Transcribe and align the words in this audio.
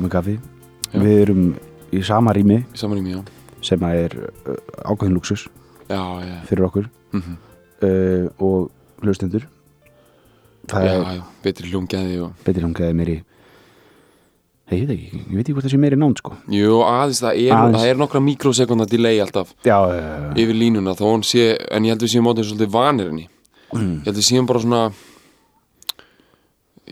Komið 0.00 0.14
kaffi 0.16 0.36
Já. 0.90 0.98
Við 0.98 1.16
erum 1.22 1.44
í 1.94 2.02
sama 2.06 2.34
rými 2.34 2.62
í 2.64 2.80
saman 2.80 2.98
í 2.98 3.04
mig, 3.06 3.14
já 3.14 3.22
sem 3.60 3.82
að 3.84 3.96
er 4.06 4.14
uh, 4.24 4.54
ákveðin 4.88 5.16
luxus 5.18 5.46
Já, 5.90 6.00
já, 6.24 6.36
fyrir 6.48 6.64
okkur 6.64 6.86
mm 7.12 7.22
-hmm. 7.22 7.40
uh, 7.84 8.28
og 8.40 8.70
hlustendur 9.04 9.46
Það 10.70 10.86
já, 10.86 10.92
er 10.92 11.16
já, 11.18 11.22
betri 11.42 11.70
hljóngæði 11.70 12.20
og 12.24 12.32
betur 12.44 12.62
langaði 12.62 12.94
meiri 12.94 13.18
Ég 14.70 14.86
veit 14.86 14.90
ekki, 14.94 15.18
ég 15.18 15.34
veit 15.34 15.42
ekki 15.48 15.52
hvort 15.52 15.64
það 15.66 15.72
sé 15.72 15.78
meiri 15.82 15.96
nánd 15.98 16.18
sko 16.18 16.36
Jú, 16.48 16.78
aðeins, 16.86 17.20
það 17.20 17.34
er, 17.42 17.52
Aðeins. 17.52 17.76
það 17.76 17.86
er 17.90 17.96
nokkra 17.98 18.20
mikrosekunda 18.20 18.86
delay 18.86 19.20
alltaf 19.20 19.52
Já, 19.66 19.78
uh, 19.82 20.30
yfir 20.38 20.54
línuna 20.54 20.94
þó 20.94 21.04
hún 21.10 21.24
sé, 21.26 21.56
en 21.70 21.84
ég 21.84 21.90
held 21.90 22.02
við 22.02 22.12
séum 22.14 22.24
mótið 22.24 22.44
svolítið 22.50 22.70
vanir 22.70 23.10
henni 23.10 23.28
Mm. 23.70 24.00
Ég 24.02 24.08
held 24.08 24.18
við 24.18 24.26
séum 24.26 24.46
bara 24.50 24.62
svona 24.62 24.80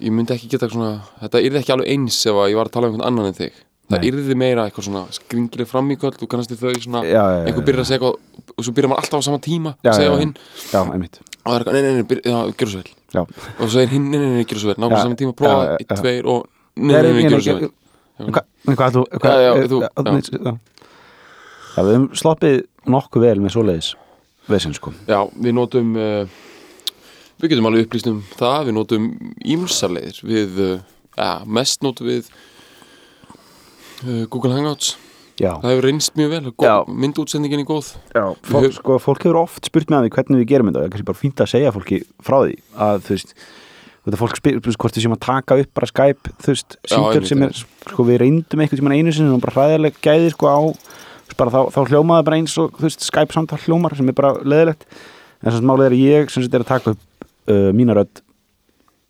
ég 0.03 0.13
myndi 0.15 0.35
ekki 0.35 0.49
geta 0.53 0.69
svona 0.73 0.93
þetta 1.23 1.41
yrði 1.47 1.61
ekki 1.63 1.73
alveg 1.75 1.91
eins 1.95 2.19
ef 2.27 2.39
ég 2.49 2.57
var 2.59 2.69
að 2.71 2.75
tala 2.77 2.89
um 2.89 2.95
einhvern 2.97 3.09
annan 3.11 3.31
en 3.33 3.37
þig 3.39 3.53
það 3.89 4.03
Nei. 4.03 4.09
yrði 4.11 4.35
meira 4.37 4.67
eitthvað 4.69 4.85
svona 4.89 5.03
skringileg 5.17 5.69
fram 5.71 5.87
í 5.91 5.97
kvöld 5.97 6.19
þú 6.21 6.27
kannast 6.29 6.53
þau 6.53 6.73
svona, 6.77 7.01
já, 7.09 7.13
já, 7.17 7.23
já, 7.39 7.45
einhver 7.49 7.65
byrjar 7.65 7.81
að 7.85 7.89
segja 7.89 7.99
eitthvað 7.99 8.53
og 8.59 8.67
svo 8.67 8.75
byrjar 8.77 8.91
maður 8.93 9.03
alltaf 9.05 9.19
á 9.19 9.27
sama 9.29 9.39
tíma 9.47 9.71
Já, 9.87 9.93
segja 9.97 10.09
já, 10.09 10.13
á 10.13 10.17
já. 10.17 10.21
hinn 10.21 10.35
já, 10.75 10.81
einmitt 10.93 11.17
og 11.25 11.49
það 11.49 11.55
er 11.55 11.63
eitthvað, 11.63 11.73
nei, 11.73 11.83
nei, 11.87 11.95
nei, 11.97 12.07
byrja, 12.11 12.33
já, 12.35 12.53
gerðu 12.61 12.73
svo 12.75 12.83
vel 12.83 12.93
Já, 13.09 13.23
og 13.65 13.71
svo 13.73 13.81
er 13.81 13.89
hinn, 13.95 14.11
nei, 14.13 14.19
nei, 14.21 14.31
nei, 14.37 14.45
gerðu 14.51 14.61
svo 14.65 14.69
vel 14.69 14.77
nákvæmlega 14.83 14.99
Já, 14.99 15.07
saman 15.09 15.21
tíma, 15.23 15.33
já, 15.33 15.39
prófa, 15.41 15.63
já, 15.65 15.77
eitt, 15.81 15.89
já. 15.89 16.01
tveir 16.03 16.29
og 16.29 16.45
nei, 16.77 16.99
nei, 16.99 17.13
nei, 17.17 17.23
gerðu 17.33 17.47
svo 17.49 17.57
vel 17.63 17.71
Hvað, 18.19 18.45
hvað 18.75 18.97
þú 18.99 19.03
hvað, 19.15 19.33
Já, 19.33 19.47
já, 19.47 19.53
eh, 19.63 19.69
þú- 19.73 19.81
já, 19.81 19.89
já. 19.89 20.13
nei, 20.13 20.21
já. 20.21 20.53
já, 21.73 21.81
við 21.89 21.93
höfum 21.95 22.07
sloppið 22.21 22.57
nokkuð 22.93 23.25
vel 23.25 23.41
með 23.47 23.55
svoleiðis 23.57 23.91
vesinn 24.53 24.77
sko 24.77 24.93
Já, 25.09 25.21
við 25.39 25.57
notum 25.57 25.97
uh, 25.97 26.37
við 27.39 27.53
getum 27.53 27.69
alveg 27.71 27.87
upplýst 27.87 28.09
um 28.11 28.23
það 28.39 28.69
við 28.69 28.77
notum 28.79 29.11
ímsarleðir 29.57 30.23
við, 30.27 30.57
uh, 30.65 30.79
ja, 31.19 31.31
mest 31.59 31.85
notum 31.87 32.09
við 32.11 32.31
uh, 34.07 34.25
Google 34.31 34.55
Hangouts. 34.57 34.97
Já, 35.39 35.53
það 35.63 35.71
hefur 35.71 35.87
reynst 35.87 36.17
mjög 36.19 36.33
vel, 36.33 36.53
myndútsendingin 36.99 37.63
er 37.63 37.69
góð. 37.69 37.93
Já 38.11 38.25
fólk, 38.43 38.65
höf- 38.65 38.77
sko, 38.81 38.97
fólk 38.99 39.23
hefur 39.23 39.39
oft 39.45 39.69
spurt 39.71 39.93
með 39.93 40.09
því 40.09 40.15
hvernig 40.17 40.41
við 40.43 40.49
gerum 40.51 40.71
þetta 40.71 40.81
það 40.83 40.89
er 40.89 40.93
kannski 40.97 41.09
bara 41.13 41.21
fínt 41.21 41.43
að 41.45 41.51
segja 41.53 41.75
fólki 41.77 42.01
frá 42.27 42.37
því 42.43 42.57
að 42.89 43.03
þú 43.07 43.15
veist 43.15 43.35
þetta 44.09 44.19
fólk 44.19 44.39
spyr, 44.41 44.59
þú 44.59 44.71
veist, 44.73 44.81
hvort 44.83 44.99
við 44.99 45.05
séum 45.05 45.15
að 45.15 45.23
taka 45.29 45.59
upp 45.63 45.71
bara 45.79 45.91
Skype, 45.93 46.33
þú 46.43 46.55
veist, 46.55 46.77
einmitt, 46.91 47.29
sem 47.31 47.45
er, 47.47 47.55
sko, 47.85 48.07
við 48.09 48.21
reyndum 48.25 48.65
einhvern 48.65 48.81
tímann 48.83 48.97
einu 48.99 49.15
sinni 49.15 49.35
og 49.37 49.43
bara 49.45 49.55
hræðileg 49.55 49.99
gæði, 50.03 50.33
sko, 50.35 50.51
á 50.51 50.59
bara 51.39 51.53
þá, 51.55 51.61
þá 51.71 51.81
hljómaði 51.93 52.27
bara 52.27 52.39
eins 52.41 52.55
og, 52.59 52.73
þú 52.79 52.87
veist, 52.89 53.05
Skype 53.07 53.37
samtal 53.37 53.61
hljómar 53.63 53.95
sem 53.95 54.09
er 54.11 54.17
bara 54.19 54.33
leðilegt 54.43 54.87
en 54.89 55.51
þess 55.53 55.61
að 55.61 55.69
málið 55.71 55.87
er 55.87 55.95
að 55.95 56.03
ég, 56.03 56.33
sem 56.35 56.43
sagt, 56.47 56.57
er 56.57 56.65
að 56.65 56.71
taka 56.73 56.95
upp 56.97 57.05
uh, 57.49 57.71
mína 57.77 57.95
rödd 57.99 58.23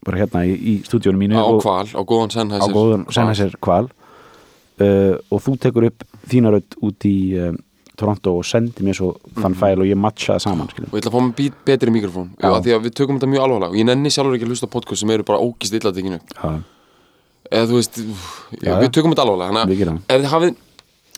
bara 0.07 0.21
hérna 0.23 0.45
í, 0.47 0.55
í 0.55 0.75
stúdíónu 0.87 1.19
mínu 1.21 1.37
á 1.37 1.43
og, 1.45 1.61
kval, 1.63 1.85
á 1.91 2.01
góðan 2.07 2.31
á 2.31 2.35
Sennheiser 2.39 2.73
góðan 2.75 3.03
Hval. 3.09 3.15
Sennheiser 3.19 3.57
kval 3.61 3.87
uh, 3.89 5.15
og 5.35 5.43
þú 5.45 5.57
tekur 5.65 5.89
upp 5.91 6.05
þína 6.31 6.53
rödd 6.55 6.77
út 6.87 7.09
í 7.09 7.17
um, 7.43 7.59
Toronto 7.99 8.37
og 8.39 8.45
sendir 8.47 8.85
mér 8.87 8.95
svo 8.95 9.09
þann 9.35 9.57
Mhm. 9.57 9.59
fæl 9.59 9.81
og 9.83 9.87
ég 9.91 9.99
matcha 9.99 10.37
það 10.37 10.43
saman 10.45 10.69
skilur. 10.71 10.87
og 10.93 10.95
ég 10.95 11.03
ætla 11.03 11.11
að 11.11 11.17
fá 11.19 11.35
být 11.35 11.55
betri 11.67 11.91
mikrofón. 11.91 12.29
Já, 12.39 12.53
því 12.63 12.75
að 12.77 12.85
við 12.87 12.95
tökum 12.95 13.19
þetta 13.19 13.31
mjög 13.33 13.43
alvarlega. 13.43 13.71
Og 13.73 13.79
ég 13.81 13.87
nenni 13.89 14.09
sjálfur 14.15 14.37
ekki 14.37 14.47
að 14.47 14.53
hlusta 14.55 14.69
á 14.71 14.75
podcast 14.77 15.01
sem 15.03 15.11
eru 15.11 15.25
bara 15.27 15.41
ógist 15.43 15.75
illa 15.75 15.91
tekinu. 15.91 16.21
Já, 16.31 16.63
eða 17.51 17.67
þú 17.67 17.75
veist, 17.81 17.99
Já, 18.63 18.73
við 18.79 18.93
tökum 18.95 19.11
þetta 19.17 19.25
alvarlega. 19.27 19.51
Þannig 19.67 19.83
að 19.83 20.15
ef 20.15 20.23
þið 20.23 20.31
hafið 20.31 20.55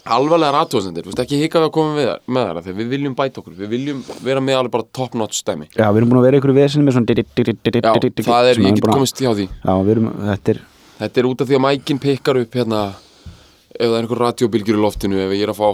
alvarlega 0.05 0.55
ratúasendir, 0.57 1.05
þú 1.05 1.13
veist 1.13 1.23
ekki 1.25 1.39
hika 1.43 1.61
við 1.61 1.69
að 1.69 1.75
koma 1.77 1.95
við 1.99 2.11
með 2.33 2.49
þar 2.49 2.61
þegar 2.65 2.79
við 2.81 2.91
viljum 2.95 3.15
bæta 3.19 3.41
okkur, 3.43 3.57
við 3.59 3.73
viljum 3.75 4.03
vera 4.25 4.43
með 4.45 4.59
alveg 4.61 4.75
bara 4.77 4.87
top 4.97 5.17
notch 5.19 5.41
stæmi 5.43 5.69
Já, 5.75 5.87
við 5.91 6.01
erum 6.01 6.13
búin 6.13 6.21
að 6.21 6.27
vera 6.29 6.41
ykkur 6.41 6.53
í 6.53 6.57
vesinu 6.57 6.87
með 6.87 6.97
svona 6.97 7.09
Já, 7.11 7.93
það 8.25 8.51
er, 8.51 8.63
ég 8.65 8.79
get 8.79 8.89
komist 8.89 9.21
hjá 9.21 9.31
því. 9.37 9.47
Já, 9.61 9.73
við 9.85 9.93
erum, 9.97 10.11
þetta 10.31 10.55
er 10.55 10.63
Þetta 11.01 11.21
er 11.21 11.29
út 11.31 11.41
af 11.41 11.49
því 11.49 11.57
að 11.57 11.65
mækin 11.65 12.01
pikkar 12.01 12.41
upp 12.43 12.57
hérna 12.61 12.81
ef 13.73 13.87
það 13.87 13.95
er 13.97 14.03
einhver 14.03 14.21
radiobilgjur 14.21 14.77
í 14.77 14.83
loftinu 14.83 15.21
ef 15.23 15.33
ég 15.33 15.45
er 15.47 15.53
að 15.55 15.61
fá 15.61 15.69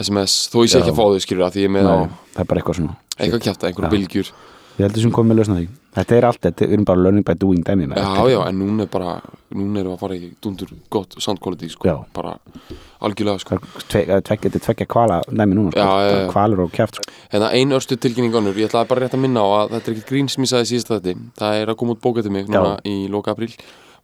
SMS, 0.00 0.36
þó 0.48 0.62
ég 0.64 0.72
sé 0.72 0.80
ekki 0.80 0.94
að 0.94 1.00
fá 1.00 1.04
þau 1.04 1.20
skilur 1.20 1.46
að 1.48 1.56
því 1.56 1.64
ég 1.64 1.68
er 1.68 1.74
með 1.74 1.90
á 1.92 1.96
það 2.32 2.40
er 2.40 2.48
bara 2.48 2.62
eitthvað 2.62 2.78
svona. 2.78 2.94
Eitthvað 3.18 3.42
kjæfta, 3.44 3.68
einhverja 3.68 3.90
Já. 3.90 3.92
bilgjur 3.92 4.30
Ég 4.78 4.86
heldur 4.86 5.02
sem 5.02 5.12
komið 5.12 5.30
með 5.32 5.36
lausna 5.42 5.56
því 5.60 5.68
Þetta 5.92 6.14
er 6.16 6.24
allt, 6.24 6.38
þetta, 6.40 6.64
við 6.64 6.72
erum 6.72 6.84
bara 6.88 7.00
learning 7.04 7.24
by 7.28 7.34
doing 7.36 7.58
dæmi 7.66 7.84
Já, 7.84 7.94
þetta. 8.00 8.22
já, 8.32 8.38
en 8.48 8.58
núna 8.62 8.82
er 8.86 8.88
bara 8.88 9.10
núna 9.52 9.80
erum 9.82 9.90
við 9.92 9.96
að 9.98 10.00
fara 10.00 10.14
í 10.16 10.30
dundur 10.40 10.70
gott 10.88 11.16
sound 11.20 11.38
quality 11.44 11.68
sko, 11.68 11.84
Já. 11.90 11.96
bara 12.16 12.38
algjörlega 13.04 13.42
sko. 13.42 13.58
Er 13.58 13.84
tve- 13.92 14.06
Þetta 14.08 14.48
er 14.56 14.64
tvekja 14.64 14.86
kvala 14.88 15.18
dæmi 15.28 15.54
núna 15.58 15.70
sko. 15.74 15.80
Já, 15.84 15.90
já, 16.08 16.14
já. 16.22 16.30
Kvalur 16.32 16.60
og 16.64 16.72
kjæft 16.72 16.96
sko. 16.96 17.04
Hérna 17.34 17.50
ein 17.52 17.70
örstu 17.76 17.98
tilkynning 18.00 18.32
önnur, 18.32 18.54
ég 18.56 18.70
ætlaði 18.70 18.88
bara 18.88 19.00
rétt 19.04 19.12
að 19.18 19.20
minna 19.20 19.40
á 19.44 19.48
að 19.60 19.70
þetta 19.76 19.88
er 19.92 19.94
ekki 19.98 20.08
grín 20.08 20.30
sem 20.32 20.44
ég 20.44 20.48
sagði 20.54 20.70
síðast 20.72 20.88
þetta 20.96 21.14
það 21.36 21.60
er 21.62 21.66
að 21.68 21.76
koma 21.76 21.92
út 21.92 22.00
bóka 22.00 22.22
til 22.22 22.30
mig 22.32 22.48
núna 22.48 22.78
í 22.88 23.08
loka 23.12 23.34
apríl 23.36 23.52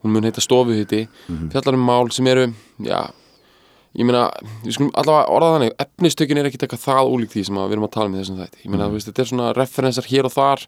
hún 0.05 0.13
mun 0.13 0.23
heita 0.29 0.41
Stofuhiti 0.45 1.09
Mhm. 1.29 1.49
fjallar 1.51 1.75
um 1.75 1.87
mál 1.89 2.13
sem 2.13 2.27
eru 2.27 2.53
já, 2.85 3.09
ég 3.97 4.05
meina, 4.05 4.31
við 4.65 4.73
skulum 4.77 4.91
allavega 4.95 5.31
orða 5.33 5.53
þannig 5.59 5.73
efnistökin 5.79 6.39
er 6.39 6.45
ekki 6.51 6.59
eitthvað 6.59 6.85
það 6.85 7.09
ólíkt 7.13 7.33
því 7.35 7.45
sem 7.47 7.55
við 7.57 7.73
erum 7.73 7.85
að 7.89 7.91
tala 7.97 8.07
um 8.07 8.15
í 8.15 8.19
þessum 8.23 8.39
þætti 8.43 8.65
ég 8.65 8.71
meina, 8.71 8.85
Mhm. 8.89 8.93
veist, 8.95 9.09
þetta 9.09 9.21
er 9.23 9.31
svona 9.33 9.53
referensar 9.57 10.05
hér 10.05 10.25
og 10.25 10.33
þar 10.33 10.67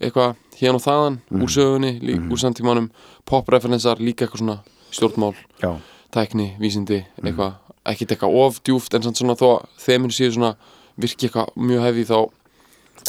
eitthvað 0.00 0.36
hérna 0.56 0.74
og 0.74 0.82
þaðan 0.86 1.18
Mhm. 1.30 1.42
úr 1.42 1.48
sögunni, 1.50 2.00
lí, 2.00 2.14
úr 2.30 2.38
samtímanum 2.38 2.90
pop-referensar, 3.26 3.96
líka 3.98 4.26
eitthvað 4.26 4.40
svona 4.42 4.58
stjórnmál 4.92 5.34
Já, 5.62 5.76
tækni, 6.12 6.56
vísindi, 6.58 7.04
Mhm. 7.18 7.26
eitthvað 7.26 7.54
ekkit 7.86 8.08
eitthvað 8.16 8.34
of 8.46 8.62
djúft 8.62 8.94
en 8.94 9.02
svona 9.02 9.36
þó 9.36 9.66
þeiminn 9.78 10.10
séu 10.10 10.32
svona 10.32 10.56
virki 10.98 11.28
eitthvað 11.28 11.48
mjög 11.56 11.80
hefði 11.82 12.04
þá 12.06 12.30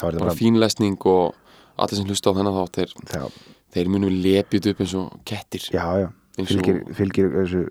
bara 0.02 0.20
bara 0.20 0.32
fínlesning 0.36 0.98
og 1.06 1.34
allir 1.80 1.96
sem 1.96 2.06
hlusta 2.06 2.32
á 2.32 2.36
þennan 2.36 2.54
þátt 2.54 2.72
þeir, 2.74 3.32
þeir 3.74 3.88
munu 3.88 4.10
lepið 4.10 4.70
upp 4.72 4.78
eins 4.82 4.94
og 4.96 5.20
kettir 5.26 5.70
já, 5.72 5.98
já. 6.02 6.10
Fylgir, 6.38 6.84
fylgir 6.94 7.30
þessu 7.34 7.62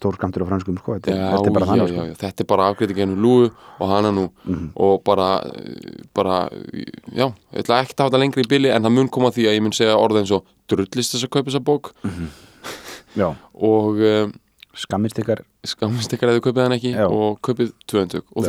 stór 0.00 0.14
skamtur 0.16 0.44
á 0.44 0.48
franskum 0.48 0.78
sko. 0.80 0.94
þetta, 0.96 1.12
já, 1.12 1.26
þetta 1.34 1.48
er 1.50 1.52
bara 1.58 1.66
þannig 1.68 1.90
sko. 1.92 2.04
þetta 2.22 2.40
er 2.40 2.46
bara 2.48 2.68
afgreiting 2.72 3.00
ennum 3.04 3.18
lúu 3.20 3.50
og 3.80 3.88
hana 3.90 4.12
nú 4.16 4.30
Mhm. 4.46 4.70
og 4.76 5.02
bara, 5.04 5.26
bara 6.14 6.48
já, 7.12 7.26
ég 7.52 7.60
ætla 7.60 7.82
ekki 7.82 7.92
að 7.92 8.00
hafa 8.00 8.10
þetta 8.10 8.20
lengri 8.22 8.42
í 8.44 8.48
bili 8.48 8.70
en 8.72 8.82
það 8.82 8.92
mun 8.96 9.08
koma 9.08 9.28
því 9.30 9.44
að 9.50 9.56
ég 9.58 9.62
mun 9.62 9.72
segja 9.76 9.98
orða 10.00 10.20
eins 10.22 10.32
og 10.32 10.44
drullist 10.68 11.12
þess 11.12 11.24
að 11.28 11.30
kaupa 11.36 11.50
þessa 11.50 11.64
bók 11.64 11.92
Já, 13.20 13.28
og 13.54 14.00
um, 14.00 14.32
skammist 14.74 15.18
ykkar 15.22 15.44
skammist 15.64 16.10
ykkar 16.16 16.32
eða 16.32 16.40
þið 16.40 16.44
kaupið 16.48 16.62
hann 16.64 16.72
ekki 16.78 16.94
Já. 16.96 17.04
og 17.06 17.38
kaupið 17.46 17.72
tvöndug 17.86 18.24
og 18.34 18.44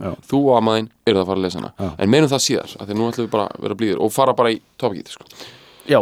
Já. 0.00 0.14
þú 0.24 0.38
og 0.46 0.56
amaðinn 0.62 0.88
eru 1.06 1.18
það 1.18 1.22
að 1.22 1.26
fara 1.26 1.38
að 1.38 1.42
lesa 1.44 1.58
hana 1.60 1.72
Já. 1.76 1.90
en 1.98 2.10
meinum 2.14 2.30
það 2.30 2.44
síðar, 2.46 2.76
af 2.80 2.86
því 2.88 2.94
að 2.94 2.98
nú 3.02 3.10
ætlum 3.10 3.26
við 3.26 3.30
bara 3.34 3.48
að 3.50 3.60
vera 3.66 3.74
blíður 3.82 4.00
og 4.06 4.12
fara 4.14 4.32
bara 4.38 4.50
í 4.54 4.60
topikið 4.78 5.08
sko. 5.12 5.24
Já, 5.90 6.00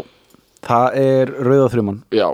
það 0.63 0.97
er 1.01 1.27
rauðaþruman 1.49 2.03
já, 2.13 2.29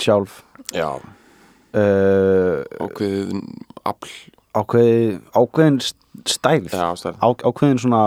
sjálf. 0.00 0.40
Já, 0.74 0.88
uh, 0.96 2.60
ákveðið 2.80 3.32
afl. 3.86 4.12
Ákveði, 4.50 5.20
ákveðin 5.38 5.76
st- 5.86 6.24
stærð. 6.26 6.72
Já, 6.74 6.90
á, 7.22 7.28
ákveðin 7.46 7.78
svona 7.78 8.02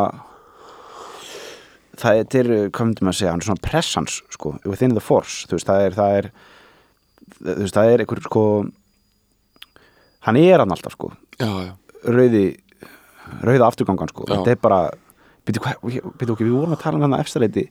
það 2.01 2.19
er, 2.19 2.25
til, 2.33 2.45
hvað 2.73 2.87
myndum 2.89 3.11
að 3.11 3.15
segja 3.19 3.31
hann 3.31 3.43
er 3.43 3.47
svona 3.47 3.63
pressans, 3.63 4.17
sko, 4.33 4.55
within 4.67 4.95
the 4.97 5.03
force. 5.03 5.45
Þú 5.47 5.55
veist, 5.59 5.69
það 5.69 5.85
er 5.87 5.95
það 5.97 6.17
er, 6.17 6.27
veist, 7.61 7.77
það 7.77 7.91
er 7.93 8.03
einhver, 8.03 8.23
sko 8.25 8.43
hann 10.27 10.39
er 10.41 10.63
hann 10.63 10.73
alltaf, 10.75 10.97
sko. 10.97 11.11
Já, 11.39 11.47
já, 11.69 11.71
rauði, 12.11 12.43
rauða 13.45 13.69
afturgangan, 13.69 14.11
sko. 14.11 14.27
Þetta 14.31 14.55
er 14.55 14.61
bara, 14.63 14.81
byrju, 15.47 15.63
ok, 15.79 16.43
við 16.43 16.53
vorum 16.57 16.75
að 16.75 16.83
tala 16.83 16.99
um 16.99 17.05
hann 17.07 17.15
að 17.19 17.23
efstaleiti 17.25 17.67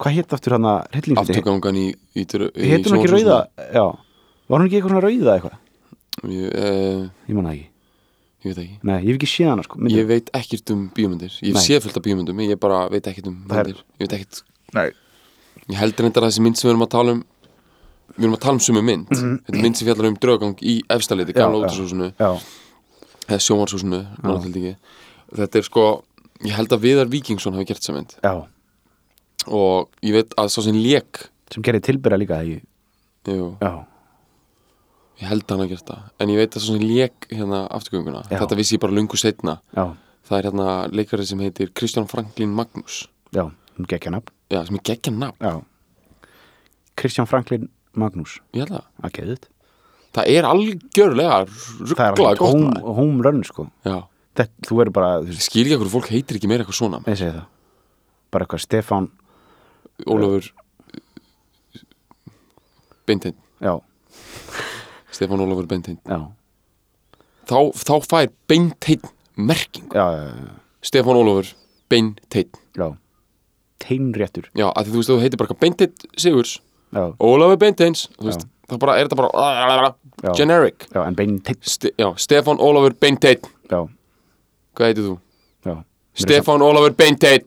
hvað 0.00 0.16
hétt 0.18 0.36
aftur 0.36 0.56
hann 0.56 0.68
að 0.68 0.78
hryllingsleiti 0.94 1.34
afturgangan 1.36 1.80
í, 1.80 1.84
í, 1.92 2.22
í, 2.22 2.24
í 2.24 2.70
héttum 2.72 2.96
ekki 2.98 3.10
rauða, 3.12 3.40
já. 3.72 3.84
Var 4.48 4.58
hann 4.58 4.68
ekki 4.68 4.78
eitthvað 4.78 4.94
svona 4.94 5.04
rauða 5.06 5.34
eitthvað, 5.36 5.58
ég, 6.32 6.48
uh, 6.52 7.04
ég 7.28 7.36
manna 7.38 7.52
ekki. 7.56 7.68
ég 8.42 8.48
veit 8.50 8.62
ekki. 8.64 8.78
Nei, 8.88 8.96
ég 8.98 9.10
hef 9.10 9.20
ekki 9.20 9.30
séð 9.32 9.52
hana, 9.52 9.66
sko 9.66 9.78
myndina. 9.78 10.00
ég 10.00 10.08
veit 10.10 10.32
ekkert 10.38 10.72
um 10.74 10.86
bíómyndir. 10.96 11.36
Ég 11.42 11.56
Nei. 11.56 11.62
sé 11.62 11.78
fullt 11.82 12.00
af 12.00 12.06
bíómyndum, 12.06 12.42
ég 12.46 12.60
bara 12.62 12.86
veit 12.92 13.06
ekkert 13.06 13.30
um 13.30 13.36
myndir. 13.46 13.84
Ég 14.00 14.06
veit 14.06 14.16
ekkert, 14.18 14.42
nei, 14.76 14.88
ég 15.68 15.78
heldur 15.78 16.08
reyndar 16.08 16.26
að 16.26 16.32
þessi 16.32 16.46
mynd 16.46 16.58
sem 16.58 16.68
við 16.68 16.74
erum 16.74 16.86
að 16.88 16.92
tala 16.96 17.16
um 17.18 17.22
við 18.16 18.26
erum 18.26 18.36
að 18.36 18.42
tala 18.44 18.58
um 18.58 18.62
sumu 18.62 18.82
mynd. 18.84 19.12
Þetta 19.12 19.54
er 19.54 19.62
mynd 19.62 19.78
sem 19.78 19.88
fjallar 19.88 20.08
um 20.10 20.16
draugang 20.20 20.64
í 20.68 20.74
efstaleiti, 20.92 21.34
gamla 21.36 21.62
já, 21.62 21.70
eða 21.70 21.76
ekki. 24.66 24.74
Þetta 25.38 25.60
er 25.60 25.66
sko, 25.68 25.84
ég 26.44 26.56
held 26.58 26.74
að 26.74 26.82
Viðar 26.84 27.12
Víkingsson 27.12 27.56
hafi 27.56 27.68
gert 27.70 27.80
þessa 27.80 27.94
mynd. 27.96 28.16
Já, 28.20 28.32
og 29.48 29.90
ég 30.04 30.16
veit 30.16 30.36
að 30.40 30.50
svo 30.54 30.64
sem 30.66 30.76
lék. 30.78 31.26
Sem 31.52 31.64
gerir 31.64 31.82
tilbyrða 31.84 32.20
líka 32.20 32.38
ég 32.48 32.62
ég 35.22 35.28
held 35.30 35.44
hann 35.52 35.64
að 35.64 35.72
gera 35.74 35.86
það. 35.92 36.06
En 36.18 36.32
ég 36.32 36.40
veit 36.40 36.56
að 36.56 36.64
svo 36.64 36.76
sem 36.76 36.86
lék 36.86 37.28
hérna 37.30 37.64
afturgönguna 37.70 38.24
þetta 38.30 38.58
vissi 38.58 38.76
ég 38.76 38.82
bara 38.82 38.96
lungu 38.96 39.18
setna 39.20 39.58
já, 39.76 39.84
það 40.26 40.38
er 40.38 40.48
hérna 40.48 40.68
leikari 40.90 41.26
sem 41.28 41.42
heitir 41.44 41.70
Kristján 41.76 42.08
Franklin 42.10 42.54
Magnús. 42.56 43.04
Já, 43.32 43.46
sem 43.76 43.86
er 43.86 43.92
geggja 43.92 45.12
nafn, 45.14 45.36
já. 45.38 45.52
Kristján 46.98 47.28
Franklin 47.30 47.68
Magnús. 47.94 48.40
Ég 48.56 48.64
held 48.64 48.78
það. 48.78 48.88
Að 49.02 49.14
geðið 49.18 49.48
það 50.12 50.28
er 50.28 50.48
algjörlega 50.48 51.36
er 51.46 52.16
gott 52.18 52.42
home, 52.42 52.80
home 52.98 53.24
run 53.24 53.44
sko. 53.46 53.68
Já, 53.86 54.02
Þetta, 54.32 54.64
þú 54.64 54.76
verður 54.78 54.94
bara, 54.96 55.08
þú 55.20 55.28
ég 55.28 55.34
veist, 55.36 55.48
skil 55.50 55.64
ekki 55.66 55.76
að 55.76 55.90
fólk 55.92 56.06
heitir 56.08 56.38
ekki 56.38 56.48
meira 56.48 56.64
eitthvað 56.64 56.78
svona 56.78 57.00
ég 57.04 57.18
segi 57.20 57.34
það. 57.34 57.48
Bara 58.32 58.46
eitthvað 58.46 58.62
Stefán, 58.64 59.08
Ólafur 60.06 60.50
Beinteinn. 63.06 63.34
Já, 63.62 63.74
Stefán 65.12 65.40
Ólafur 65.42 65.66
Beinteinn. 65.70 65.98
Já. 66.06 66.20
Þá, 67.50 67.58
þá 67.74 67.94
fær 68.08 68.30
Beinteinn 68.48 69.02
merking. 69.36 69.88
Já, 69.94 70.06
já, 70.16 70.26
já, 70.30 70.54
Stefán 70.82 71.18
Ólafur 71.18 71.52
Beinteinn. 71.90 72.50
Já. 72.78 72.88
Teinréttur. 73.82 74.46
Já, 74.54 74.68
að 74.70 74.86
því 74.86 74.92
þú 74.94 75.00
veist 75.00 75.10
þú 75.10 75.18
heitir 75.24 75.40
bara 75.42 75.56
Beinteinn 75.58 75.94
Sigurs 76.22 76.52
já, 76.94 77.04
Ólafur 77.18 77.58
Beinteins 77.58 78.04
þú 78.14 78.28
veist, 78.30 78.46
þá 78.70 78.76
bara 78.78 78.94
er 79.00 79.08
þetta 79.08 79.18
bara 79.18 79.94
Já. 80.22 80.32
generic. 80.38 80.86
Já, 80.94 81.00
en 81.08 81.16
bein 81.18 81.40
teinn 81.42 81.58
Ste 81.66 81.90
já, 81.98 82.06
Stefán 82.16 82.60
Ólafur 82.62 82.94
Beinteinn. 83.02 83.42
Já, 83.72 83.80
hvað 84.78 84.86
heitir 84.92 85.08
þú? 85.08 85.16
já, 85.66 85.74
Stefán 86.14 86.62
Ólafur 86.62 86.94
Beinteinn. 86.94 87.42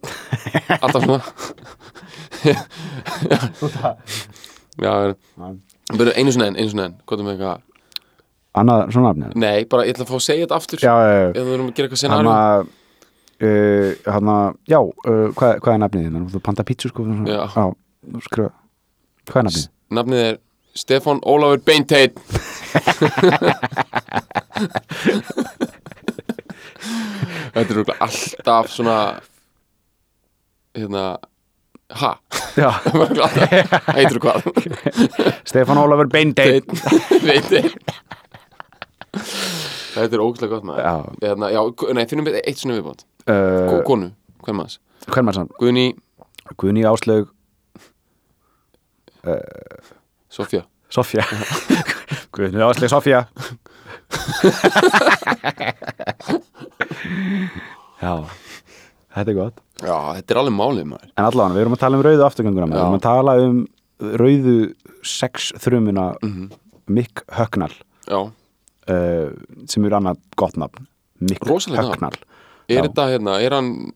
alltaf 0.81 1.05
svona 1.07 1.21
já, 4.83 4.91
Já. 5.05 5.49
Byrju, 5.95 6.13
einu 6.17 6.31
svona 6.33 6.47
enn, 6.49 6.57
einu 6.59 6.69
svona 6.71 6.85
enn. 6.89 6.95
Hvað 7.05 7.19
er 7.21 7.25
með 7.27 7.33
eitthvað 7.35 7.61
annað 8.55 8.79
svona 8.95 9.09
nafni 9.11 9.25
nei, 9.43 9.59
bara 9.71 9.83
ég 9.85 9.91
ætla 9.95 10.05
að 10.05 10.11
fá 10.13 10.17
að 10.17 10.23
segja 10.25 10.45
þetta 10.45 10.57
aftur. 10.61 10.79
Já, 10.83 10.93
já, 10.95 11.11
já, 11.11 11.27
ef 11.27 11.43
þú 11.43 11.51
erum 11.57 11.67
að 11.69 11.75
gera 11.75 11.85
eitthvað 11.89 11.99
hann 11.99 12.01
scenario 12.01 12.31
að 12.35 12.59
uh, 13.45 13.89
hann 14.15 14.27
að, 14.35 14.47
já, 14.71 14.79
uh, 14.79 15.27
hvað, 15.35 15.51
hvað 15.65 15.73
er 15.75 15.81
nafnið 15.83 16.05
þinn? 16.07 16.27
Þú 16.33 16.39
panta 16.47 16.63
pítsu 16.67 16.87
sko 16.91 17.01
svona- 17.03 17.27
Já. 17.27 17.41
já, 17.51 17.65
skrifa. 18.29 18.51
Hvað 19.29 19.39
er 19.41 19.47
nafnið? 19.49 19.65
nafnið 19.99 20.21
er 20.29 20.35
Stefán 20.75 21.19
Ólafur 21.23 21.61
Beinteinn. 21.63 22.13
Þetta 27.55 27.71
er 27.71 27.91
alltaf 28.03 28.71
svona 28.71 28.95
hérna 30.75 31.03
ha, 31.95 32.11
þú 34.15 34.21
hvað? 34.23 34.45
Stefán 35.49 35.79
Ólafur 35.81 36.09
Beindeinn 36.11 36.63
Beinteinn 37.25 37.71
þetta 39.95 40.11
er 40.17 40.21
ógæslega 40.23 40.51
gott 40.51 40.65
maður. 40.67 40.83
Já. 40.83 40.95
hérna, 41.23 41.49
já, 41.55 41.61
nei, 41.95 42.05
finnum 42.09 42.27
við 42.27 42.41
eitt 42.41 42.59
svona 42.59 42.75
viðbót. 42.75 43.05
Uh, 43.25 43.79
konu, 43.87 44.11
hvern 44.43 44.59
maður 44.59 44.79
hvern 45.07 45.27
maður 45.27 45.39
sann? 45.39 45.51
Guðni 45.61 45.85
Guðni 46.61 46.83
Áslaug. 46.85 47.31
Sofía 50.29 50.65
Sofía 50.93 51.23
Guðni 52.35 52.61
Áslaug 52.61 52.91
Sofía 52.93 53.25
já. 58.01 58.13
Þetta 59.15 59.31
er 59.31 59.37
gott 59.39 59.64
já, 59.81 59.95
þetta 60.15 60.31
er 60.35 60.39
alveg 60.41 60.55
málið 60.55 60.85
maður 60.93 61.09
en 61.17 61.25
allavega, 61.25 61.55
við 61.55 61.61
erum 61.65 61.75
að 61.75 61.81
tala 61.83 61.97
um 61.99 62.03
rauðu 62.05 62.25
afturgönguna 62.29 62.67
við 62.71 62.77
Já. 62.77 62.83
erum 62.85 62.99
að 62.99 63.05
tala 63.05 63.35
um 63.43 63.57
rauðu 64.21 64.55
sex 65.03 65.51
þrumuna 65.63 66.05
Mhm. 66.23 66.51
Mick 66.87 67.23
Högnal 67.33 67.71
já, 68.07 68.19
uh, 68.21 69.29
sem 69.67 69.85
er 69.85 69.95
annað 69.97 70.19
gott 70.37 70.53
nafn 70.61 70.85
Mick 71.19 71.41
Rosalegt 71.47 71.81
nafn. 71.81 71.95
Högnal 71.95 72.13
er 72.69 72.75
Já. 72.75 72.81
þetta 72.85 73.05
hérna, 73.09 73.39
er 73.41 73.51
hann 73.57 73.91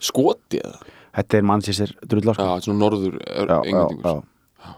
skoti 0.00 0.58
eða? 0.60 0.80
þetta 1.16 1.38
er 1.38 1.42
mannsýsir 1.48 1.92
drulla 2.04 2.34
Já, 2.34 2.42
þetta 2.42 2.56
er 2.56 2.66
svona 2.66 2.82
norður 2.82 3.14
englendingur 3.64 4.22
já. 4.62 4.74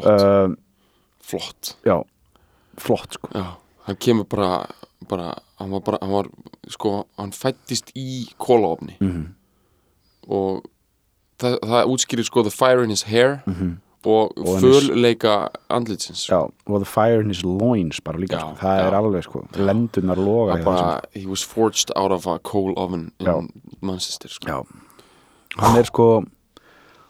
Uh, 0.00 0.54
flott 1.20 1.74
já, 1.84 1.96
flott 2.80 3.16
sko 3.18 3.28
já, 3.34 3.46
hann 3.88 3.96
kemur 4.00 4.24
bara 4.30 4.66
bara, 5.08 5.34
hann 5.58 5.70
var 5.70 5.80
bara, 5.80 5.98
hann 6.02 6.10
var 6.12 6.26
sko, 6.68 7.06
hann 7.18 7.30
fættist 7.32 7.92
í 7.96 8.28
kólaofni 8.38 8.96
Mhm. 9.00 9.26
og 10.28 10.64
það, 11.38 11.58
það 11.64 11.86
útskýrir 11.94 12.24
sko 12.24 12.42
the 12.42 12.50
fire 12.50 12.82
in 12.84 12.90
his 12.90 13.02
hair 13.04 13.42
Mhm. 13.46 13.78
og, 14.04 14.32
Og 14.38 14.46
er- 14.56 14.60
fölleika 14.60 15.48
andlitsins 15.70 16.26
já, 16.28 16.36
og 16.66 16.80
the 16.80 16.84
fire 16.84 17.20
in 17.20 17.28
his 17.28 17.42
loins 17.44 18.00
bara 18.00 18.18
líka, 18.18 18.36
Já, 18.36 18.40
sko. 18.40 18.54
það 18.56 18.78
já. 18.78 18.86
er 18.86 18.92
alveg 18.94 19.22
sko 19.24 19.46
lendunar 19.52 20.16
loga 20.16 20.56
það 20.60 20.64
bara, 20.64 21.00
he 21.14 21.26
was 21.26 21.42
forged 21.42 21.90
out 21.96 22.12
of 22.12 22.26
a 22.26 22.38
coal 22.38 22.74
oven 22.76 23.12
in. 23.20 23.50
Manchester 23.80 24.28
sko. 24.28 24.46
Já, 24.46 24.66
hann 25.58 25.76
er 25.78 25.84
sko 25.84 26.24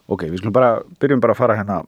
ok, 0.09 0.23
við 0.23 0.37
skulum 0.39 0.53
bara, 0.53 0.81
byrjum 0.99 1.19
bara 1.21 1.33
að 1.33 1.37
fara 1.37 1.55
hérna 1.55 1.85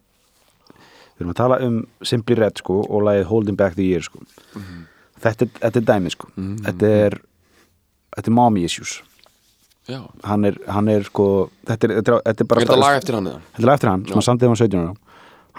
við 1.18 1.22
erum 1.22 1.32
að 1.32 1.36
tala 1.36 1.62
um 1.66 1.88
Simply 2.04 2.36
Red 2.36 2.58
sko 2.58 2.80
og 2.90 3.02
lagið 3.04 3.26
Holding 3.26 3.56
Back 3.58 3.76
the 3.76 3.84
Year 3.84 4.02
sko 4.02 4.20
Mhm. 4.56 4.88
Þetta, 5.24 5.48
er, 5.48 5.56
þetta 5.64 5.82
er 5.84 5.88
dæmi 5.92 6.14
sko 6.14 6.30
þetta 6.68 6.92
er 7.08 7.18
þetta 8.18 8.30
er 8.30 8.38
mommy 8.38 8.64
issues 8.68 9.00
hann 10.24 10.46
er, 10.48 10.56
hann 10.72 10.88
er 10.92 11.04
sko 11.10 11.26
þetta 11.68 11.90
er, 11.90 11.96
þetta 12.00 12.14
er, 12.14 12.22
þetta 12.30 12.46
er 12.46 12.50
bara 12.54 12.62
er 12.64 12.68
þetta 12.70 12.80
lag 12.80 13.00
eftir 13.02 13.18
hann 13.18 13.28
eða? 13.34 13.42
þetta 13.52 13.64
er 13.66 13.68
lag 13.70 13.80
eftir 13.80 13.92
hann, 13.92 14.06
sem 14.08 14.16
hann 14.20 14.28
samtið 14.30 14.54
á 14.54 14.56
17 14.64 14.80
ára 14.80 14.94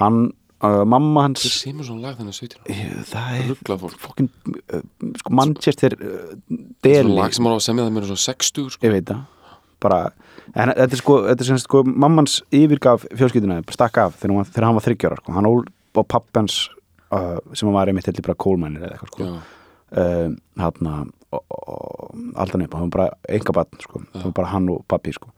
hann, 0.01 0.21
uh, 0.65 0.81
mamma 0.89 1.27
hans 1.27 1.43
Hver 1.45 1.53
semur 1.59 1.89
svona 1.91 2.09
lag 2.09 2.17
þannig 2.21 2.33
að 2.33 2.41
17 2.41 2.63
ára? 2.65 3.05
það 3.11 3.37
er 3.43 3.99
fokkin, 4.07 4.31
uh, 4.65 4.83
sko 5.21 5.35
Manchester 5.41 5.97
uh, 5.99 6.15
Svona 6.49 6.71
deli 6.89 7.19
lag 7.19 7.37
sem 7.37 7.45
hann 7.49 7.53
á 7.53 7.59
að 7.61 7.67
semja 7.69 7.85
það 7.89 7.97
með 7.99 8.09
svona 8.09 8.25
60 8.25 8.71
sko. 8.79 8.87
ég 8.89 8.95
veit 8.97 9.13
það 9.13 9.23
bara, 9.85 9.99
en 10.55 10.71
þetta 10.73 10.97
er 10.97 11.01
sko, 11.03 11.15
þetta 11.29 11.45
er 11.45 11.49
sem 11.51 11.59
sko 11.61 11.83
mammans 11.85 12.39
yfirgaf 12.57 13.05
fjölskylduna 13.21 13.59
stakk 13.77 13.99
af 14.07 14.15
þegar, 14.23 14.39
var- 14.41 14.49
þegar 14.55 14.67
hann 14.71 14.79
var 14.79 14.87
þryggjára 14.89 15.19
sko. 15.21 15.35
hann 15.37 15.49
ól 15.51 15.61
og 16.01 16.07
pappans 16.11 16.57
uh, 17.13 17.37
sem 17.53 17.69
hann 17.69 17.77
var 17.77 17.93
einmitt 17.93 18.09
heldur 18.09 18.25
bara 18.31 18.41
kólmænir 18.41 18.87
eða 18.89 18.97
eitthvað 18.97 19.13
sko. 19.13 19.29
Já, 19.29 19.54
hann 19.95 21.13
aldan 22.35 22.63
upp, 22.63 22.75
hann 22.75 22.91
var 22.91 22.95
bara 22.95 23.09
enga 23.29 23.55
batn 23.55 23.81
sko. 23.83 24.03
það 24.13 24.29
var 24.29 24.35
bara 24.39 24.53
hann 24.53 24.69
og 24.71 24.85
pappi 24.89 25.13
sko. 25.15 25.31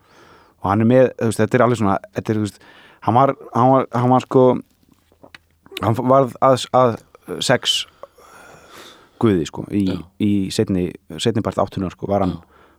og 0.62 0.70
hann 0.70 0.84
er 0.84 0.90
með, 0.90 1.10
veist, 1.20 1.40
þetta 1.40 1.58
er 1.58 1.64
alveg 1.66 1.80
svona 1.80 1.98
þetta 2.16 2.32
er, 2.32 2.40
þú 2.40 2.46
veist, 2.46 2.60
hann 3.06 3.16
var 3.16 3.34
hann 3.54 3.70
var, 3.72 3.86
hann 3.94 4.10
var 4.12 4.26
sko 4.26 4.46
hann 5.82 5.98
varð 5.98 6.36
að, 6.44 6.66
að 6.72 6.96
sex 7.44 7.86
guði 9.20 9.46
sko 9.48 9.64
í, 9.72 9.86
Já. 9.88 9.96
í 10.20 10.32
setni, 10.52 10.90
setni 11.22 11.44
part 11.44 11.58
áttunar 11.60 11.94
sko 11.94 12.08
var 12.10 12.26
hann 12.26 12.36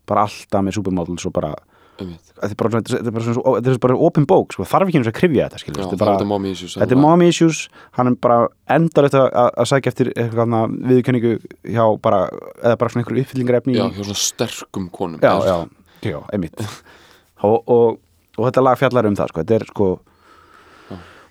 bara 0.07 0.27
alltaf 0.27 0.63
með 0.63 0.77
supermodels 0.77 1.25
og 1.27 1.33
bara 1.35 1.53
þetta 1.97 2.49
er 2.51 2.57
bara, 2.59 2.69
þetta 2.81 2.97
er 3.01 3.13
bara, 3.15 3.25
svona, 3.25 3.53
þetta 3.57 3.71
er 3.73 3.79
bara 3.87 3.97
open 4.07 4.25
bók 4.29 4.53
sko, 4.53 4.65
þarf 4.69 4.89
ekki 4.91 4.99
eins 5.01 5.09
að 5.09 5.15
krifja 5.17 5.47
þetta 5.47 5.61
Já, 5.81 5.85
þetta 5.87 5.99
bara, 6.03 6.27
mommy 6.29 6.51
issues 6.53 6.75
þetta 6.77 6.97
er 6.97 7.01
mommy 7.01 7.29
issues 7.31 7.61
hann 7.97 8.11
er 8.11 8.17
bara 8.21 8.39
endar 8.77 9.07
þetta 9.09 9.23
að, 9.27 9.49
að 9.63 9.69
sækja 9.71 9.93
eftir 9.93 10.11
bara, 12.03 12.19
eða 12.61 12.77
bara 12.77 12.93
svona 12.93 13.03
einhverju 13.05 13.25
uppfyllingarefni 13.25 13.77
hjá 13.77 13.87
svona 13.97 14.19
sterkum 14.21 14.89
konum. 14.93 15.19
Já, 15.23 15.33
já, 15.47 15.57
já, 16.11 16.19
einmitt. 16.33 16.61
Og, 17.45 17.57
og, 17.65 17.97
og 18.37 18.45
þetta 18.47 18.63
lag 18.65 18.77
fjallar 18.79 19.09
um 19.09 19.17
það 19.17 19.33
sko, 19.33 19.43
þetta 19.43 19.57
er 19.57 19.67
sko 19.71 19.89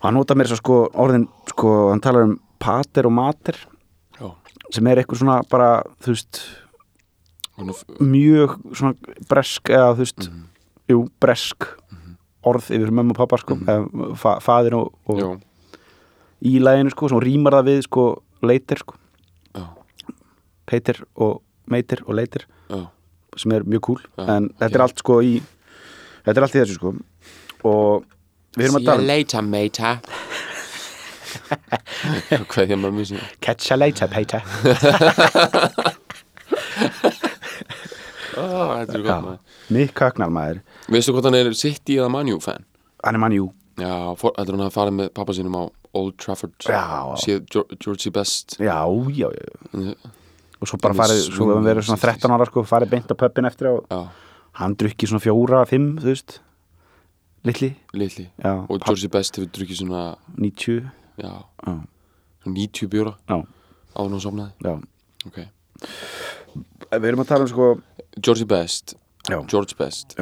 hann 0.07 0.15
nota 0.19 0.37
mér 0.39 0.51
svo 0.51 0.59
sko 0.61 0.81
orðin 1.03 1.29
sko, 1.51 1.73
hann 1.91 2.03
talar 2.05 2.27
um 2.29 2.37
pater 2.63 3.07
og 3.09 3.15
mater 3.17 3.57
já. 4.19 4.29
sem 4.75 4.87
er 4.91 5.01
eitthvað 5.03 5.23
svona 5.23 5.41
bara, 5.51 5.71
þú 6.03 6.15
veist 6.15 6.43
mjög 8.03 8.59
svona 8.77 8.95
bresk 9.31 9.71
eða 9.73 9.95
þú 9.97 10.05
veist, 10.05 10.29
Mhm. 10.29 10.45
Jú, 10.91 11.07
bresk. 11.21 11.67
Orð 12.47 12.69
yfir 12.71 12.93
mömmu 12.95 13.11
og 13.15 13.19
pappa 13.19 13.39
sko, 13.43 13.57
eða 13.67 14.11
fa 14.21 14.37
faðir 14.45 14.77
og, 14.79 14.93
og 15.11 15.19
í 16.47 16.59
læginu 16.63 16.93
sko, 16.95 17.09
sem 17.11 17.19
rýmar 17.25 17.57
það 17.59 17.65
við 17.73 17.81
sko 17.89 18.05
leitir 18.47 18.79
sko, 18.85 18.95
peitir 20.67 21.01
og 21.17 21.41
meitir 21.71 22.03
og 22.07 22.15
leitir 22.19 22.47
sem 23.37 23.53
er 23.53 23.67
mjög 23.69 23.83
cool, 23.89 24.01
en 24.23 24.47
þetta 24.61 24.75
er 24.79 24.85
allt 24.87 24.99
sko 25.03 25.19
í 25.27 25.35
þetta 26.25 26.37
er 26.39 26.45
allt 26.47 26.55
í 26.57 26.61
þessu 26.63 26.77
sko. 26.79 26.93
Og 27.67 28.05
við 28.57 28.65
erum 28.69 28.79
að 28.79 28.87
tala 28.87 29.03
um 29.03 29.07
later, 29.11 29.43
mate 29.43 29.99
catch 33.41 33.71
a 33.71 33.77
later, 33.77 34.09
Ah, 34.09 35.93
þetta 38.75 38.95
er 38.99 39.03
gott 39.07 39.25
maður. 39.27 39.39
Mick 39.77 39.95
Högnal 40.03 40.31
maður, 40.35 40.61
Veistu 40.89 41.13
hvort 41.17 41.25
hann 41.31 41.35
er 41.39 41.53
City 41.55 41.97
eða 42.01 42.11
Manu 42.11 42.39
fan? 42.41 42.65
hann 43.05 43.15
er 43.15 43.23
manjú 43.23 43.53
Já, 43.77 43.93
þetta 44.17 44.41
er 44.49 44.55
hann 44.57 44.67
að 44.67 44.73
fara 44.73 44.91
með 44.91 45.11
pappa 45.13 45.33
sínum 45.37 45.53
á 45.61 45.63
Old 45.97 46.15
Trafford. 46.19 46.55
Geor- 46.65 47.77
Georgie 47.79 48.11
Best. 48.13 48.57
Já, 48.59 48.81
já, 49.13 49.29
já 49.33 49.95
og 50.57 50.69
svo 50.71 50.79
bara 50.81 50.95
Hann 50.95 51.03
farið, 51.03 51.19
svo 51.29 51.45
hefur 51.45 51.55
hann 51.59 51.67
verið 51.69 51.85
svona 51.85 51.99
swing- 52.01 52.17
13 52.17 52.33
ára 52.33 52.47
sko, 52.49 52.63
farið 52.65 52.91
beint 52.95 53.11
á 53.13 53.15
pöppin 53.21 53.45
eftir 53.47 53.67
og 53.69 53.85
já, 53.93 53.99
hann 54.57 54.75
drukki 54.75 55.05
svona 55.07 55.21
fjóra, 55.21 55.67
fimm, 55.69 55.99
þú 56.01 56.09
veist. 56.09 56.39
Litli, 57.45 57.69
litli. 57.93 58.31
Já, 58.43 58.55
og 58.69 58.81
Georgie 58.81 59.09
Best 59.13 59.37
hefur 59.37 59.51
drukkið 59.53 59.83
svona 59.83 60.17
90 60.41 60.91
já, 61.21 61.45
Já. 61.67 61.77
svona 62.43 62.57
90 62.57 62.89
bjóra 62.89 63.13
Já, 63.29 63.37
áður 63.95 64.15
og 64.17 64.23
sopnaði 64.25 64.53
já. 64.65 64.83
Ok. 65.27 65.39
Við 66.97 67.05
erum 67.11 67.21
að 67.21 67.29
tala 67.29 67.45
um 67.45 67.49
sko 67.53 67.69
Georgie 68.23 68.47
Best, 68.49 68.95
Já, 69.29 69.41
George 69.51 69.75
Best. 69.79 70.15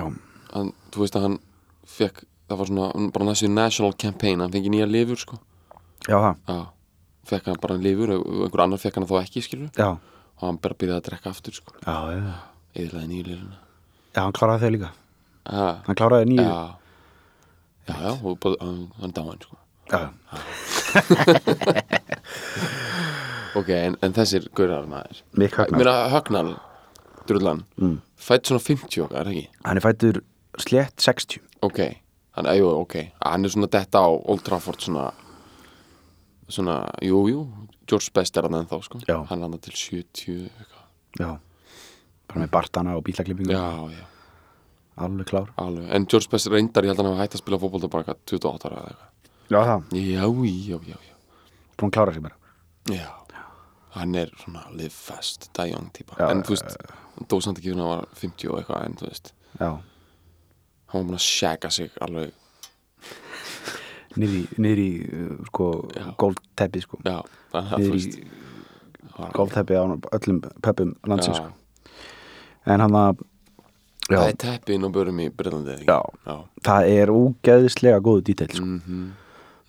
Hann, 0.55 0.73
þú 0.95 0.99
veist 1.05 1.17
að 1.19 1.23
hann 1.29 1.39
fekk 1.87 2.17
það 2.49 2.59
var 2.61 2.67
svona, 2.71 2.87
bara 3.15 3.25
næstu 3.29 3.49
national 3.51 3.93
campaign 3.99 4.41
hann 4.45 4.53
fengi 4.53 4.71
nýja 4.73 4.87
lifur 4.91 5.19
sko. 5.21 5.37
Já, 6.09 6.17
það, 6.19 6.35
já, 6.49 6.59
fekk 7.31 7.45
hann 7.53 7.61
bara 7.63 7.77
lifur 7.81 8.09
einhver 8.17 8.61
annar 8.65 8.81
fekk 8.83 8.97
hann 9.01 9.09
þá 9.11 9.17
ekki 9.23 9.41
skilur 9.47 9.71
já. 9.79 9.91
Og 10.41 10.45
hann 10.49 10.59
bara 10.65 10.75
byrjaði 10.81 11.01
að 11.01 11.07
drekka 11.09 11.29
aftur 11.35 11.55
sko. 11.57 11.71
Já, 11.85 11.97
já, 12.17 12.35
eðlaði 12.83 13.07
nýju 13.13 13.25
lifuna 13.31 13.57
já, 14.15 14.21
hann 14.23 14.37
kláraði 14.37 14.63
þau 14.67 14.73
líka. 14.77 14.91
Ah, 15.45 15.75
Hann 15.87 15.97
kláraði 15.99 16.25
nýju. 16.33 16.45
Já, 16.45 16.49
já, 17.89 17.95
já 18.01 18.13
og 18.25 18.35
bara, 18.41 18.57
hann, 18.65 18.83
hann 19.01 19.13
dáin 19.17 19.41
sko. 19.45 19.57
Já, 19.93 20.01
ok, 23.59 23.69
en, 23.77 23.97
en 24.03 24.15
þessir 24.17 24.47
gaurar 24.57 24.87
maður. 24.91 25.19
Mikk 25.39 25.55
Högnar 25.61 25.79
Mér 25.81 25.89
að 25.93 26.07
Högnal, 26.15 26.51
drullan 27.29 27.65
Mm. 27.81 28.01
fætt 28.19 28.47
svona 28.47 28.61
50 28.61 29.03
okkar, 29.05 29.21
er 29.21 29.25
það 29.25 29.35
ekki? 29.37 29.49
Hann 29.65 29.77
er 29.77 29.81
fættur 29.81 30.21
slétt 30.59 30.97
60 31.01 31.41
ok, 31.63 31.81
hann, 32.37 32.45
jú, 32.59 32.69
ok. 32.81 32.97
Hann 33.25 33.45
er 33.45 33.49
svona 33.49 33.71
detta 33.71 33.99
á 34.05 34.09
Old 34.29 34.45
Trafford 34.45 34.81
svona 34.81 35.13
svona, 36.49 36.85
jú, 37.03 37.25
jú 37.29 37.47
George 37.89 38.11
Best 38.15 38.37
er 38.37 38.43
hann 38.43 38.55
ennþá, 38.65 38.83
sko. 38.83 38.99
Já. 39.09 39.25
hann 39.29 39.43
hann 39.43 39.59
til 39.59 39.73
70 39.73 40.51
eitthvað. 40.51 40.85
Já. 41.21 41.39
Bara 42.29 42.41
með 42.41 42.51
bartana 42.51 42.97
og 42.97 43.05
bílaklippingu. 43.05 43.51
Já, 43.53 43.91
já, 43.93 44.05
Alveg 44.97 45.27
klár. 45.27 45.49
Alveg. 45.59 45.91
En 45.91 46.07
George 46.07 46.29
Best 46.31 46.47
reyndar, 46.49 46.85
ég 46.85 46.93
held 46.95 46.99
að 47.01 47.05
hann 47.05 47.17
hafa 47.17 47.25
hægt 47.27 47.35
að 47.35 47.43
spila 47.43 47.59
fótbolta 47.59 47.91
bara 47.91 48.05
eitthvað 48.05 48.39
28 48.39 48.65
ára 48.69 48.79
eða 48.81 48.95
eitthvað. 48.95 49.11
Já, 49.51 49.61
það. 49.65 49.83
Já, 49.93 50.25
já, 50.25 50.79
já, 50.89 50.97
já, 51.03 51.15
Búin 51.77 51.91
klára 51.91 52.13
sig 52.15 52.23
bara. 52.23 52.35
Já 52.89 53.24
hann 53.95 54.15
er 54.19 54.31
svona 54.43 54.65
live 54.75 54.91
fast, 54.95 55.51
die 55.57 55.71
young 55.71 55.91
típa. 55.95 56.17
Já, 56.19 56.31
en 56.31 56.43
þú 56.47 56.57
veist, 56.57 56.79
hann 57.15 57.29
dó 57.31 57.41
samt 57.43 57.61
ekki 57.61 57.71
þegar 57.73 57.83
hann 57.85 57.93
var 57.93 58.09
50 58.21 58.51
og 58.51 58.61
eitthvað, 58.61 58.87
en 58.89 58.97
þú 59.01 59.09
veist. 59.09 59.33
Já. 59.61 59.69
Hann 59.71 60.99
var 60.99 61.05
búin 61.11 61.19
að 61.19 61.27
shagga 61.27 61.71
sig 61.75 62.01
alveg, 62.05 62.33
Niður 64.15 64.79
í, 64.79 64.91
uh, 65.11 65.39
sko, 65.49 65.69
góldteppi 66.23 66.83
sko. 66.85 67.01
Niður 67.03 67.97
í 67.99 68.03
var- 69.17 69.33
góldteppi 69.35 69.75
á 69.75 69.83
öllum 69.91 70.39
pöppum 70.63 70.95
landsins 71.07 71.41
sko. 71.41 71.51
En 72.67 72.81
hann 72.81 72.95
að 72.95 73.25
það 74.07 74.29
er 74.29 74.39
teppi 74.45 74.77
inn 74.77 74.87
á 74.87 74.91
börum 74.95 75.19
í 75.19 75.29
já. 75.87 76.01
það 76.63 76.89
er 76.95 77.11
ógeðislega 77.11 78.01
góðu 78.01 78.23
dítill 78.23 78.55
sko. 78.55 78.65
Mm 78.65 79.13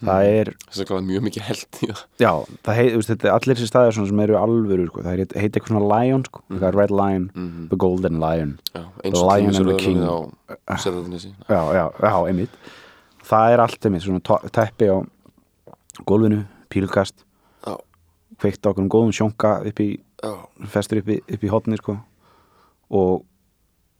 Það 0.06 0.28
er, 0.32 0.50
þess 0.70 0.82
að 0.84 0.88
gláða 0.90 1.06
mjög 1.10 1.24
mikið 1.26 1.44
held 1.50 1.80
í 1.82 1.88
það 1.90 2.02
já, 2.24 2.32
það 2.66 2.76
heit, 2.80 2.92
veist, 2.96 3.10
þetta 3.12 3.28
er 3.28 3.34
allir 3.36 3.56
þessi 3.60 3.70
staðir 3.72 3.96
svona 3.98 4.10
sem 4.12 4.20
eru 4.26 4.38
alvöru 4.40 4.86
sko. 4.90 5.04
Það 5.06 5.18
heit, 5.22 5.36
heit 5.42 5.52
eitthvað 5.58 5.74
svona 5.74 5.90
lion 5.96 6.24
sko. 6.26 6.42
mm 6.50 6.66
Red 6.76 6.92
Lion, 6.92 7.26
Mhm. 7.36 7.68
The 7.70 7.78
Golden 7.78 8.20
Lion. 8.20 8.52
Já, 8.76 8.84
The 9.04 9.26
Lion 9.26 9.56
and 9.56 9.70
the 9.70 9.78
King. 9.78 10.00
á 10.06 10.76
Selðarnesi 10.78 11.34
Já, 11.50 11.62
já, 11.74 11.86
já, 12.00 12.14
einmitt. 12.28 12.50
Það 13.26 13.54
er 13.54 13.60
allt 13.66 13.86
einmitt, 13.86 14.04
svona 14.06 14.22
teppi 14.52 14.86
á 14.92 14.98
gólfinu, 16.06 16.46
pílukast. 16.70 17.24
Já, 17.66 17.78
kveikt 18.38 18.62
á 18.66 18.70
okkur 18.70 18.84
um 18.84 18.90
góðum 18.90 19.14
sjónka 19.16 19.66
upp 19.66 19.80
í, 19.80 20.00
já, 20.22 20.34
festur 20.68 21.00
upp 21.02 21.08
í, 21.10 21.22
upp 21.34 21.44
í 21.44 21.50
hotni 21.50 21.78
sko. 21.78 21.98
og 22.92 23.24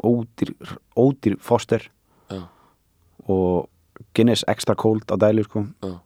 ódýr, 0.04 0.52
ódýr 0.96 1.40
foster. 1.40 1.82
Já, 2.30 2.44
og 3.28 3.70
Guinness 4.16 4.44
extra 4.48 4.75
cold 4.75 5.04
á 5.12 5.16
dælu 5.20 5.44
sko. 5.44 5.66
já, 5.84 6.00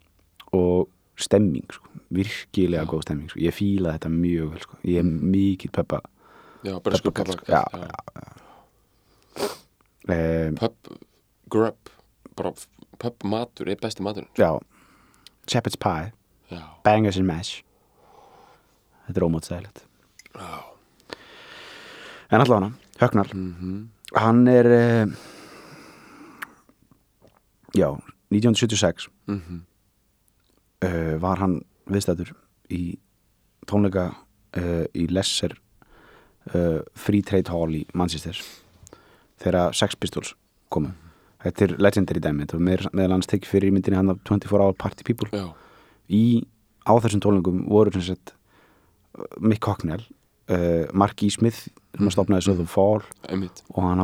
og 0.53 0.89
stemming 1.17 1.65
sko. 1.72 1.88
virkilega 2.10 2.86
góð 2.86 3.01
stemming 3.01 3.29
sko. 3.29 3.39
ég 3.39 3.53
fíla 3.53 3.96
þetta 3.98 4.10
mjög 4.10 4.50
vel 4.53 4.62
sko. 4.65 4.77
ég 4.84 4.98
er 5.01 5.03
mikið 5.03 5.72
peppa. 5.72 6.01
Peppa 6.63 6.98
já. 7.48 7.63
Um, 10.10 10.55
pub, 10.58 10.74
grub 11.50 11.89
pub 13.00 13.24
matur 13.24 13.69
er 13.69 13.77
besti 13.77 14.01
matur 14.01 14.25
shepherd's 15.48 15.77
pie, 15.77 16.12
já, 16.50 16.62
bangers 16.84 17.17
and 17.17 17.27
mash. 17.27 17.63
Þetta 19.08 19.22
er 19.22 19.25
ómótsæðilegt 19.27 19.84
já, 20.34 20.63
en 22.31 22.41
allavega, 22.41 22.72
Högnar. 23.00 23.29
Mhm. 23.34 23.89
Hann 24.15 24.48
er 24.48 24.65
uh, 24.65 25.13
já 27.77 27.89
1976 28.29 29.09
mhm. 29.27 29.65
Uh, 30.79 31.17
var 31.19 31.41
hann 31.41 31.57
viðstæður 31.91 32.29
í 32.71 32.93
tónleika 33.67 34.13
uh, 34.55 34.85
í 34.95 35.09
Lesser 35.11 35.57
uh, 36.53 36.79
Free 36.95 37.19
Trade 37.19 37.51
Hall 37.51 37.73
í 37.75 37.81
Manchester 37.91 38.38
þegar 39.43 39.75
Sex 39.75 39.97
Pistols 39.99 40.35
komu. 40.71 40.93
Þetta 41.43 41.65
er 41.65 41.73
legendary 41.83 42.23
dæmi. 42.23 42.45
Þetta 42.45 42.57
var 42.59 42.65
meðal 42.69 42.93
með 42.95 43.13
hans 43.15 43.29
tekið 43.31 43.51
fyrir 43.51 43.71
í 43.71 43.75
myndinni 43.75 43.99
hann 43.99 44.13
af 44.13 44.23
24 44.27 44.63
Hour 44.63 44.77
Party 44.79 45.03
People. 45.07 45.29
Já, 45.35 45.51
í 46.07 46.23
á 46.83 46.93
þessum 46.95 47.23
tónleikum 47.23 47.61
voru 47.69 47.93
sagt 48.03 48.33
uh, 48.33 49.27
Mick 49.39 49.67
Hocknell 49.67 50.03
uh, 50.49 50.88
Mark 50.93 51.23
E. 51.23 51.29
Smith 51.33 51.67
sem 51.67 52.09
að 52.09 52.15
stopnaði 52.15 52.67
Fall 52.69 53.03
einmitt. 53.27 53.63
og 53.73 53.83
hann 53.83 54.03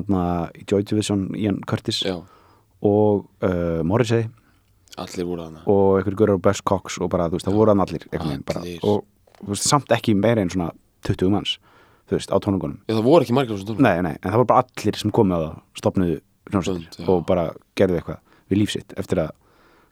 í 0.56 0.64
Joy 0.68 0.84
Division 0.84 1.28
Ian 1.36 1.62
Curtis. 1.68 2.04
Já, 2.06 2.20
og 2.82 3.26
uh, 3.44 3.82
Morrissey. 3.88 4.28
Allir 4.98 5.28
voru 5.28 5.44
þarna. 5.44 5.64
Og 5.68 5.98
einhver 6.00 6.16
görur 6.16 6.40
Buzz 6.42 6.62
Cox 6.64 7.00
og 7.04 7.10
bara, 7.12 7.28
þú 7.30 7.40
veist, 7.40 7.48
það 7.50 7.58
voru 7.60 7.74
hann 7.74 7.84
allir, 7.84 8.06
veginn 8.12 8.44
bara, 8.48 8.62
Allir. 8.64 8.80
og 8.84 9.04
þú 9.42 9.54
veist, 9.54 9.68
samt 9.68 9.92
ekki 9.96 10.16
meira 10.16 10.44
en 10.44 10.52
svona 10.54 10.70
20 11.06 11.32
manns, 11.34 11.58
þú 12.10 12.18
veist, 12.18 12.32
á 12.32 12.38
tónungunum 12.42 12.78
já, 12.86 12.94
það 12.96 13.08
voru 13.08 13.26
ekki 13.26 13.36
margir 13.36 13.54
á 13.54 13.56
þessum 13.58 13.72
tónum 13.74 13.86
nei, 13.88 13.98
nei, 14.06 14.14
en 14.22 14.30
það 14.30 14.40
voru 14.40 14.50
bara 14.52 14.64
allir 14.66 15.00
sem 15.02 15.14
komið 15.16 15.36
á 15.36 15.40
það 15.46 15.82
stopnuðu 15.82 16.16
hljómsveitir 16.52 17.10
og 17.12 17.26
bara 17.28 17.46
gerðu 17.80 18.00
eitthvað 18.00 18.22
við 18.52 18.62
lífsitt 18.62 18.96
eftir 19.02 19.22
að 19.26 19.34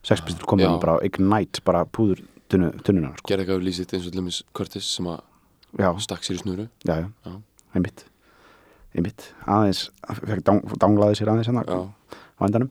sexpistur 0.08 0.50
komið 0.50 0.70
og 0.70 0.80
bara 0.84 0.96
ignite, 1.08 1.64
bara 1.68 1.84
púður 1.86 2.24
tunnu, 2.52 2.72
tunnuna, 2.86 3.14
sko, 3.18 3.30
gerði 3.32 3.46
eitthvað 3.46 3.62
við 3.62 3.68
lýsitt 3.70 3.94
eins 3.98 4.08
og 4.10 4.18
Lemmis 4.18 4.42
Curtis 4.56 4.90
sem 4.98 5.10
að 5.10 6.02
stakk 6.06 6.26
sér 6.26 6.38
í 6.38 6.42
snuru. 6.44 6.68
Já, 6.86 6.96
já, 7.02 7.08
Já. 7.26 7.36
einmitt. 7.74 8.06
Einmitt, 8.94 9.24
aðeins 9.50 9.88
dang, 10.46 10.60
danglaði 10.78 11.18
sér 11.18 11.32
aðeins 11.34 11.50
já, 11.50 11.80
á 12.38 12.42
endanum 12.48 12.70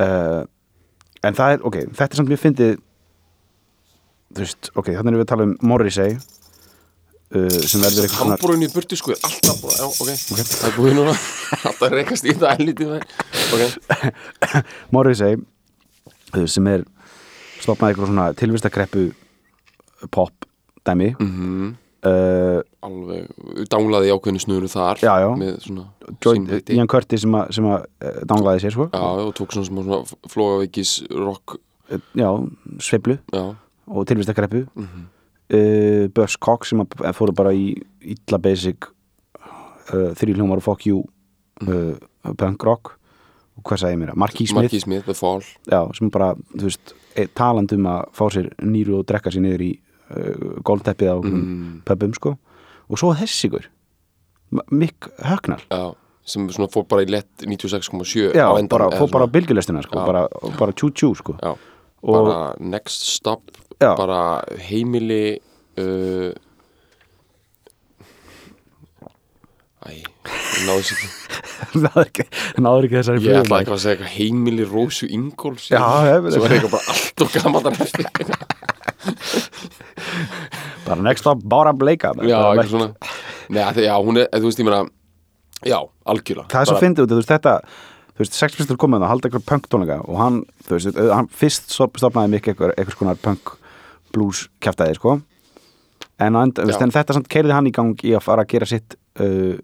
uh, 0.00 0.42
en 1.26 1.38
það 1.38 1.54
er, 1.54 1.64
ok, 1.66 1.78
þetta 1.92 2.08
er 2.08 2.20
samt 2.20 2.32
mjög 2.32 2.42
fyndið 2.44 2.74
þú 4.28 4.44
veist, 4.44 4.70
ok, 4.74 4.90
þannig 4.92 5.12
erum 5.12 5.20
við 5.20 5.24
að 5.26 5.30
tala 5.32 5.46
um 5.48 5.54
Morrissey 5.70 6.18
uh, 6.18 7.58
sem 7.64 7.84
verður 7.84 8.06
eitthvað 8.06 8.20
svona 8.20 8.36
Hamburgin 8.36 8.68
í 8.68 8.70
burtu 8.74 9.00
sko 9.00 9.14
er 9.14 9.24
alltaf 9.30 9.62
búið, 9.64 9.80
já, 9.80 9.86
ok, 9.88 10.44
það 10.52 10.68
er 10.70 10.76
búið 10.78 10.96
núna 11.00 11.16
alltaf 11.72 11.96
reykast 11.96 12.28
í 12.28 12.34
þetta 12.34 12.54
ælítið 12.58 12.94
ok, 12.98 13.64
Morrissey 14.94 15.40
uh, 15.40 16.46
sem 16.46 16.72
er 16.74 16.86
stopnaði 17.58 17.94
eitthvað 17.94 18.12
svona 18.12 18.30
tilvistakreppu 18.38 19.08
pop 20.14 20.46
dæmi. 20.86 21.10
Mhm 21.18 21.76
uh, 22.06 22.58
alveg, 22.86 23.28
danglaði 23.72 24.10
í 24.10 24.14
ákveðinu 24.14 24.42
snuru 24.42 24.70
þar 24.70 25.02
Já, 25.02 25.12
já. 25.24 25.28
með 25.40 25.54
svona. 25.64 25.86
Ian 26.74 26.90
Curtis 26.90 27.24
sem 27.24 27.38
að, 27.38 27.52
sem 27.56 27.68
að 27.68 27.86
uh, 27.86 28.18
danglaði 28.30 28.64
sér 28.64 28.76
sko. 28.76 28.88
Já, 28.92 29.06
og 29.24 29.32
tók 29.38 29.54
svona 29.56 29.70
svona 29.70 30.00
flóaveikis 30.32 30.94
rock, 31.14 31.58
já, 32.18 32.28
sveiflu. 32.84 33.18
Já, 33.34 33.44
og 33.88 34.10
tilvistakreppu 34.10 34.66
mhm. 34.74 35.06
Uh, 35.48 36.10
Buzz 36.12 36.34
Cox 36.36 36.68
sem 36.68 36.82
að 36.84 37.14
fóru 37.16 37.32
bara 37.32 37.54
í 37.56 37.70
illa 38.04 38.36
basic 38.36 38.84
uh, 39.40 40.10
þrý 40.12 40.34
hljómar 40.36 40.60
og 40.60 40.66
fuck 40.66 40.84
you 40.84 40.98
uh, 41.64 41.96
punk 42.36 42.66
rock. 42.68 42.90
Og 43.56 43.64
hvað 43.64 43.80
sagði 43.80 43.96
ég 43.96 44.00
mér, 44.02 44.12
The 45.06 45.14
Fall. 45.16 45.40
Já, 45.64 45.80
sem 45.96 46.10
bara, 46.12 46.34
þú 46.52 46.68
veist, 46.68 46.92
e- 47.16 47.30
talandi 47.32 47.78
um 47.80 47.88
að 47.90 48.02
fá 48.14 48.22
sér 48.36 48.50
nýru 48.60 48.98
og 49.00 49.08
drekka 49.08 49.32
sér 49.32 49.46
niður 49.46 49.64
í 49.64 49.70
gólteppið 50.64 51.10
á 51.12 51.16
mm. 51.20 51.80
pöpum 51.88 52.14
sko 52.16 52.34
og 52.88 53.00
svo 53.00 53.14
þessi 53.18 53.50
ykkur 53.50 53.68
Mick 54.72 55.10
Högnar 55.20 55.60
já, 55.68 55.92
sem 56.24 56.46
svona 56.48 56.70
fór 56.72 56.86
bara 56.88 57.04
í 57.04 57.10
lett 57.12 57.44
96,7 57.44 58.32
já, 58.32 58.46
endan 58.56 58.70
bara, 58.72 58.88
fór 58.96 59.10
bara 59.12 59.24
á 59.24 59.28
svona- 59.28 59.32
bylgjulestina 59.36 59.82
sko, 59.84 60.04
bara, 60.08 60.26
bara 60.58 60.72
tjú 60.72 60.88
tjú 60.96 61.12
sko 61.18 61.36
já, 61.36 61.52
og 62.02 62.14
bara 62.16 62.54
next 62.60 63.04
stop 63.18 63.50
Já. 63.78 63.92
bara 63.94 64.42
heimili 64.58 65.38
uh, 65.78 66.32
æ, 69.86 69.92
ég 69.94 70.64
náðu 70.66 70.82
sér 70.88 70.98
ekki 70.98 71.10
náður 71.84 72.08
ekki, 72.08 72.24
náður 72.58 72.88
ekki 72.88 72.98
þessari 72.98 73.22
Ég 73.22 73.28
ætla 73.28 73.44
flugvél. 73.44 73.60
eitthvað 73.60 73.76
að 73.76 73.84
segja 73.84 74.10
heimili 74.16 74.66
Rósu 74.66 75.06
ég 75.12 76.32
Svo 76.34 76.42
það. 76.42 76.48
er 76.48 76.56
eitthvað 76.56 76.74
bara 76.74 76.96
allt 76.96 77.24
og 77.24 77.36
gaman 77.36 77.70
að 77.70 77.80
eftir 77.86 78.08
bara 80.86 81.02
next 81.02 81.24
stop, 81.24 81.42
bara 81.44 81.72
bleika 81.76 82.12
Já, 82.22 82.38
eitthvað 82.38 82.72
svona. 82.72 82.88
Nei, 83.48 83.62
já, 83.84 83.94
hún 84.04 84.20
er, 84.20 84.28
þú 84.34 84.48
veist, 84.50 84.60
ég 84.62 84.68
meina 84.68 84.82
Já, 85.66 85.78
algjörlega. 86.06 86.48
Það 86.52 86.60
er 86.60 86.70
svo 86.70 86.82
fyndið 86.82 87.08
þú 87.10 87.18
veist, 87.18 87.32
þetta 87.32 87.54
þú 88.18 88.22
veist, 88.24 88.36
Sex 88.38 88.58
Pistols 88.58 88.78
komið 88.82 89.02
það, 89.02 89.12
halda 89.12 89.28
eitthvað 89.28 89.46
punk 89.48 89.70
tónleika 89.70 89.98
og 90.04 90.20
hann, 90.20 90.36
þú 90.66 90.76
veist, 90.76 91.00
hann 91.14 91.30
fyrst 91.40 91.74
stop- 91.74 91.98
stofnaði 91.98 92.34
mikið 92.36 92.54
eitthvað, 92.54 92.74
eitthvað 92.76 92.96
skonar 92.98 93.20
punk 93.22 93.52
blues 94.14 94.44
kjaftaði, 94.62 94.98
sko. 94.98 95.18
En, 96.18 96.38
þú 96.54 96.66
veist, 96.66 96.82
en 96.82 96.94
þetta 96.94 97.14
samt 97.14 97.30
keiriði 97.30 97.54
hann 97.54 97.70
í 97.70 97.74
gang 97.74 98.06
í 98.06 98.14
að 98.18 98.24
fara 98.26 98.42
að 98.46 98.52
gera 98.54 98.66
sitt 98.70 98.96
uh, 99.22 99.58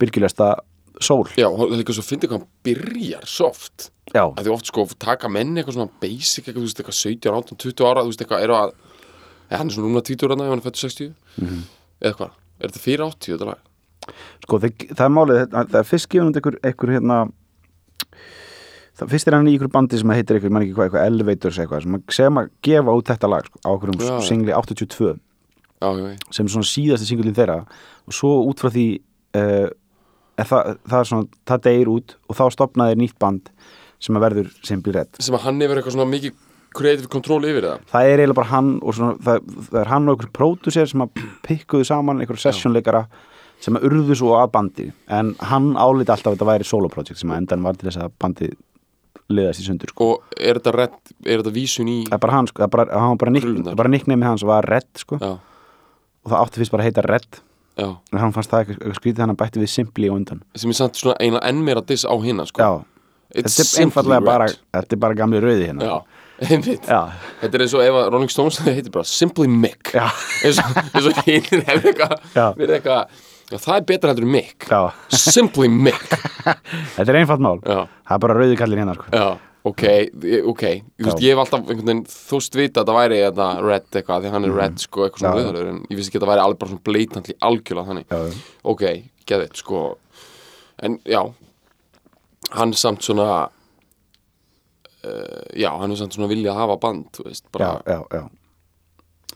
byrgilegasta 0.00 0.54
sól. 1.04 1.24
Já, 1.38 1.48
það 1.48 1.64
er 1.68 1.80
líka 1.82 1.96
svo 1.96 2.04
finna 2.06 2.28
hvað 2.30 2.38
hann 2.40 2.48
byrjar 2.68 3.28
soft 3.28 3.90
Já, 4.14 4.22
að 4.24 4.44
því 4.46 4.52
oft 4.54 4.66
sko 4.70 4.86
taka 4.98 5.28
menni 5.28 5.60
eitthvað 5.60 5.76
svona 5.76 5.90
basic 6.00 6.46
eitthvað, 6.48 6.62
þú 6.62 6.66
veist, 6.68 6.78
eitthvað 6.80 6.98
17, 6.98 7.32
18, 7.34 7.58
20 7.64 7.88
ára 7.90 8.04
þú 8.06 8.12
veist, 8.12 8.22
eitthvað, 8.24 8.44
eru 8.46 8.56
að 8.56 8.70
ja, 9.50 9.56
hann 9.60 9.68
er 9.68 9.74
svona 9.76 9.88
núna 9.90 10.04
20 10.08 10.24
ára 10.28 10.36
ef 10.38 10.52
hann 10.52 10.62
er 10.62 10.66
fættur 10.68 10.84
60 10.88 11.14
Mhm. 11.38 11.58
eða 12.00 12.14
hvað, 12.18 12.30
er 12.60 12.68
þetta 12.68 12.84
fyrir 12.86 13.04
80 13.04 13.34
þetta 13.36 13.50
lag? 13.50 13.58
sko, 14.46 14.58
það, 14.62 14.86
það 14.96 15.04
er 15.04 15.14
málið 15.18 15.40
það, 15.52 15.68
það 15.68 15.80
er 15.82 15.88
fyrst 15.92 16.08
út 16.18 16.36
einhver, 16.40 16.58
einhver 16.64 16.92
hérna 16.96 17.18
það 18.98 19.10
fyrst 19.12 19.28
er 19.28 19.36
hann 19.36 19.46
í 19.48 19.54
einhver 19.54 19.70
bandi 19.74 19.98
sem 20.00 20.10
heitir 20.10 20.38
einhver, 20.38 20.50
mann 20.54 20.64
ekki 20.64 20.74
hvað, 20.74 20.88
eitthvað 20.88 21.06
Elevators 21.06 21.58
eitthvað, 21.62 21.82
sem, 21.84 21.98
sem 22.18 22.40
að 22.40 22.48
gefa 22.66 22.94
út 22.98 23.10
þetta 23.12 23.30
lag 23.30 23.44
sko, 23.46 23.60
á 23.62 23.68
einhverjum 23.70 24.00
Já. 24.08 24.14
singli 24.26 24.54
82 24.56 25.18
Já, 25.78 25.90
já, 25.94 26.16
sem 26.34 26.46
er 26.48 26.50
svona 26.50 26.66
síðasti 26.66 27.06
singullin 27.06 27.36
þeirra. 27.36 27.60
Og 28.10 28.14
svo 28.16 28.32
út 28.50 28.58
frá 28.58 28.66
því 28.74 28.86
uh, 29.38 29.68
það, 30.42 30.72
það 30.90 30.96
er 30.98 31.06
svona, 31.12 31.28
það 31.46 31.60
deyr 31.68 31.90
út 31.92 32.14
og 32.26 32.34
þá 32.40 32.42
stopnaði 32.56 32.96
nýtt 32.98 33.14
band 33.22 33.52
sem 34.00 34.18
að 34.18 34.24
verður 34.28 34.52
Simply 34.66 34.94
Red. 34.94 35.18
Sem 35.24 35.34
að 35.38 35.44
hann 35.46 35.60
hefur 35.64 35.80
eitthvað 35.80 35.96
svona 35.96 36.10
mikið 36.12 36.36
creative 36.78 37.08
control 37.10 37.40
yfir 37.48 37.64
það? 37.64 37.86
Það 37.90 38.10
er 38.12 38.20
eiginlega 38.22 38.38
bara 38.38 38.50
hann 38.52 38.70
og 38.82 38.94
svona, 38.94 39.16
það, 39.24 39.50
það 39.70 39.80
er 39.82 39.90
hann 39.94 40.08
og 40.08 40.14
einhver 40.16 40.32
pródusser 40.38 40.90
sem 40.90 41.04
að 41.06 41.24
pikkuðu 41.48 41.88
saman 41.88 42.22
einhver 42.22 42.38
sessionleikara 42.42 43.04
sem 43.64 43.74
að 43.74 43.88
urðu 43.88 44.14
svo 44.20 44.36
að 44.38 44.52
bandi. 44.54 44.88
En 45.10 45.32
hann 45.50 45.72
áliti 45.74 46.12
alltaf 46.14 46.30
að 46.30 46.36
þetta 46.36 46.50
væri 46.52 46.68
solo 46.68 46.90
project 46.92 47.18
sem 47.18 47.32
að 47.34 47.40
endan 47.42 47.64
var 47.66 47.78
til 47.80 47.88
þess 47.88 48.02
að 48.04 48.12
bandi 48.22 48.50
liðast 49.28 49.60
í 49.60 49.66
sundur 49.66 49.90
sko. 49.92 50.06
og 50.14 50.38
er 50.40 50.56
þetta 50.56 50.72
redd, 50.76 50.94
er 51.26 51.42
þetta 51.42 51.52
vísun 51.52 51.88
í 51.92 51.96
það 52.06 52.14
er 52.16 52.22
bara 52.22 52.36
hann, 52.38 52.46
sko, 52.48 52.62
það 52.62 52.68
er 52.68 52.72
bara, 52.76 53.00
hann 53.02 53.18
bara, 53.20 53.32
Krullunar. 53.42 53.74
bara 53.76 53.90
nickname 53.92 54.24
hans 54.24 54.44
var 54.48 54.64
Red 54.64 54.88
sko, 55.02 55.18
já, 55.20 55.34
og 56.24 56.30
það 56.32 56.38
átti 56.44 56.62
fyrst 56.62 56.72
bara 56.72 56.84
að 56.86 56.88
heita 56.88 57.04
Red. 57.04 57.40
Já, 57.78 57.88
en 58.12 58.18
hann 58.22 58.32
fannst 58.34 58.50
það 58.50 58.62
eitthvað, 58.72 58.94
skrítið 58.98 59.22
hann 59.26 59.36
bætti 59.38 59.60
við 59.62 59.70
Simply 59.70 60.08
og 60.10 60.16
undan. 60.18 60.40
Sem 60.58 60.72
er 60.72 60.78
samt 60.80 60.96
svona 60.98 61.18
eina 61.22 61.42
enn 61.46 61.60
meira 61.66 61.82
diss 61.86 62.08
á 62.08 62.14
hinna 62.24 62.46
sko. 62.48 62.58
já, 62.64 62.72
It's 63.34 63.58
þetta 63.58 63.68
er 63.80 63.84
einfallega 63.86 64.24
bara 64.24 64.46
bara 65.02 65.14
gamli 65.18 65.40
rauði 65.44 65.66
hérna. 65.68 65.88
Já, 66.38 67.00
Þetta 67.40 67.58
er 67.58 67.62
eins 67.64 67.72
og 67.74 67.82
ef 67.82 67.96
Rolling 68.14 68.30
Stones 68.30 68.60
heitir 68.64 68.92
bara 68.94 69.04
Simply 69.10 69.48
Mick. 69.50 69.90
Eins 69.98 70.60
og, 70.62 71.18
hinn 71.26 71.64
hefur 71.66 71.90
eitthvað 71.90 73.08
það 73.58 73.74
er 73.80 73.84
betra 73.88 74.12
heldur 74.12 74.26
en 74.28 74.32
Mick. 74.36 74.68
Já. 74.70 74.80
Simply 75.18 75.68
Mick. 75.72 76.06
Þetta 76.96 77.08
er 77.10 77.18
einfalt 77.24 77.42
mál. 77.44 77.58
Já, 77.66 77.82
það 78.06 78.14
er 78.18 78.22
bara 78.24 78.36
rauði 78.38 78.58
kallin 78.60 78.82
hérna 78.84 78.94
sko. 78.96 79.26
ok, 79.68 79.82
ok. 80.52 80.62
Veist, 81.02 81.20
ég 81.26 81.34
hef 81.34 81.42
alltaf 81.42 81.58
einhvern 81.64 81.82
veginn 81.90 82.04
þóst 82.12 82.54
vita 82.56 82.84
að 82.84 82.92
það 82.92 82.98
væri 83.02 83.18
þetta 83.26 83.48
red 83.66 83.88
eitthvað 83.98 84.22
því 84.24 84.32
hann 84.36 84.46
er 84.48 84.54
red 84.62 84.78
sko, 84.84 85.04
eitthvað 85.08 85.24
svona 85.24 85.34
Mhm. 85.34 85.42
Viðhörður 85.42 85.72
en 85.74 85.80
ég 85.90 85.98
vissi 85.98 86.12
ekki 86.12 86.20
að 86.20 86.24
það 86.24 86.32
væri 86.32 86.44
alveg 86.46 86.60
bara 86.62 86.70
svona 86.72 86.86
blatantly 86.88 87.36
algjörlega 87.50 87.88
þannig. 87.90 88.38
Ok, 88.72 88.84
geðið, 89.28 89.50
sko. 89.58 89.82
En 90.86 90.98
já 91.04 91.20
hann 92.54 92.74
er 92.74 92.80
samt 92.80 93.04
svona 93.06 93.28
uh, 93.48 95.44
já, 95.56 95.70
hann 95.78 95.92
er 95.92 96.00
samt 96.00 96.16
svona 96.16 96.30
vilja 96.30 96.52
að 96.54 96.60
hafa 96.62 96.78
band, 96.82 97.08
þú 97.16 97.28
veist, 97.28 97.46
bara 97.54 97.72
já, 97.86 97.96
já, 97.96 98.20
já. 98.20 98.24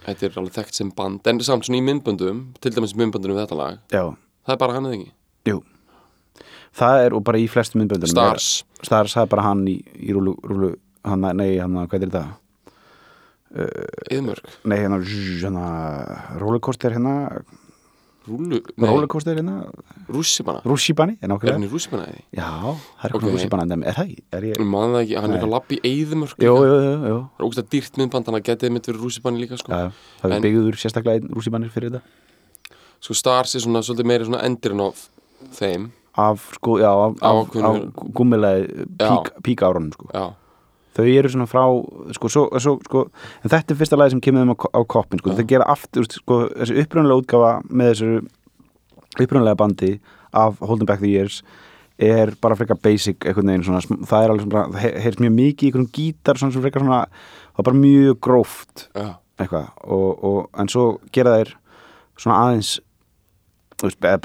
þetta 0.09 0.29
er 0.29 0.39
alveg 0.43 0.57
þekkt 0.59 0.81
sem 0.81 0.95
band 0.97 1.33
en 1.33 1.43
samt 1.45 1.69
svona 1.69 1.81
í 1.81 1.87
myndböndum, 1.89 2.45
til 2.61 2.75
dæmis 2.75 2.97
myndböndunum 2.99 3.39
við 3.39 3.45
þetta 3.47 3.61
lag, 3.61 3.83
já. 3.93 4.05
það 4.47 4.57
er 4.57 4.63
bara 4.65 4.79
hann 4.79 4.91
eða 4.91 5.01
ekki 5.01 5.13
Jú 5.51 5.63
Það 6.73 7.03
er 7.05 7.13
og 7.13 7.21
bara 7.27 7.37
í 7.37 7.49
flestum 7.53 7.83
myndböndum 7.83 8.09
Stars, 8.09 8.47
er, 8.63 8.87
Stars, 8.87 9.13
það 9.13 9.27
er 9.27 9.33
bara 9.35 9.43
hann 9.45 9.67
í, 9.69 9.75
í 10.01 10.15
rúlu, 10.17 10.33
rúlu 10.49 10.71
hann, 11.05 11.27
nei, 11.37 11.59
hann, 11.61 11.77
hvað 11.85 11.99
er 11.99 12.07
þetta? 12.07 12.23
yðmörk 13.53 14.47
Nei, 14.65 14.79
hérna, 14.81 14.99
zzzz, 15.05 15.43
hérna 15.45 15.67
rollercoaster 16.41 16.95
hérna 16.97 17.43
Rúlu, 18.23 18.61
nei, 18.79 18.87
rollercoaster 18.87 19.35
hérna, 19.35 19.55
rússipanna 20.07 20.61
rússíbani 20.63 21.17
er 21.19 21.27
Er 21.27 21.29
hann 21.29 21.33
nákvæmlega 21.41 21.67
í 21.67 21.71
rússipanna 21.73 22.05
eða? 22.07 22.21
Já, 22.39 22.51
það 23.03 23.07
er 23.09 23.15
Ok. 23.17 23.17
okay. 23.19 23.33
rússíbani 23.35 23.63
en 23.77 23.83
er 23.83 23.97
það 23.97 24.05
ekki? 24.13 24.23
Er 24.39 24.43
ég... 24.47 24.59
Ég 24.61 24.69
man 24.75 24.93
það 24.95 25.01
ekki, 25.03 25.17
hann 25.17 25.25
er 25.25 25.29
Nei. 25.33 25.37
eitthvað 25.41 25.55
lapp 25.57 25.73
í 25.73 25.79
eyðmörk 25.91 26.37
Jú, 26.47 26.55
jú, 26.55 26.77
jú, 26.87 26.93
jú. 27.11 27.17
Það 27.33 27.43
er 27.43 27.47
ógst 27.49 27.63
að 27.63 27.71
dýrt 27.75 27.99
myndband, 27.99 28.29
hann 28.31 28.39
að 28.39 28.45
getið 28.47 28.73
mitt 28.77 28.87
fyrir 28.87 29.01
rússipanni 29.03 29.43
líka 29.43 29.59
sko. 29.59 29.73
Já, 29.75 29.91
það 30.23 30.37
er 30.37 30.45
byggður 30.47 30.79
sérstaklega 30.85 31.19
einn 31.19 31.33
rússíbanir 31.35 31.73
fyrir 31.75 31.91
þetta 31.91 32.03
sko 33.03 33.15
Stars 33.19 33.57
er 33.59 33.65
svona 33.67 33.83
svolítið 33.83 34.07
meiri 34.13 34.29
svona 34.29 34.45
endurinn 34.47 34.85
af 34.87 35.09
þeim 35.59 35.89
af, 36.23 36.47
sko, 36.61 36.77
já, 36.79 36.91
af, 36.93 37.17
Á 37.19 37.27
af, 37.27 37.49
ákveðnu- 37.49 37.67
af 37.67 38.15
gummilega 38.15 38.87
pík, 39.03 39.31
pík 39.43 39.63
árunum, 39.67 39.91
sko 39.97 40.07
Já, 40.15 40.27
þau 40.97 41.07
eru 41.09 41.31
svona 41.33 41.47
frá 41.49 41.63
sko, 42.17 42.29
svo, 42.29 42.45
svo, 42.61 42.75
sko, 42.85 43.07
en 43.43 43.51
þetta 43.53 43.73
er 43.75 43.79
fyrsta 43.81 43.97
lagi 43.99 44.13
sem 44.15 44.21
kemur 44.25 44.43
þeim 44.45 44.53
á, 44.53 44.57
á 44.77 44.81
koppin 44.85 45.23
sko. 45.23 45.35
Þau 45.39 45.47
gera 45.49 45.69
aftur, 45.73 46.05
sko, 46.13 46.39
þessi 46.53 46.79
upprunnulega 46.85 47.23
útgafa 47.23 47.53
með 47.71 47.93
þessu 47.95 48.11
upprunnulega 49.23 49.59
bandi 49.63 49.93
af 50.33 50.61
Holding 50.61 50.89
Back 50.89 51.01
the 51.05 51.11
Years 51.13 51.43
er 52.03 52.33
bara 52.43 52.57
frekar 52.59 52.79
basic 52.83 53.23
veginn 53.25 53.63
svona, 53.63 53.81
það 53.85 54.25
er 54.25 54.33
alveg 54.33 54.47
svona 54.47 54.63
það 54.73 54.79
he- 54.83 54.95
heyrist 55.05 55.21
mjög 55.23 55.35
mikið 55.37 55.67
í 55.67 55.71
einhvern 55.73 55.91
gítar 55.97 56.41
svona, 56.41 56.55
svona 56.55 56.65
frekar 56.67 56.83
svona, 56.87 57.01
það 57.53 57.61
er 57.63 57.67
bara 57.69 57.83
mjög 57.83 58.21
gróft 58.27 58.87
eitthvað. 59.39 59.69
Og, 59.85 60.25
og, 60.25 60.39
en 60.59 60.69
svo 60.73 60.87
gera 61.15 61.37
þeir 61.39 61.53
svona 62.17 62.39
aðeins 62.47 62.73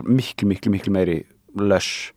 miklu, 0.08 0.48
miklu, 0.48 0.72
miklu 0.74 0.94
meiri 0.94 1.18
lush 1.58 2.12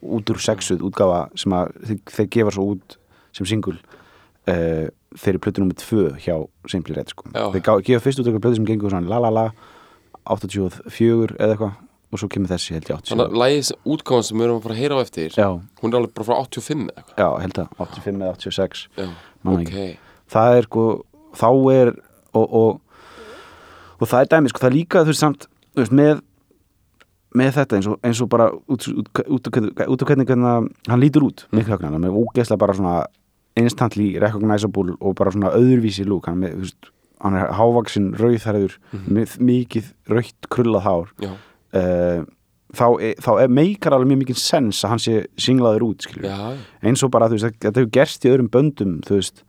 út 0.00 0.30
úr 0.32 0.40
sexuð 0.40 0.82
útgafa 0.88 1.26
sem 1.38 1.52
að 1.56 1.74
þeir, 1.84 2.00
þeir 2.16 2.28
gefa 2.36 2.54
svo 2.56 2.66
út 2.74 2.96
sem 3.36 3.48
singul 3.48 3.76
uh, 3.76 4.86
fyrir 5.18 5.42
plötu 5.42 5.62
nummið 5.62 5.82
tvö 5.82 6.06
hjá 6.22 6.36
Simply 6.70 6.96
Red 6.96 7.12
sko. 7.12 7.30
Þeir 7.34 7.84
gefa 7.86 8.02
fyrst 8.04 8.22
út 8.22 8.26
eitthvað 8.28 8.46
plötu 8.46 8.60
sem 8.60 8.68
gengur 8.68 8.92
svona 8.94 9.10
la 9.10 9.22
la 9.26 9.30
la 9.34 9.46
84 10.30 11.38
eða 11.38 11.54
eitthvað 11.54 11.78
og 12.10 12.18
svo 12.18 12.28
kemur 12.30 12.50
þessi 12.50 12.74
held 12.74 12.88
ég 12.90 13.02
þannig 13.06 13.20
87 13.20 13.24
að 13.24 13.36
lægis 13.40 13.70
útgáðan 13.86 14.26
sem 14.26 14.40
við 14.40 14.46
erum 14.46 14.56
að 14.58 14.64
fara 14.64 14.74
að 14.74 14.80
heyra 14.80 14.96
á 14.98 15.00
eftir 15.04 15.36
já, 15.36 15.46
hún 15.80 15.92
er 15.92 15.98
alveg 16.00 16.14
bara 16.16 16.26
frá 16.26 16.36
85 16.40 16.80
eða 16.82 17.02
eitthvað 17.02 17.20
já, 17.22 17.28
held 17.44 17.60
að 17.60 17.84
85 17.84 18.24
eða 18.24 18.32
86 18.34 18.82
Já, 18.96 19.06
Man 19.46 19.60
ok, 19.60 19.76
það 20.34 20.56
er 20.56 20.66
sko, 20.66 20.86
þá 21.38 21.48
er 21.74 21.92
og, 22.40 22.56
og, 22.60 23.04
og 24.00 24.10
það 24.10 24.24
er 24.24 24.32
dæmi 24.34 24.52
sko, 24.52 24.64
það 24.64 24.70
er 24.70 24.76
líka 24.76 25.04
þú 25.04 25.12
veist 25.12 25.24
samt 25.24 25.46
þú 25.46 25.84
veist, 25.84 25.94
með, 26.00 26.24
með 27.38 27.54
þetta 27.60 27.78
eins 27.78 27.90
og, 27.92 28.02
eins 28.10 28.24
og 28.24 28.32
bara 28.34 28.50
út, 28.58 28.90
út, 28.90 29.22
út, 29.22 29.52
út, 29.54 30.02
af 30.02 30.10
hvernig, 30.10 30.34
hann 30.90 31.02
lítur 31.04 31.28
út 31.30 31.46
er 31.54 32.02
með 32.02 32.18
ógeðslega 32.24 32.62
bara 32.64 32.78
svona 32.80 32.98
instantly 33.58 34.12
recognizable 34.22 34.94
og 35.00 35.16
bara 35.18 35.32
svona 35.34 35.54
öðruvísi 35.56 36.04
lúk 36.06 36.28
hann, 36.30 36.44
hann 37.20 37.38
er 37.38 37.54
hávaksin 37.58 38.12
rauðhæriður 38.18 38.76
með 39.10 39.38
mikið 39.40 39.90
rautt 40.12 40.50
krullað 40.52 40.86
hár. 40.86 41.14
Uh, 41.70 42.22
þá, 42.76 42.86
er, 43.02 43.14
þá 43.22 43.30
er 43.42 43.52
meikar 43.52 43.94
alveg 43.96 44.10
mjög 44.12 44.22
mikið 44.24 44.40
sens 44.42 44.84
að 44.84 44.94
hann 44.94 45.02
sé 45.02 45.16
singlaður 45.40 45.86
út 45.90 46.06
eins 46.82 47.02
og 47.06 47.12
bara, 47.14 47.28
veist, 47.30 47.58
þetta 47.58 47.82
hefur 47.82 47.92
gerst 47.94 48.26
í 48.26 48.30
öðrum 48.32 48.50
böndum, 48.52 48.96
veist, 49.08 49.42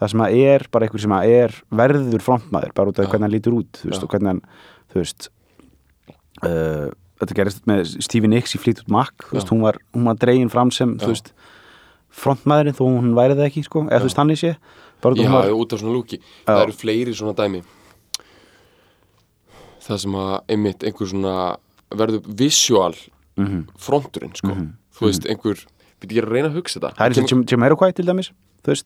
það 0.00 0.12
sem 0.12 0.24
að 0.26 0.36
er 0.42 0.66
bara 0.74 0.88
einhver 0.88 1.04
sem 1.04 1.14
að 1.14 1.30
er 1.36 1.56
verður 1.70 2.24
frontmaður 2.24 2.74
bara 2.74 2.90
út 2.92 2.98
af 2.98 3.06
Já. 3.06 3.10
hvernig 3.12 3.28
hann 3.28 3.36
lítur 3.36 3.58
út, 3.60 3.80
veist, 3.86 4.02
og 4.02 4.10
hvernig 4.10 4.32
hann 4.32 4.42
þú 4.92 5.00
veist 5.00 5.28
uh, 6.42 6.90
þetta 7.22 7.38
gerist 7.38 7.66
með 7.70 7.84
Stevie 8.04 8.30
Nicks 8.32 8.56
í 8.56 8.62
Fleetwood 8.62 8.90
Mac, 8.92 9.28
hún 9.30 9.62
var, 9.64 9.78
var 9.94 10.18
dregin 10.20 10.50
fram 10.52 10.72
sem, 10.74 10.96
þú 11.00 11.12
veist 11.14 11.30
frontmaðurinn 12.14 12.76
þó 12.78 12.84
hún 12.86 13.14
væri 13.16 13.34
það 13.38 13.48
ekki, 13.50 13.64
sko. 13.66 13.84
Eða 13.88 14.00
þú 14.04 14.08
veist, 14.08 14.20
hann 14.22 14.30
í 14.34 14.36
sé, 14.40 14.52
já, 14.54 15.30
var 15.34 15.50
út 15.58 15.72
af 15.74 15.80
svona 15.82 15.94
lúki. 15.96 16.20
Það 16.46 16.62
eru 16.64 16.72
fleiri 16.80 17.14
svona 17.18 17.34
dæmi. 17.36 17.62
Það 19.84 19.98
sem 20.04 20.14
að 20.16 20.34
einmitt 20.54 20.84
einhver 20.88 21.10
svona 21.10 21.34
verður 21.94 22.22
visual 22.38 22.94
Mhm. 23.36 23.64
fronturinn 23.76 24.34
sko. 24.38 24.54
þú 24.94 25.08
veist, 25.08 25.26
einhver 25.26 25.58
byrja 26.00 26.22
ég 26.22 26.24
að 26.24 26.30
reyna 26.32 26.48
að 26.48 26.54
hugsa 26.60 26.78
þetta. 26.80 26.94
Það 26.94 27.04
er 27.04 27.10
eins 27.10 27.18
og 27.18 27.28
Jim- 27.30 27.44
Jamiroquai 27.50 27.92
til 27.94 28.04
dæmis, 28.06 28.30
þú 28.62 28.70
veist. 28.70 28.84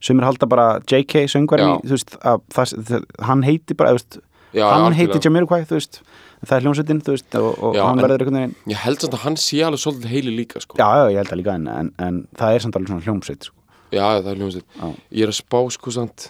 Sem 0.00 0.18
er 0.18 0.24
halda 0.24 0.46
bara 0.48 0.80
JK 0.80 1.26
söngvarinn 1.28 1.68
Já. 1.68 1.80
þú 1.84 1.90
veist, 1.90 2.16
að 2.24 2.40
það, 2.48 2.84
það, 2.88 3.04
hann 3.20 3.42
heiti 3.42 3.74
bara, 3.76 3.90
þú 3.90 3.98
veist, 4.00 4.18
Já, 4.50 4.64
hann 4.66 4.86
algjörlega. 4.88 5.14
heiti 5.14 5.26
Jamiroquai, 5.26 5.60
það 5.68 6.54
er 6.56 6.64
hljómsveitin, 6.64 7.00
og, 7.38 7.48
og 7.62 7.76
Já, 7.76 7.84
hann 7.86 8.02
verður 8.02 8.24
einhvern 8.24 8.38
veginn 8.40 8.72
ég 8.72 8.82
held 8.82 9.04
samt 9.04 9.16
að 9.16 9.24
hann 9.26 9.38
sé 9.38 9.62
alveg 9.66 9.82
svolítið 9.84 10.12
heili 10.14 10.34
líka 10.34 10.62
sko. 10.64 10.78
Já, 10.80 10.88
já, 10.98 11.04
ég 11.12 11.18
held 11.20 11.32
að 11.34 11.40
líka 11.42 11.56
en, 11.60 11.70
en, 11.70 11.90
en 12.02 12.20
það 12.40 12.56
er 12.56 12.64
samt 12.64 12.78
alveg 12.78 12.92
svona 12.92 13.06
hljómsveit 13.06 13.48
sko. 13.50 13.56
Já, 13.90 14.04
það 14.06 14.30
er 14.32 14.40
hljómsveit 14.40 14.78
Já. 14.80 14.86
Ég 15.20 15.26
er 15.26 15.32
að 15.34 15.38
spá 15.38 15.58
sko 15.76 15.94
samt 15.94 16.28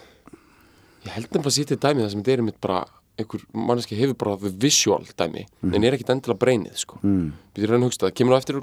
Ég 1.00 1.12
held 1.16 1.28
nefnilega 1.30 1.48
að 1.48 1.56
sitja 1.56 1.80
dæmi 1.80 2.04
það 2.04 2.10
sem 2.12 2.24
þetta 2.24 2.34
er 2.34 2.42
einmitt 2.42 2.60
bara 2.60 2.80
einhver 3.20 3.44
manneski 3.56 3.96
hefur 3.96 4.18
bara 4.20 4.36
the 4.42 4.52
visual 4.60 5.06
dæmi 5.16 5.46
en 5.64 5.84
er 5.84 5.96
ekkit 5.96 6.12
endilega 6.12 6.40
breinið 6.40 6.80
sko 6.82 7.00
mm. 7.00 7.30
Býtur 7.56 7.70
að 7.70 7.76
reyna 7.76 7.86
að 7.86 7.88
hugsa 7.88 8.04
það, 8.04 8.14
kemur 8.20 8.36
á 8.36 8.40
eftir 8.40 8.60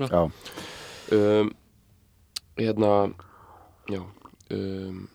um, 1.18 1.52
Hérna 2.58 2.92
Já 3.88 4.02
um, 4.54 5.08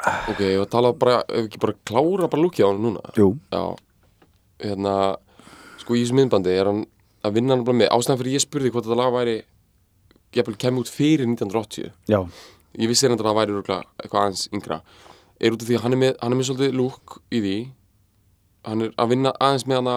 Ok, 0.00 0.40
ég 0.40 0.56
var 0.60 0.66
að 0.66 0.72
tala 0.72 0.92
bara 0.96 1.16
ef 1.28 1.46
ekki 1.48 1.60
bara 1.60 1.74
klára 1.88 2.28
bara 2.32 2.42
lúkið 2.44 2.64
á 2.64 2.68
hann 2.70 2.82
núna? 2.84 3.02
Jú, 3.18 3.34
Já. 3.52 3.62
Hérna 4.60 4.94
Sko 5.80 5.96
í 5.96 6.02
þessu 6.04 6.16
myndbandi 6.18 6.52
er 6.52 6.68
hann 6.68 6.82
að 7.24 7.36
vinna 7.36 7.54
hann 7.56 7.64
bara 7.64 7.78
með 7.80 7.90
ástæðan 7.96 8.20
fyrir 8.20 8.36
ég 8.36 8.44
spurði 8.44 8.70
hvort 8.72 8.86
þetta 8.86 8.98
lag 9.00 9.12
væri 9.14 9.36
jafnvel 10.36 10.56
kemur 10.60 10.84
út 10.84 10.92
fyrir 10.92 11.26
1980 11.26 11.90
já, 12.08 12.20
ég 12.78 12.88
vissi 12.90 13.08
reyndar 13.08 13.26
að 13.26 13.32
það 13.32 13.38
væri 13.40 13.56
eitthvað 13.60 14.20
aðeins 14.22 14.44
yngra. 14.54 14.80
Er 15.40 15.56
út 15.56 15.62
af 15.64 15.68
því 15.70 15.76
að 15.78 15.84
hann 15.86 15.96
er 15.96 16.00
með, 16.04 16.16
hann 16.20 16.34
er 16.34 16.38
með 16.40 16.48
svolítið 16.50 16.74
lúk 16.76 17.14
í 17.32 17.40
því. 17.40 17.54
Hann 18.68 18.84
er 18.84 18.90
að 19.00 19.12
vinna 19.14 19.32
aðeins 19.40 19.64
með 19.66 19.78
hana 19.80 19.94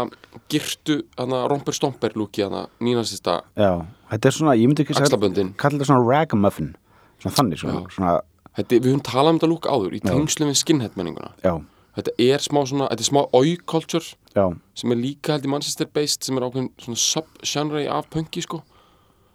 girtu, 0.50 0.96
hana 1.20 1.42
romper 1.52 1.76
stomper 1.76 2.16
lúki 2.16 2.46
hana 2.48 2.64
nýnarsista 2.80 3.42
já. 3.60 3.72
Þetta 4.14 4.30
er 4.32 4.38
svona, 4.40 4.56
ég 4.56 4.72
myndi 4.72 4.86
ekki 4.86 4.96
Axlaböndin. 5.00 5.52
kalla 5.60 5.78
þetta 5.78 5.90
svona 5.92 6.08
ragamuffin. 6.08 6.72
Svona 7.20 7.36
þannig, 7.40 7.60
svona, 7.60 7.84
svona 7.92 8.14
þetta, 8.58 8.80
við 8.80 8.90
höfum 8.92 9.06
talað 9.06 9.32
um 9.34 9.40
þetta 9.40 9.52
lúk 9.54 9.70
áður 9.70 9.96
í 9.98 10.02
tengslum 10.04 10.52
við 10.52 10.60
skinhead 10.62 10.98
menninguna 11.00 11.32
já, 11.44 11.54
þetta 11.98 12.14
er 12.28 12.46
smá 12.46 12.62
svona, 12.70 12.90
þetta 12.92 13.06
er 13.06 13.10
smá 13.10 13.22
oi-culture 13.40 14.14
já, 14.36 14.46
sem 14.80 14.94
er 14.96 15.02
líka 15.02 15.36
held 15.36 15.48
í 15.48 15.54
Manchester 15.54 15.90
based 15.94 16.28
sem 16.28 16.38
er 16.38 16.48
ákveðin 16.48 16.72
svona 16.82 17.02
sub-genre 17.04 17.88
af 17.98 18.10
punki 18.14 18.46
sko 18.46 18.62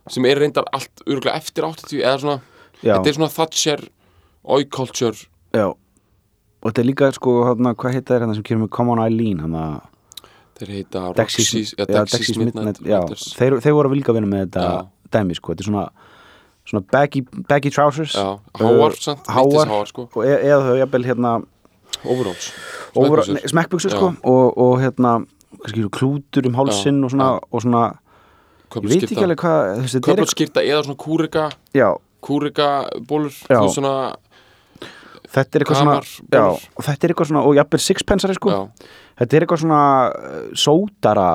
sem 0.08 0.24
er 0.24 0.40
reyndar 0.40 0.68
allt 0.72 1.04
örgulega 1.06 1.36
eftir 1.36 1.66
80 1.68 2.00
eða 2.00 2.16
svona, 2.22 2.38
já, 2.80 2.94
þetta 2.94 3.10
er 3.10 3.18
svona 3.18 3.34
Thatcher 3.34 3.84
oi-culture 4.48 5.28
já. 5.52 5.68
Og 6.58 6.72
þetta 6.72 6.82
er 6.82 6.86
líka, 6.88 7.08
sko, 7.14 7.32
hérna, 7.46 7.70
hvað 7.78 7.94
heita 7.94 8.10
þeir 8.16 8.24
hérna 8.24 8.34
sem 8.34 8.44
kemur 8.48 8.66
með 8.66 8.70
Come 8.74 8.90
on 8.90 9.00
Eileen, 9.04 9.42
hann 9.44 9.52
að 9.54 9.74
þeir 10.58 10.72
heita 10.74 11.02
Roxy's 11.14 11.74
Dexys 11.78 12.38
Midnight, 12.40 12.80
já, 12.82 12.98
Riders. 13.04 13.28
þeir, 13.38 13.60
þeir 13.62 13.76
voru 13.76 13.90
að 13.90 13.94
vilja 13.94 14.14
vinna 14.16 14.30
með 14.32 14.40
þetta 14.48 14.64
dæmi, 15.14 15.36
sko, 15.38 15.54
þetta 15.54 15.62
er 15.62 15.68
svona 15.68 15.84
svona 16.68 16.84
baggy, 16.92 17.24
baggy 17.48 17.72
trousers. 17.72 18.14
Háar 18.14 19.86
sko. 19.88 20.08
og 20.14 20.24
e 20.24 20.34
eða 20.36 20.60
þau 20.66 20.76
jafnvel 20.82 21.08
hérna 21.08 21.32
overalls, 22.04 22.52
Já. 23.92 23.98
sko. 23.98 24.12
Og, 24.22 24.58
og 24.58 24.80
hérna 24.82 25.14
kannski 25.62 25.88
klútur 25.90 26.46
um 26.46 26.54
hálsinn 26.54 27.02
og 27.04 27.10
svona, 27.14 27.30
og 27.50 27.64
svona 27.64 27.84
ég 28.76 28.88
veit 28.92 29.08
ekki 29.08 29.24
alveg 29.24 29.40
hvað 29.40 29.58
þú 29.72 29.82
veist, 29.82 29.96
þetta 29.96 30.12
er 30.12 30.16
köplut 30.20 30.34
skýrta 30.34 30.64
eða 30.64 30.84
svona 30.84 31.00
kúrika. 31.00 31.50
Kúrika 32.20 32.68
bólur 33.08 33.32
svona, 33.32 33.94
þetta 35.32 35.58
er 35.58 35.64
eitthvað 35.64 35.82
svona 35.82 35.98
já, 36.02 36.44
þetta 36.84 36.98
er 36.98 37.14
eitthvað 37.14 37.30
svona, 37.32 37.44
og 37.48 37.58
jafnvel 37.58 37.84
sixpensari 37.88 38.38
sko. 38.38 38.50
Já 38.50 38.88
þetta 39.18 39.36
er 39.36 39.44
eitthvað 39.46 39.62
svona 39.64 39.82
uh, 40.08 40.40
sódara 40.54 41.28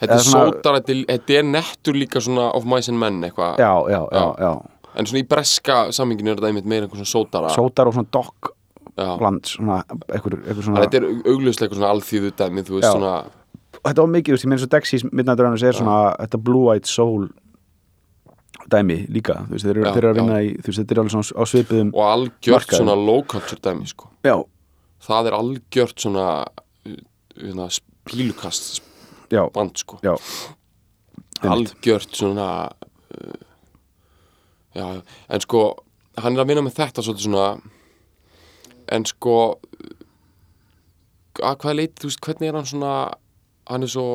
þetta 0.00 0.14
er 0.18 0.24
svona- 0.26 0.52
sótar, 0.52 0.80
þetta 0.82 1.38
er- 1.38 1.48
nettur 1.50 1.98
líka 1.98 2.20
svona 2.22 2.50
of 2.54 2.64
mice 2.68 2.90
and 2.92 2.98
men 3.00 3.20
eitthvað. 3.28 3.58
Já, 3.58 3.72
já, 3.90 4.00
já, 4.12 4.24
já, 4.40 4.52
en 4.96 5.06
svona 5.06 5.22
í 5.22 5.28
breska 5.28 5.82
samminginu 5.94 6.32
er 6.32 6.40
þetta 6.40 6.50
einmitt 6.50 6.66
meira 6.66 6.86
einhver 6.88 7.00
svona 7.00 7.14
sótara. 7.14 7.52
Sódara 7.54 7.88
og 7.92 7.94
svona 7.94 8.10
dog 8.12 8.54
land 9.00 9.46
svona, 9.48 9.82
eitthvað, 10.10 10.40
eitthvað 10.44 10.64
svona 10.66 10.80
þetta 10.84 10.98
er 10.98 11.04
augljóslega 11.30 11.66
eitthvað 11.68 11.78
svona 11.78 11.92
alþýðu 11.94 12.32
dæmi, 12.36 12.64
þú 12.66 12.74
veist 12.76 12.90
svona 12.90 13.12
þetta 13.80 14.02
var 14.02 14.10
mikið, 14.12 14.34
ég 14.34 14.50
meina 14.50 14.60
svo 14.60 14.68
Dexys 14.74 15.04
Midnight 15.08 15.40
Runners 15.40 15.62
er 15.64 15.78
svona, 15.78 15.98
þetta 16.20 16.40
blue-eyed 16.44 16.88
soul 16.90 17.28
dæmi 18.70 18.98
líka 19.14 19.38
veist, 19.48 19.64
þeir 19.64 19.78
eru, 19.80 19.84
þeir 19.94 20.02
eru 20.04 20.10
að 20.10 20.18
vinna 20.20 20.40
í, 20.44 20.50
veist, 20.60 20.80
þetta 20.82 20.94
er 20.96 21.00
alveg 21.02 21.14
svona 21.14 21.40
á 21.40 21.44
svipiðum 21.52 21.92
og 21.94 22.04
algjört 22.06 22.56
Markaður. 22.58 22.82
svona 22.82 22.96
low 22.98 23.22
culture 23.30 23.60
dæmi 23.64 23.88
sko. 23.90 24.10
það 25.06 25.30
er 25.30 25.38
algjört 25.38 26.04
svona 26.04 26.26
pílukast 28.10 28.82
já, 29.30 29.42
band 29.50 29.78
sko. 29.78 29.98
já 30.02 30.16
algjört 31.40 32.16
svona 32.16 32.70
uh, 33.16 33.40
já, 34.74 35.02
en 35.28 35.40
sko 35.40 35.62
hann 36.20 36.36
er 36.36 36.42
að 36.42 36.50
vinna 36.52 36.64
með 36.66 36.76
þetta 36.80 37.04
svolítið 37.04 37.28
svona 37.28 37.46
en 38.90 39.06
sko 39.08 39.36
að 41.40 41.56
hvað 41.62 41.76
leit, 41.78 41.96
þú 42.00 42.10
veist, 42.10 42.22
hvernig 42.26 42.50
er 42.50 42.58
hann 42.58 42.68
svona 42.68 42.94
hann 43.70 43.86
er 43.86 43.92
svo 43.92 44.06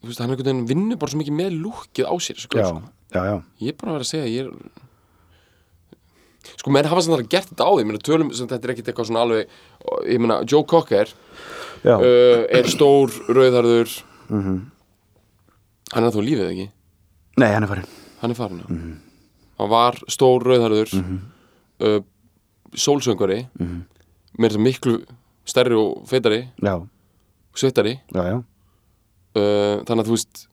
þú 0.00 0.10
veist, 0.10 0.20
hann 0.20 0.28
er 0.28 0.34
einhvern 0.34 0.46
veginn 0.50 0.68
vinnur 0.68 1.00
bara 1.00 1.12
svo 1.12 1.20
mikið 1.22 1.38
með 1.38 1.58
lúkið 1.62 2.10
á 2.10 2.14
sér 2.20 2.42
sko, 2.42 2.60
já, 2.60 2.68
sko. 2.68 2.92
já, 3.14 3.20
já, 3.30 3.36
ég 3.62 3.72
er 3.72 3.80
bara 3.80 3.92
að 3.92 3.98
vera 3.98 4.08
að 4.08 4.12
segja 4.12 4.32
ég 4.34 4.48
er 4.48 4.88
sko 6.56 6.70
menn 6.74 6.88
hafa 6.90 7.02
það 7.06 7.28
gert 7.30 7.48
þetta 7.52 7.66
á 7.66 7.72
því 7.76 7.84
menn 7.86 7.98
tölum 8.04 8.32
sem 8.34 8.48
þetta 8.50 8.64
er 8.68 8.72
ekkit 8.74 8.88
eitthvað 8.90 9.08
svona 9.10 9.22
alveg 9.26 9.46
ég 10.10 10.20
meina 10.20 10.40
Joe 10.48 10.64
Cocker 10.64 11.08
uh, 11.84 12.44
er 12.50 12.68
stór 12.70 13.10
rauðarður 13.28 14.02
Mhm. 14.30 14.58
hann 15.92 16.04
er 16.06 16.12
þá 16.14 16.20
lífið 16.22 16.48
ekki? 16.52 16.66
Nei, 17.42 17.48
hann 17.50 17.64
er 17.64 17.70
farin 17.72 17.88
hann 18.20 18.30
er 18.30 18.38
farin 18.38 18.60
já. 18.60 18.66
Mhm. 18.70 18.92
hann 19.58 19.70
var 19.72 19.98
stór 20.06 20.44
rauðarður 20.46 20.92
uh, 21.80 22.00
sólsöngvari. 22.74 23.48
Mhm. 23.58 23.80
með 24.38 24.52
þess 24.54 24.62
miklu 24.62 24.92
stærri 25.44 25.74
og 25.74 26.06
feitari. 26.06 26.44
Já, 26.62 26.76
sveitari. 27.58 27.96
Uh, 28.14 29.82
þannig 29.86 30.04
að 30.04 30.06
þú 30.06 30.14
veist 30.14 30.46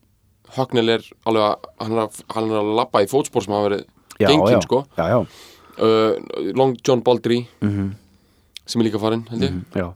Högnel 0.56 0.88
er 0.96 1.02
alveg 1.28 1.44
að 1.44 1.56
hann 1.84 2.50
er 2.50 2.58
að, 2.58 2.74
labba 2.74 3.02
í 3.04 3.08
fótspor 3.10 3.44
sem 3.44 3.52
hafa 3.54 3.68
verið 3.68 3.84
gengin 4.18 4.62
sko. 4.64 4.80
Já, 4.96 5.04
já, 5.12 5.18
uh, 5.78 6.52
Long 6.58 6.76
John 6.84 7.02
Baldry 7.06 7.42
mhm, 7.62 7.92
sem 8.68 8.82
er 8.82 8.88
líka 8.88 9.00
farinn 9.02 9.24
held 9.30 9.42
ég. 9.46 9.54
Mhm, 9.54 9.64
já. 9.78 9.88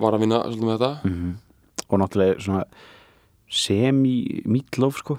Var 0.00 0.16
að 0.16 0.22
vinna 0.24 0.42
svolítið 0.46 0.68
með 0.68 0.78
þetta. 0.78 0.92
Mhm. 1.10 1.32
og 1.90 1.98
náttúrulega 1.98 2.40
svona 2.44 2.64
semi-meatloaf 3.50 5.00
sko. 5.02 5.18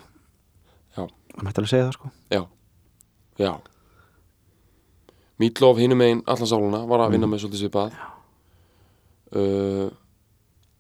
Já. 0.96 1.04
hann 1.36 1.48
hætti 1.48 1.60
alveg 1.60 1.68
að 1.68 1.74
segja 1.74 1.88
það 1.90 1.98
sko. 1.98 2.12
Já, 2.32 2.42
já. 3.38 3.52
Meatloaf 5.42 5.78
hinum 5.78 6.02
einn 6.02 6.24
allan 6.28 6.48
sáluna 6.48 6.86
var 6.88 7.00
að 7.00 7.18
vinna 7.18 7.28
með 7.28 7.44
svolítið 7.44 7.66
svipað. 7.66 7.98
Uh, 9.32 9.90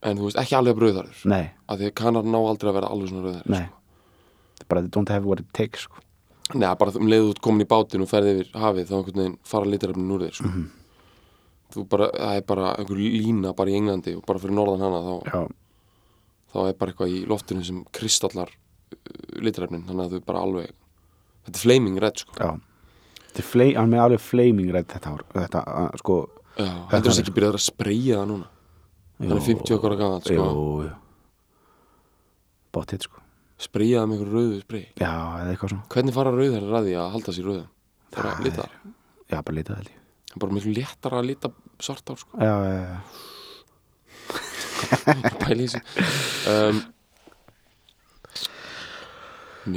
en 0.05 0.17
þú 0.17 0.27
veist 0.27 0.39
ekki 0.41 0.57
alveg 0.57 0.77
brauðarður 0.79 1.25
nei, 1.29 1.43
af 1.69 1.79
því 1.79 1.89
að 1.89 1.97
kannar 2.01 2.27
ná 2.27 2.37
aldrei 2.39 2.71
að 2.71 2.77
vera 2.79 2.89
alveg 2.93 3.11
svona 3.11 3.33
þetta 3.37 3.59
er 3.61 4.69
bara, 4.69 4.81
they 4.81 4.91
don't 4.93 5.11
have 5.13 5.27
what 5.27 5.41
it 5.43 5.51
takes 5.57 5.85
sko 5.85 6.01
Nei, 6.57 6.67
bara 6.79 6.93
um 6.99 7.09
leiðu 7.09 7.31
ert 7.33 7.41
komin 7.43 7.65
í 7.65 7.69
bátinn 7.69 8.03
og 8.03 8.09
ferði 8.11 8.33
yfir 8.35 8.61
hafið 8.61 8.89
þá 8.89 8.95
einhvern 8.97 9.21
veginn 9.21 9.37
fara 9.47 9.69
litaröfnin 9.71 10.13
úr 10.15 10.25
þér 10.25 10.37
sko. 10.37 10.51
þú 11.71 11.85
bara, 11.91 12.09
það 12.17 12.39
er 12.39 12.45
bara 12.51 12.73
einhver 12.75 13.01
lína 13.01 13.53
bara 13.57 13.71
í 13.71 13.77
Englandi 13.79 14.15
og 14.17 14.25
bara 14.27 14.41
fyrir 14.43 14.57
norðan 14.57 14.85
hana 14.85 15.01
þá, 15.05 15.13
já, 15.31 15.41
þá 16.51 16.57
er 16.65 16.77
bara 16.81 16.93
eitthvað 16.93 17.15
í 17.15 17.21
loftinu 17.31 17.65
sem 17.67 17.83
kristallar 17.95 18.51
uh, 18.51 19.39
litaröfnin 19.39 19.85
þannig 19.87 20.05
að 20.05 20.17
þau 20.17 20.27
bara 20.31 20.45
alveg 20.47 20.73
þetta 21.45 21.55
er 21.55 21.63
flaming 21.65 21.99
red 22.03 22.23
sko. 22.25 22.37
Já. 22.37 22.51
Þetta 23.31 23.45
er 23.47 23.77
er 23.79 23.91
með 23.93 24.05
alveg 24.05 24.25
flaming 24.25 24.73
red 24.75 24.89
þetta 24.91 25.15
ár, 25.15 25.27
þetta, 25.37 25.65
sko 26.03 26.23
Já, 26.59 26.67
heldur 26.91 27.13
þess 27.13 27.21
ekki 27.23 27.33
byrjaður 27.37 27.57
að 27.57 27.63
spreyja 27.63 28.17
það 28.19 28.25
núna. 28.33 28.49
Hann 29.21 29.31
er 29.37 29.45
50 29.45 29.75
okkar 29.77 29.93
að 29.95 30.01
gaman 30.01 30.25
sko. 30.25 30.35
jú, 30.35 30.65
jú 30.89 30.91
bóttið 32.71 33.07
sko 33.07 33.20
spreyja 33.61 34.01
það 34.01 34.07
með 34.11 34.15
einhverju 34.17 34.35
rauðu 34.37 34.59
sprey 34.63 34.85
já, 35.01 35.11
eða 35.41 35.49
eitthvað 35.53 35.71
svona. 35.73 35.85
Hvernig 35.95 36.15
fara 36.17 36.31
rauðar 36.35 36.65
að 36.79 36.87
því 36.89 36.95
að 37.01 37.11
halda 37.15 37.35
sér 37.37 37.47
rauðum? 37.49 37.67
Bara 38.15 38.31
Það 38.35 38.45
lita? 38.47 38.65
já, 39.31 39.37
bara 39.41 39.57
lítið 39.59 39.75
held 39.79 39.91
ég. 39.91 39.97
Er 40.31 40.39
bara 40.45 40.55
miklu 40.55 40.73
léttara 40.77 41.19
að 41.21 41.27
lita 41.31 41.51
svart 41.83 42.11
ár 42.13 42.19
sko. 42.21 42.31
já, 42.39 42.55
já, 42.65 42.75
já, 42.81 42.97
pæli 45.43 45.65
þessu. 45.67 45.81
Um, 46.51 46.81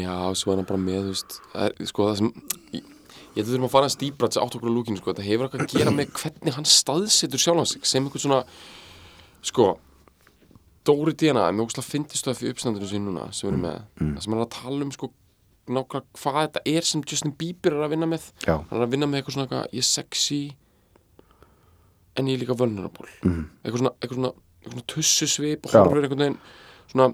já, 0.01 0.15
svo 0.39 0.53
er 0.55 0.61
hann 0.63 0.69
bara 0.69 0.81
með 0.81 1.01
þú 1.09 1.13
veist, 1.15 1.39
er, 1.67 1.75
sko 1.91 2.07
það 2.09 2.21
sem 2.21 2.31
ég, 2.79 2.85
ég 3.35 3.43
ætla 3.43 3.51
þurfum 3.51 3.67
að 3.69 3.75
fara 3.75 3.89
að 3.91 3.95
stýpra 3.97 4.31
þessi 4.31 4.43
átt 4.45 4.57
okkur 4.59 4.71
á 4.73 4.77
lúkinu 4.79 5.01
sko, 5.01 5.13
þetta 5.13 5.27
hefur 5.29 5.47
eitthvað 5.49 5.65
að 5.67 5.75
gera 5.77 5.95
með 5.95 6.13
hvernig 6.21 6.57
hann 6.59 6.69
staðsetur 6.71 7.43
sjálfan 7.43 7.69
sig 7.75 7.89
sem 7.91 8.07
einhvern 8.07 8.25
svona 8.25 8.41
sko 9.45 9.67
Dóri 10.85 11.15
DNA 11.17 11.47
er 11.49 11.55
mjög 11.57 11.71
óslega 11.71 11.89
fyndistöð 11.89 12.41
fyrir 12.41 12.55
uppstandinu 12.55 12.89
sín 12.91 13.07
núna 13.09 13.29
sem 13.33 13.47
við 13.49 13.53
erum 13.53 13.63
með. 13.65 13.79
Það 14.01 14.25
sem 14.27 14.35
er 14.37 14.43
að 14.45 14.51
tala 14.57 14.85
um 14.85 14.93
sko 14.93 15.11
nákvæmlega 15.65 16.21
hvað 16.21 16.41
þetta 16.43 16.63
er 16.75 16.89
sem 16.91 17.05
Justin 17.09 17.33
Bieber 17.41 17.73
er 17.79 17.87
að 17.87 17.95
vinna 17.95 18.09
með. 18.11 18.27
Já, 18.45 18.59
hann 18.59 18.77
er 18.79 18.85
að 18.85 18.93
vinna 18.93 19.09
með 19.09 19.23
eitthvað 19.23 19.37
svona 19.39 19.47
eitthvað, 19.47 19.71
ég 19.73 19.85
er 19.85 19.89
sexy 19.89 20.41
en 22.15 22.29
ég 22.29 22.37
er 22.37 22.45
líka 22.45 22.59
vulnerable. 22.59 23.09
Mm. 23.25 23.47
eitthvað 23.65 23.81
svona, 23.81 23.95
eitthvað 24.01 24.19
svona, 24.21 24.33
eitthvað 24.61 24.77
svona 24.77 24.91
tussusvip 24.93 25.67
og 25.67 25.73
horfur 25.75 26.03
einhvern 26.03 26.25
veginn 26.25 26.39
svona 26.93 27.09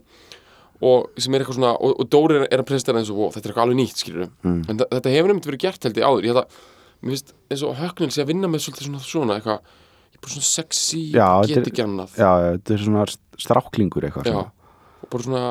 og 0.81 1.21
sem 1.21 1.35
er 1.37 1.43
eitthvað 1.45 1.59
svona, 1.59 1.71
og, 1.77 1.95
og 2.01 2.09
Dóri 2.11 2.39
er, 2.41 2.47
að 2.57 2.67
presentera 2.69 3.01
eins 3.01 3.11
og 3.13 3.19
"Wow, 3.21 3.31
þetta 3.35 3.47
er 3.47 3.53
eitthvað 3.53 3.67
alveg 3.67 3.79
nýtt, 3.81 4.01
skilur 4.01 4.29
mm. 4.31 4.61
en 4.73 4.81
þetta 4.81 5.13
hefur 5.13 5.31
nefnt 5.33 5.49
verið 5.51 5.63
gert 5.67 5.85
held 5.85 6.01
ég 6.01 6.07
áður. 6.09 6.25
Ég 6.25 6.33
held 6.33 6.41
að, 6.41 6.61
mér 7.01 7.15
finnst 7.15 7.35
eins 7.53 7.65
og 7.69 7.77
Höknil 7.81 8.11
sé 8.15 8.25
að 8.25 8.31
vinna 8.33 8.49
með 8.49 8.65
svolítið 8.65 8.89
svona 8.89 9.03
svona 9.05 9.37
eitthvað, 9.37 9.75
bara 10.21 10.35
svona 10.37 10.49
sexy 10.51 11.03
Já, 11.15 11.29
get 11.49 11.71
ekki 11.71 11.85
annað. 11.85 12.15
já, 12.21 12.31
þetta 12.55 12.77
er 12.77 12.87
svona 12.87 13.05
stráklingur 13.41 14.07
eitthvað 14.09 14.31
Já, 14.31 14.39
og 14.41 15.11
bara 15.13 15.27
svona 15.27 15.45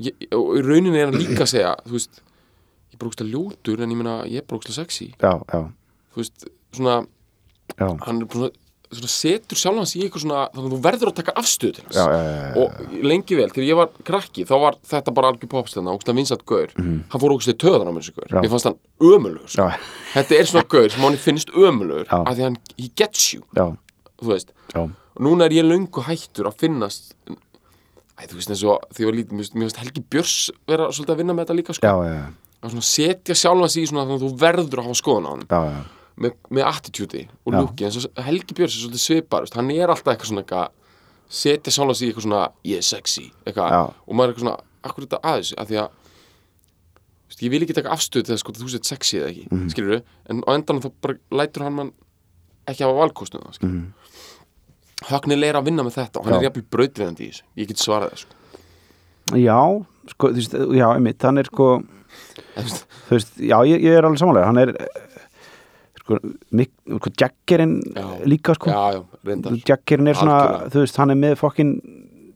ég, 0.00 0.26
og 0.34 0.56
í 0.58 0.64
rauninni 0.64 1.00
er 1.00 1.10
hann 1.10 1.20
líka 1.20 1.44
að 1.44 1.52
segja 1.54 1.76
þú 1.84 1.96
veist, 1.96 2.20
ég 2.90 2.96
er 2.96 3.00
bara 3.02 3.12
ógstlega 3.12 3.32
ljótur 3.32 3.84
en 3.84 3.94
ég 3.94 4.00
meina, 4.00 4.18
ég 4.30 4.42
er 4.42 4.48
bara 4.48 4.60
ógstlega 4.60 4.82
sexy. 4.82 5.08
Já, 5.20 5.32
já, 5.50 5.62
þú 6.14 6.22
veist, 6.22 6.46
svona 6.74 7.00
já, 7.74 7.88
hann 7.88 8.22
er 8.22 8.28
bara 8.28 8.38
svona, 8.40 8.52
svona 8.94 9.10
setur 9.10 9.58
sjálfans 9.58 9.94
í 9.98 10.04
eitthvað 10.04 10.24
svona 10.24 10.42
þannig 10.54 10.68
að 10.68 10.74
þú 10.76 10.80
verður 10.86 11.10
að 11.10 11.16
taka 11.20 11.36
afstöð 11.40 11.72
til 11.76 11.86
hans. 11.86 11.98
Já, 11.98 12.04
já, 12.14 12.20
já, 12.24 12.34
já. 12.40 12.50
og 12.62 13.06
lengi 13.10 13.38
vel, 13.38 13.48
þegar 13.50 13.68
ég 13.68 13.80
var 13.80 13.94
krakki 14.10 14.46
þá 14.48 14.54
var 14.66 14.78
þetta 14.90 15.14
bara 15.16 15.32
algjör 15.32 15.52
popstæðna, 15.54 15.94
ógstlega 15.98 16.20
vinsat 16.20 16.44
gaur. 16.46 16.74
Hann 16.78 17.22
fór 17.24 17.34
ógstlega 17.34 17.62
töðan 17.64 17.90
á 17.90 17.92
mér 17.94 18.06
þessi 18.06 18.18
gaur. 18.18 18.36
Mér 18.38 18.52
fannst 18.54 18.70
hann 18.70 18.78
já, 19.54 19.66
þetta 20.14 20.38
er 20.38 20.50
svona 20.50 20.68
gaur 20.76 20.92
sem 20.94 21.06
hann 21.06 21.18
finnst 21.20 21.50
ömulugur 21.54 22.06
Já. 22.06 22.20
af 22.22 22.36
því 22.36 22.46
hann, 22.46 22.60
he 22.78 22.90
gets 22.94 23.32
you, 23.34 23.42
já, 23.58 23.66
þú 24.24 24.32
veist. 24.34 24.52
Já, 24.74 24.80
og 24.84 25.20
núna 25.22 25.44
er 25.46 25.54
ég 25.58 25.66
löngu 25.68 26.02
hættur 26.08 26.48
að 26.50 26.56
finnast 26.64 27.14
Æ, 28.14 28.28
þú 28.30 28.36
veist 28.38 28.50
eins 28.54 28.62
og 28.70 28.78
því 28.94 29.04
var 29.08 29.14
lítið, 29.18 29.32
mér 29.34 29.66
finnst- 29.66 29.80
Helgi 29.82 30.02
Björs 30.10 30.50
vera 30.70 30.86
svolítið 30.94 31.14
að 31.14 31.18
vinna 31.18 31.34
með 31.34 31.44
þetta 31.48 31.56
líka 31.58 31.74
sko. 31.74 31.82
já, 31.82 31.94
já, 32.14 32.24
að 32.62 32.70
svona 32.70 32.86
setja 32.86 33.34
sjálfan 33.34 33.70
sig 33.74 33.82
í 33.82 33.88
svona 33.90 34.04
þannig 34.06 34.20
að 34.20 34.24
þú 34.24 34.38
verður 34.38 34.78
að 34.78 34.86
hafa 34.86 34.98
skoðun 35.02 35.26
á 35.26 35.30
hann 35.34 35.42
já, 35.50 35.60
já, 35.74 35.80
með, 36.22 36.32
með 36.54 36.64
attitúti 36.70 37.22
og 37.44 37.50
Já. 37.52 37.58
lúki 37.58 37.84
eins 37.88 37.98
og 37.98 38.22
Helgi 38.24 38.54
Björns 38.54 38.76
er 38.76 38.80
svolítið 38.86 39.02
svipar 39.02 39.40
veist, 39.42 39.54
hann 39.58 39.70
er 39.74 39.88
alltaf 39.90 40.14
eitthvað 40.14 40.30
svona 40.30 40.44
eitthvað 40.44 40.68
setja 41.28 41.72
sjálfan 41.74 41.94
sig 41.98 42.06
í 42.06 42.10
eitthvað 42.12 42.22
svona 42.28 42.42
ég 42.64 42.76
er 42.78 42.86
sexy 42.86 43.26
eitthvað. 43.44 43.70
Já. 43.74 43.82
og 44.06 44.14
maður 44.14 44.28
er 44.28 44.32
eitthvað 44.34 44.46
svona 44.46 44.60
akkur 44.84 45.06
þetta 45.08 45.20
aðeins 45.24 45.52
að 45.58 45.66
því 45.66 45.76
að 45.82 45.88
veist, 47.28 47.42
ég 47.42 47.50
vil 47.50 47.62
ekki 47.66 47.74
taka 47.74 47.90
afstöð 47.94 48.26
þegar 48.30 48.38
sko 48.44 48.52
þú 48.54 48.70
sett 48.70 48.86
sexy 48.86 49.18
eða 49.18 49.30
ekki 49.34 49.44
mm 49.50 49.66
Mhm. 49.74 50.02
en 50.30 50.42
á 50.46 50.50
endanum 50.54 50.82
þá 50.86 50.90
bara 51.02 51.14
lætur 51.32 51.62
hann 51.66 51.74
mann 51.74 51.92
ekki 52.68 52.84
hafa 52.86 52.94
valkostnum 53.02 53.42
það 53.42 53.54
skilur 53.58 53.74
mm 53.74 53.92
Högnil 55.10 55.42
er 55.48 55.58
að 55.58 55.66
vinna 55.70 55.84
með 55.86 55.96
þetta 56.00 56.20
og 56.20 56.26
hann. 56.28 56.34
Já. 56.34 56.38
er 56.40 56.46
jafnvel 56.48 56.66
brautriðandi 56.76 57.26
í 57.26 57.30
þessu 57.32 57.44
ég 57.62 57.70
get 57.72 57.82
svarað 57.82 58.14
það 58.14 58.22
sko. 58.24 58.62
já 59.40 59.58
sko, 60.14 60.30
þú 60.30 60.40
veist, 60.40 60.54
já, 60.78 60.86
einmitt, 60.94 61.22
hann 61.28 61.40
er 61.42 61.50
sko 61.50 61.68
þú 63.08 63.16
veist, 63.16 63.34
já, 63.40 63.56
ég, 63.68 63.84
ég 63.84 63.98
er 63.98 64.06
alveg 64.08 64.20
samanlega 64.22 64.50
hann 64.50 64.62
er 64.64 64.74
sko, 66.04 66.18
sko 66.98 67.12
Jaggerinn 67.20 67.78
Já. 67.94 68.06
líka 68.28 68.54
sko 68.58 68.70
já, 68.70 68.82
já, 68.98 69.04
reyndar 69.24 69.60
Jaggerinn 69.64 70.10
er 70.12 70.18
svona, 70.18 70.38
Algjörlega. 70.40 70.72
þú 70.74 70.84
veist, 70.84 70.98
hann 71.00 71.14
er 71.14 71.20
með 71.24 71.36
fokkin 71.40 71.74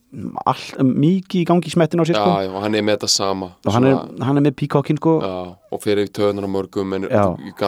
mikið 0.08 1.42
í 1.42 1.44
gangi 1.44 1.68
í 1.68 1.72
smettin 1.74 2.00
á 2.00 2.04
sér 2.08 2.16
já, 2.16 2.22
sko 2.24 2.36
já, 2.40 2.48
og 2.56 2.62
hann 2.64 2.74
er 2.78 2.84
með 2.86 2.96
þetta 2.96 3.10
sama 3.12 3.50
og 3.60 3.74
hann 3.74 3.84
er, 3.90 3.98
hann 4.24 4.40
er 4.40 4.44
með 4.48 4.54
píkokkin 4.62 4.96
sko 5.00 5.18
Já, 5.20 5.34
og 5.76 5.82
fyrir 5.84 6.08
í 6.08 6.12
töðunar 6.16 6.48
á 6.48 6.50
mörgum 6.54 6.96
en 6.96 7.04
Já. 7.12 7.24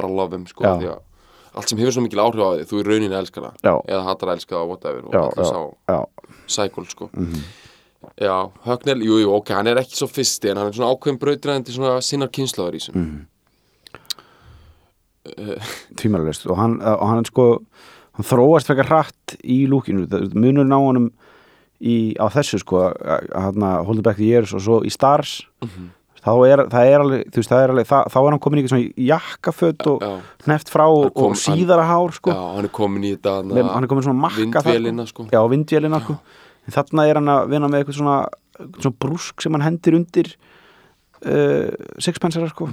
love 0.08 0.32
him 0.32 0.46
sko, 0.48 0.64
Já. 0.64 0.72
því 0.80 0.88
að 0.94 1.00
allt 1.54 1.70
sem 1.70 1.80
hefur 1.80 1.96
svo 1.96 2.04
mikil 2.04 2.22
áhrif 2.22 2.42
á 2.44 2.48
því 2.54 2.66
þú 2.70 2.80
í 2.80 2.84
rauninni 2.86 3.16
elskar 3.18 3.46
það 3.48 3.66
Já. 3.66 3.74
eða 3.94 4.04
hattar 4.06 4.30
að 4.30 4.38
elska 4.38 4.54
það, 4.56 4.68
whatever 4.70 5.02
og 5.08 5.12
já, 5.14 5.22
allir 5.24 5.44
já, 5.44 5.50
sá 5.50 6.56
cycle 6.56 6.86
sko 6.90 7.10
já, 8.20 8.36
Högnel, 8.66 9.02
jú, 9.04 9.18
jú, 9.24 9.32
ok, 9.36 9.52
hann 9.58 9.70
er 9.70 9.80
ekki 9.82 9.98
svo 9.98 10.08
fyrsti 10.10 10.52
en 10.52 10.60
hann 10.60 10.70
er 10.70 10.76
svona 10.78 10.92
ákveðin 10.94 11.20
brautriðandi 11.20 11.74
svona 11.76 11.96
sinnar 12.04 12.30
kynslaður 12.32 12.78
í 12.78 12.82
þessum 12.82 13.08
tvímælulegst 16.00 16.46
og 16.48 16.56
hann, 16.58 16.78
og 16.80 17.06
hann 17.10 17.26
sko 17.28 17.48
hann 18.16 18.26
þróast 18.26 18.70
frekar 18.70 18.88
hratt 18.88 19.36
í 19.44 19.62
lúkinu 19.70 20.06
munurinn 20.34 20.72
á 20.74 20.80
honum 20.80 21.10
í, 21.80 22.16
á 22.16 22.26
þessu 22.32 22.60
sko 22.62 22.86
hann 23.34 23.64
að 23.64 24.02
Back 24.02 24.18
the 24.20 24.28
Years 24.28 24.54
og 24.56 24.64
svo 24.64 24.80
í 24.84 24.90
Stars 24.92 25.40
þá 26.20 26.30
er, 26.50 26.62
það 26.72 26.90
er 26.92 27.00
alveg, 27.04 27.22
þú 27.32 27.40
veist, 27.40 27.50
það 27.52 27.62
er 27.64 27.72
alveg 27.74 27.88
það, 27.90 28.08
þá 28.12 28.18
er 28.20 28.28
hann 28.34 28.42
komin 28.44 28.58
í 28.58 28.62
eitthvað 28.62 28.74
svona 28.76 29.06
jakkaföt 29.10 29.86
og 29.92 30.04
já, 30.04 30.10
hneft 30.46 30.70
frá 30.74 30.84
og, 30.88 31.08
kom- 31.16 31.30
og 31.32 31.38
síðara 31.40 31.86
hár 31.88 32.12
sko. 32.16 32.34
Já, 32.34 32.42
hann 32.56 32.68
er 32.68 32.74
komin 32.80 33.06
í 33.08 33.14
þetta 33.16 33.34
hann 33.40 33.84
er 33.84 33.90
komin 33.90 34.04
svona 34.08 34.20
makka 34.26 34.62
vindvélina 34.64 35.06
sko. 35.08 35.26
Já, 35.32 35.40
vindvélina 35.54 36.00
sko. 36.04 36.18
þarna 36.70 37.06
er 37.08 37.20
hann 37.20 37.32
að 37.32 37.48
vinna 37.54 37.68
með 37.72 37.82
eitthvað 37.84 37.98
svona, 38.02 38.18
svona 38.78 38.98
brúsk 39.00 39.42
sem 39.42 39.56
hann 39.56 39.64
hendir 39.64 39.96
undir 39.96 40.32
uh, 41.24 41.70
sixpensara 42.02 42.50
sko. 42.52 42.68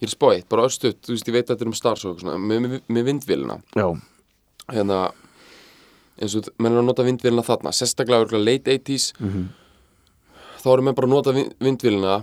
Ég 0.00 0.08
er 0.08 0.12
spáið, 0.14 0.46
bara 0.50 0.64
örstuð, 0.66 0.96
þú 1.04 1.14
veist, 1.14 1.28
ég 1.28 1.36
veit 1.36 1.44
að 1.50 1.54
þetta 1.58 1.66
er 1.66 1.70
um 1.70 1.76
svona, 2.18 2.38
með, 2.40 2.62
með, 2.64 2.78
með 2.96 3.04
vindvélina. 3.10 3.58
Já, 3.76 3.86
hérna 4.72 5.02
eins 6.20 6.34
og 6.36 6.48
menn 6.60 6.74
er 6.74 6.82
að 6.82 6.88
nota 6.88 7.04
vindvélina 7.06 7.44
þarna 7.46 7.70
sérstaklega 7.72 8.40
late 8.40 8.72
80s 8.74 9.12
Mhm. 9.20 9.46
þá 10.60 10.66
erum 10.74 10.84
menn 10.84 10.94
bara 10.98 11.06
að 11.08 11.14
nota 11.14 11.32
vin- 11.32 11.52
vindvélina 11.60 12.18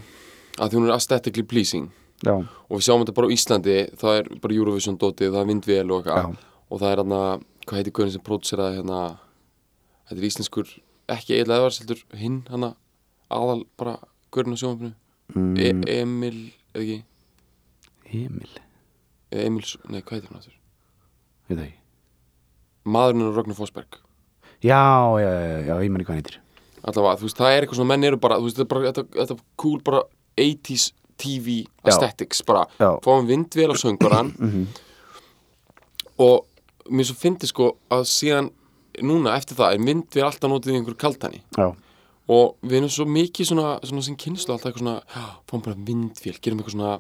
að 0.58 0.72
því 0.72 0.80
hún 0.80 0.90
er 0.90 0.96
aesthetically 0.96 1.46
pleasing. 1.48 1.88
Já, 2.26 2.34
og 2.34 2.74
við 2.74 2.86
sjáum 2.88 3.04
þetta 3.04 3.16
bara 3.20 3.30
á 3.30 3.36
Íslandi 3.36 3.78
það 4.02 4.20
er 4.20 4.30
bara 4.42 4.58
Eurovision 4.58 4.98
dotið, 4.98 5.34
það 5.36 5.42
er 5.44 5.50
vindvél 5.52 5.94
og 5.94 6.02
eitthvað. 6.02 6.44
Og 6.68 6.82
það 6.82 6.90
er 6.90 7.02
hérna, 7.02 7.22
hvað 7.68 7.80
heitir 7.80 7.96
guðin 7.96 8.14
sem 8.16 8.26
próduseraði 8.26 8.80
hérna, 8.82 9.02
þetta 10.10 10.18
er 10.18 10.30
íslenskur 10.32 10.74
ekki 11.14 11.38
eða 11.38 11.60
eðvars 11.62 11.82
heldur 11.84 12.04
hinn 12.20 12.42
hana, 12.52 12.74
aðal 13.32 13.62
bara 13.80 14.00
guðin 14.34 14.58
á 14.58 14.62
sjónfinu 14.64 14.94
mm, 15.36 15.54
e 15.62 16.00
Emil, 16.02 16.38
eða 16.74 16.84
ekki? 16.84 17.00
Emil? 18.26 18.54
Eða 19.32 19.50
Emil, 19.52 19.68
nei 19.88 20.02
hvað 20.02 20.18
heitir 20.18 20.32
hann 20.32 20.42
áttur 20.42 20.58
veit 21.48 21.56
það 21.56 21.66
ekki. 21.68 21.80
Maðurinn 22.88 23.28
og 23.28 23.38
Ragnar 23.38 23.58
Fossberg. 23.58 23.98
Já, 24.64 24.82
já, 25.22 25.32
já, 25.32 25.58
já, 25.68 25.74
ég 25.84 25.92
manni 25.92 26.08
hvað 26.08 26.16
hann 26.16 26.24
heitir. 26.24 26.40
Allavega, 26.88 27.20
þú 27.20 27.28
veist, 27.28 27.40
það 27.40 27.54
er 27.54 27.66
eitthvað 27.66 27.80
svona, 27.80 27.92
menn 27.94 28.08
eru 28.08 28.20
bara 28.22 28.38
þú 28.40 28.48
veist, 28.48 28.60
þetta 28.60 28.68
er 28.68 28.72
bara, 28.74 29.08
þetta 29.18 29.36
er 29.36 29.44
cool 29.60 29.82
bara 29.86 30.04
80s 30.38 30.92
TV 31.18 31.64
aesthetics 31.88 32.44
bara, 32.46 32.68
fáum 32.78 33.26
vindvél 33.30 33.74
á 33.74 33.76
söngurann 33.78 34.32
og 36.28 36.46
mér 36.94 37.10
svo 37.10 37.18
fyndi 37.18 37.50
sko 37.50 37.74
að 37.94 38.06
síðan 38.12 38.52
núna 39.06 39.36
eftir 39.38 39.58
það 39.58 39.76
er 39.76 39.84
vindvél 39.90 40.26
alltaf 40.30 40.52
notið 40.52 40.74
í 40.74 40.80
einhverju 40.80 41.02
kaltani 41.02 41.42
já, 41.58 41.68
og 42.28 42.56
við 42.62 42.80
erum 42.82 42.94
svo 42.94 43.08
mikið 43.10 43.52
svona, 43.52 43.76
svona 43.86 44.06
sem 44.06 44.18
kynslu 44.20 44.54
alltaf 44.54 44.72
eitthvað 44.72 44.86
svona, 44.86 45.28
fáum 45.50 45.66
bara 45.66 45.78
vindvél 45.90 46.38
gerum 46.42 46.62
eitthvað 46.62 46.78
svona 46.78 46.96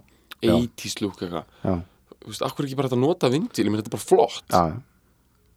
80s 0.45 0.99
lúk 1.01 1.23
eitthvað. 1.25 1.47
Þú 2.27 2.29
veist, 2.29 2.43
akkur 2.45 2.67
ekki 2.67 2.77
bara 2.77 2.91
að 2.91 3.01
nota 3.01 3.29
vindvél? 3.31 3.65
Ég 3.65 3.71
menn 3.71 3.81
þetta 3.81 3.89
er 3.89 3.95
bara 3.95 4.05
flott. 4.05 4.43
Já. 4.53 4.77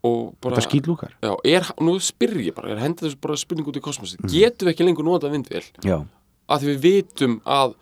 Og 0.01 0.31
bara, 0.40 0.57
það 0.57 0.64
skýtlúkar 0.64 1.11
já, 1.21 1.33
er, 1.45 1.66
nú 1.85 1.99
spyr 2.01 2.38
ég 2.40 2.55
bara, 2.57 2.71
er 2.73 2.79
hendið 2.81 3.11
þessu 3.11 3.19
bara 3.21 3.35
spurning 3.37 3.66
út 3.69 3.77
í 3.77 3.83
kosmosi, 3.85 4.16
getum 4.25 4.71
við 4.71 4.73
ekki 4.73 4.87
lengur 4.87 5.05
nota 5.05 5.29
vindvél? 5.29 5.66
Já, 5.85 5.99
að 6.51 6.65
því 6.65 6.75
við 6.75 6.85
vitum 6.87 7.39
að 7.47 7.75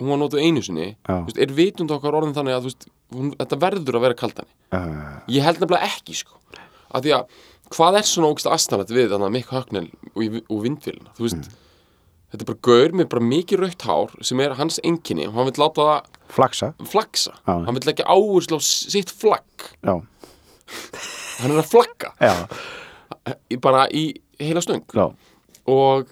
hún 0.00 0.10
var 0.12 0.20
notuð 0.22 0.42
einu 0.42 0.62
sinni 0.64 0.88
veist, 1.06 1.38
er 1.38 1.54
vitund 1.54 1.92
okkar 1.94 2.16
orðin 2.18 2.34
þannig 2.36 2.56
að 2.56 2.68
veist, 2.68 2.86
hún, 3.14 3.32
þetta 3.38 3.58
verður 3.62 3.98
að 3.98 4.06
vera 4.06 4.18
kaldani 4.18 4.54
uh, 4.74 5.18
ég 5.30 5.44
held 5.46 5.60
nefnilega 5.62 5.90
ekki 5.92 6.16
sko. 6.18 6.38
Að 6.92 7.06
því 7.06 7.12
að 7.16 7.36
hvað 7.72 7.98
er 8.00 8.08
svona 8.08 8.30
ógst 8.32 8.48
aðstæðanett 8.50 8.94
við 8.96 9.12
þannig 9.12 9.28
að 9.28 9.34
Mikk 9.36 9.52
Högnel 9.54 9.84
og, 10.12 10.40
og 10.42 10.64
vindvélina 10.64 11.12
þú 11.16 11.26
veist, 11.26 11.52
þetta 12.32 12.44
er 12.44 12.50
bara 12.50 12.64
gaur 12.68 12.96
með 12.98 13.08
bara 13.14 13.28
mikið 13.28 13.62
rautt 13.62 13.86
hár 13.88 14.16
sem 14.24 14.42
er 14.44 14.56
hans 14.58 14.80
enginni 14.84 15.28
og 15.28 15.36
hann 15.38 15.48
vil 15.48 15.62
láta 15.62 15.86
það 15.88 16.18
flagsa 16.88 17.34
Já. 17.44 17.54
hann 17.54 17.76
vil 17.76 17.92
ekki 17.92 18.08
áherslu 18.08 18.56
á 18.56 18.60
sitt 18.64 19.12
flagg. 19.12 19.68
Já, 19.84 19.94
hann 21.42 21.52
er 21.52 21.60
að 21.60 21.68
flagga. 21.68 22.14
Bara 23.62 23.86
í 23.92 24.06
heila 24.40 24.62
stöng. 24.64 24.84
Já, 24.96 25.10
og 25.68 26.08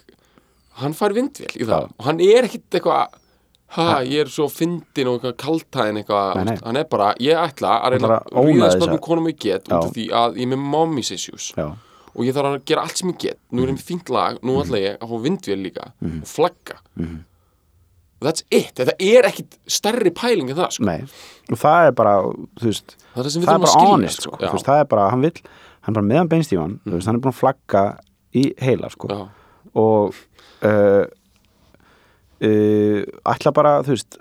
hann 0.83 0.95
fær 0.97 1.14
vindvél 1.16 1.53
í 1.61 1.66
það. 1.69 1.90
Og 1.99 2.07
hann 2.09 2.21
er 2.25 2.49
ekkit 2.49 2.79
eitthvað 2.79 3.19
ha, 3.77 3.87
ég 4.03 4.25
er 4.25 4.31
svo 4.35 4.49
fyndin 4.51 5.07
og 5.12 5.21
eitthvað 5.21 5.37
kaltæðin 5.45 6.01
eitthvað, 6.03 6.35
Nei, 6.40 6.45
nei. 6.51 6.57
hann 6.64 6.81
er 6.81 6.88
bara 6.90 7.12
ég 7.23 7.38
ætla 7.38 7.77
að 7.85 7.95
reyna 7.95 8.16
að 8.19 8.49
ríða 8.51 8.71
spöngum 8.75 9.03
konum 9.07 9.29
ég 9.31 9.38
get 9.45 9.69
út 9.71 9.77
af 9.79 9.93
því 9.95 10.09
að 10.11 10.40
ég 10.40 10.49
er 10.49 10.53
með 10.57 10.64
mommy's 10.75 11.12
issues. 11.14 11.53
Já, 11.57 11.69
og 12.11 12.27
ég 12.27 12.35
þarf 12.35 12.51
að 12.57 12.64
gera 12.66 12.83
allt 12.88 12.99
sem 12.99 13.12
ég 13.12 13.19
get. 13.23 13.38
Nú 13.55 13.62
er 13.62 13.71
ég 13.71 13.77
með 13.79 13.87
fínt 13.87 14.11
lag, 14.11 14.40
nú 14.43 14.57
ætla 14.64 14.81
ég 14.83 14.97
að 14.99 15.12
fá 15.12 15.16
vindvél 15.29 15.61
líka 15.62 15.90
og 16.03 16.27
flagga. 16.29 16.81
Mhm. 16.99 17.19
that's 18.21 18.43
it, 18.53 18.75
þetta 18.77 18.93
er 19.01 19.25
ekkit 19.31 19.55
stærri 19.71 20.11
pæling 20.12 20.51
en 20.53 20.57
það, 20.59 20.75
sko. 20.77 20.85
og 21.55 21.59
það 21.62 21.87
er 21.87 21.95
bara, 21.97 22.14
þú 22.61 22.66
veist 22.69 22.97
það 23.14 23.23
er 23.23 23.31
það 23.31 23.55
er 23.55 23.62
bara 23.64 23.85
honest, 23.87 24.21
sko, 24.27 24.37
veist, 24.43 24.66
það 24.66 24.81
er 24.83 24.88
bara, 24.90 25.07
hann 25.14 25.23
vill 25.25 25.38
hann 25.87 25.95
er 25.95 25.97
bara 25.97 26.09
meðan 26.11 26.29
beinstífan, 26.29 26.75
þú 26.85 26.93
veist, 26.99 27.09
hann 27.09 27.16
er 27.16 27.23
búin 27.25 27.33
að 27.33 27.38
flagga 27.38 27.85
í 28.37 28.43
heila, 28.61 28.90
sko. 28.93 29.09
Já. 29.09 29.23
Og 29.74 30.14
uh, 30.66 31.04
uh, 32.42 33.04
ætla 33.35 33.52
bara, 33.54 33.78
þú 33.87 33.94
veist 33.96 34.18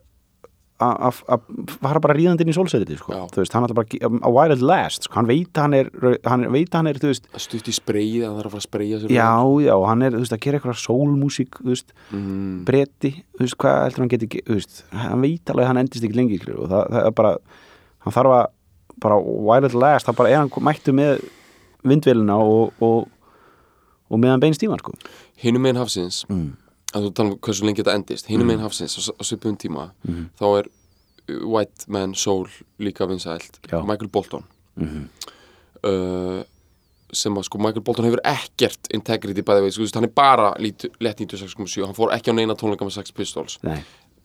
að- 0.80 1.00
að 1.10 1.18
að 1.36 1.72
fara 1.84 2.00
bara 2.00 2.14
ríðandi 2.16 2.46
inn 2.46 2.52
í 2.54 2.56
sólsveitið, 2.56 3.00
sko, 3.02 3.12
Já. 3.12 3.24
þú 3.34 3.42
veist, 3.42 3.54
hann 3.54 3.66
ætla 3.68 3.76
bara 3.76 3.88
að 4.00 4.20
að 4.24 4.32
while 4.38 4.54
it 4.56 4.62
last, 4.64 5.04
sko, 5.04 5.14
hann 5.20 5.28
veit 5.28 5.52
að 5.54 5.62
hann 5.66 5.74
er 5.74 5.90
hann 6.30 6.46
veit 6.54 6.70
að 6.70 6.78
hann 6.80 6.88
er, 6.88 7.00
veist, 7.10 7.26
stutt 7.36 7.68
í 7.68 7.74
spreyið, 7.76 8.24
hann 8.28 8.38
þarf 8.40 8.46
að 8.46 8.52
fara 8.54 8.62
að 8.62 8.68
sér 9.04 9.12
já, 9.12 9.32
já 9.66 9.74
og 9.76 9.88
hann 9.90 10.02
er, 10.08 10.12
veist, 10.22 10.32
að 10.38 10.40
gera 10.46 10.60
eitthvað 10.60 10.80
sólmúsík, 10.86 11.60
þú 11.60 11.74
veist 11.74 11.92
mm, 12.16 12.64
breti, 12.70 13.12
þú 13.36 13.44
veist, 13.44 13.58
hvað 13.60 13.82
heldur 13.84 14.06
hann 14.06 14.14
geti 14.16 14.28
ge- 14.38 14.46
þú 14.48 14.56
veist, 14.60 14.84
hann 14.94 15.22
veit 15.28 15.52
alveg 15.52 15.66
að 15.66 15.72
hann 15.74 15.82
endist 15.84 16.04
ekki 16.08 16.16
lengi 16.22 16.40
og 16.56 16.70
það, 16.72 16.88
það 16.96 17.06
er 17.12 17.18
bara 17.20 17.34
hann 18.06 18.16
þarf 18.16 18.38
að, 18.40 18.48
bara 19.00 19.20
while 19.20 19.66
it 19.68 19.74
last 19.76 20.08
það 20.08 20.16
bara 20.24 20.30
er 20.32 20.38
hann 20.46 20.52
mættu 20.64 20.96
með 20.96 21.20
vindvélina 21.88 22.36
og, 22.40 22.72
og, 22.84 23.08
og 24.10 24.22
meðan 24.22 24.44
bein 24.44 24.58
stífan, 24.58 24.82
sko. 24.82 24.96
Hinum 25.44 25.66
megin 25.66 25.80
hafsins 25.82 26.24
mm. 26.30 26.52
að 26.94 27.08
þú 27.08 27.14
tala 27.18 27.34
um 27.34 27.40
hversu 27.46 27.68
lengi 27.68 27.84
þetta 27.84 27.98
endist 28.00 28.30
hinum 28.32 28.50
megin 28.50 28.66
hafsins 28.66 28.98
á, 28.98 29.02
á 29.14 29.24
svipum 29.26 29.58
tíma 29.60 29.90
þá 30.40 30.46
er 30.50 30.70
uh, 30.70 31.44
White 31.46 31.88
Man 31.88 32.16
Soul 32.18 32.48
líka 32.82 33.08
vinsælt. 33.10 33.60
Michael 33.72 34.10
Bolton. 34.10 34.48
Mhm. 34.80 35.10
uh, 35.84 36.42
sem 37.14 37.34
að 37.34 37.48
sko 37.48 37.58
Michael 37.58 37.84
Bolton 37.86 38.06
hefur 38.06 38.22
ekkert 38.28 38.90
integrity 38.94 39.42
bæði 39.46 39.64
veit, 39.66 39.74
sko, 39.74 39.88
hann 39.98 40.06
er 40.06 40.14
bara 40.14 40.52
lett 40.62 40.86
96.7 41.26 41.88
hann 41.88 41.98
fór 41.98 42.14
ekki 42.14 42.30
á 42.30 42.38
neina 42.38 42.54
tónleika 42.54 42.86
með 42.86 43.00
Sex 43.00 43.16
Pistols. 43.16 43.58
Nei, 43.66 43.80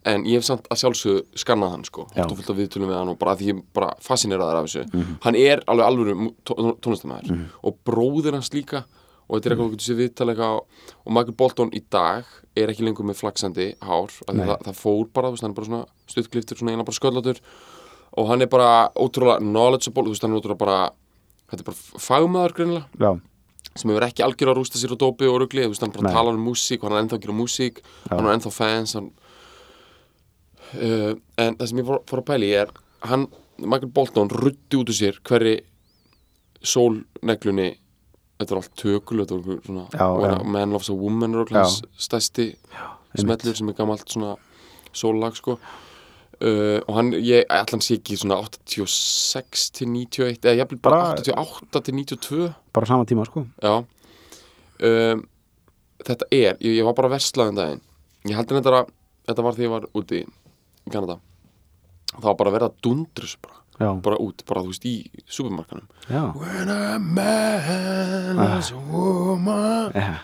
en 0.04 0.26
ég 0.28 0.36
hef 0.40 0.46
samt 0.48 0.68
að 0.72 0.82
sjálfsög 0.82 1.38
skannað 1.40 1.72
hann 1.74 1.86
sko, 1.88 2.04
og 2.12 2.34
fullt 2.36 2.50
af 2.52 2.58
viðtölum 2.58 2.90
við 2.90 2.98
hann 2.98 3.12
og 3.14 3.18
bara 3.20 3.34
að 3.34 3.40
því 3.40 3.50
ég 3.52 3.62
bara 3.76 3.94
fascineraður 4.04 4.60
af 4.60 4.68
þessu. 4.68 5.06
Hann 5.24 5.38
er 5.40 5.64
alveg 5.70 5.88
alvöru 5.88 6.28
tónlistamæður 6.84 7.40
og 7.64 7.78
bróðir 7.88 8.36
hans 8.36 8.52
líka 8.54 8.84
og 9.24 9.36
þetta 9.36 9.48
er 9.48 9.54
eitthvað 9.54 9.68
okkur 9.70 9.84
sér 9.84 10.00
viðtalega 10.00 10.48
og 10.60 11.12
Michael 11.12 11.36
Bolton 11.38 11.72
í 11.76 11.80
dag 11.92 12.28
er 12.56 12.70
ekki 12.70 12.84
lengur 12.86 13.06
með 13.08 13.20
flaksandi 13.22 13.70
hár 13.82 14.12
það, 14.12 14.56
það 14.66 14.76
fór 14.78 15.06
bara, 15.16 15.30
veist, 15.32 15.44
hann 15.44 15.54
er 15.54 15.58
bara 15.58 15.70
svona 15.70 16.10
stuttkliftur 16.12 16.60
svona 16.60 16.74
eina 16.74 16.86
bara 16.86 16.98
sköllatur 16.98 17.40
og 18.14 18.28
hann 18.30 18.44
er 18.44 18.50
bara 18.50 18.90
ótrúlega 18.94 19.42
knowledgeable, 19.42 20.10
veist, 20.12 20.24
hann 20.24 20.34
er 20.34 20.42
ótrúlega 20.42 20.60
bara 20.60 20.80
þetta 21.50 21.64
er 21.64 21.68
bara 21.70 22.02
fagmaður 22.04 22.56
greinilega. 22.58 22.86
Já, 23.00 23.10
sem 23.74 23.90
hefur 23.90 24.06
ekki 24.06 24.24
algjör 24.24 24.52
að 24.52 24.58
rústa 24.60 24.78
sér 24.78 24.94
á 24.94 24.98
dópi 25.00 25.28
og 25.28 25.40
rugli, 25.42 25.66
veist, 25.66 25.82
hann 25.82 25.94
bara 25.94 26.08
Nei. 26.08 26.14
tala 26.14 26.34
um 26.34 26.44
músík 26.46 26.82
og 26.82 26.90
hann 26.90 26.98
er 26.98 27.04
ennþá 27.04 27.18
að 27.18 27.24
gera 27.24 27.38
músík, 27.40 27.80
hann 28.10 28.26
er 28.28 28.36
ennþá 28.36 28.52
fans 28.54 28.94
hann, 28.98 29.08
uh, 30.78 31.12
en 31.42 31.58
það 31.58 31.70
sem 31.70 31.80
ég 31.82 31.88
fór, 31.88 32.02
fór 32.10 32.22
að 32.22 32.28
pæli 32.30 32.52
er, 32.60 32.74
hann, 33.08 33.26
Michael 33.58 33.90
Bolton 33.94 34.30
ruddi 34.30 34.78
út 34.78 34.90
úr 34.90 34.98
sér 34.98 35.18
hverri 35.26 35.56
sólneglunni 36.64 37.72
þetta 38.40 38.54
er 38.54 38.60
allt 38.60 38.74
tökul, 38.80 39.20
er 39.22 39.28
og. 39.30 40.44
Man 40.44 40.74
Loves 40.74 40.90
a 40.90 40.96
Woman 40.98 41.34
er 41.34 41.44
hans 41.54 41.80
stærsti 41.98 42.50
smellur 43.14 43.56
sem 43.56 43.68
er 43.70 43.78
gamalt 43.78 44.08
svona 44.10 44.34
sólag 44.94 45.36
sko. 45.38 45.58
Uh, 46.42 46.80
og 46.90 46.96
hann, 46.98 47.12
ég 47.14 47.44
ætla 47.46 47.76
hann 47.76 47.82
sé 47.84 47.94
ekki 48.00 48.16
svona 48.18 48.40
86 48.42 49.68
til 49.78 49.86
91 49.88 50.40
eða 50.42 50.56
ég 50.58 50.64
bara 50.82 50.98
Bara- 51.14 51.20
88 51.22 51.84
til 51.86 51.94
92 51.94 52.48
bara 52.74 52.86
sama 52.90 53.04
tíma 53.06 53.24
sko. 53.28 53.46
Já. 53.62 53.84
Um, 54.82 55.28
Þetta 56.04 56.26
er, 56.34 56.56
ég, 56.60 56.74
ég 56.80 56.84
var 56.84 56.92
bara 56.98 57.08
verslaðin 57.14 57.56
daginn. 57.56 57.80
Ég 58.28 58.36
heldur 58.36 58.58
þetta 58.58 58.72
að 58.82 58.90
þetta 59.30 59.44
var 59.46 59.54
því 59.56 59.64
ég 59.64 59.70
var 59.72 59.86
úti 59.96 60.18
í 60.20 60.90
Kanada. 60.92 61.16
Það 62.12 62.26
var 62.26 62.34
bara 62.40 62.50
að 62.50 62.56
vera 62.58 62.68
að 62.68 62.74
dundru 62.84 63.24
þessu 63.24 63.38
bara, 63.40 63.62
já, 63.80 63.88
bara 64.04 64.18
út, 64.22 64.44
bara 64.48 64.62
þú 64.64 64.70
veist 64.72 64.84
í 64.86 64.94
supermarkanum 65.26 65.86
já, 66.10 66.22
When 66.38 66.70
a 66.70 66.98
man 66.98 68.36
loves 68.38 68.70
a 68.72 68.78
woman 68.90 69.92
já, 69.96 70.18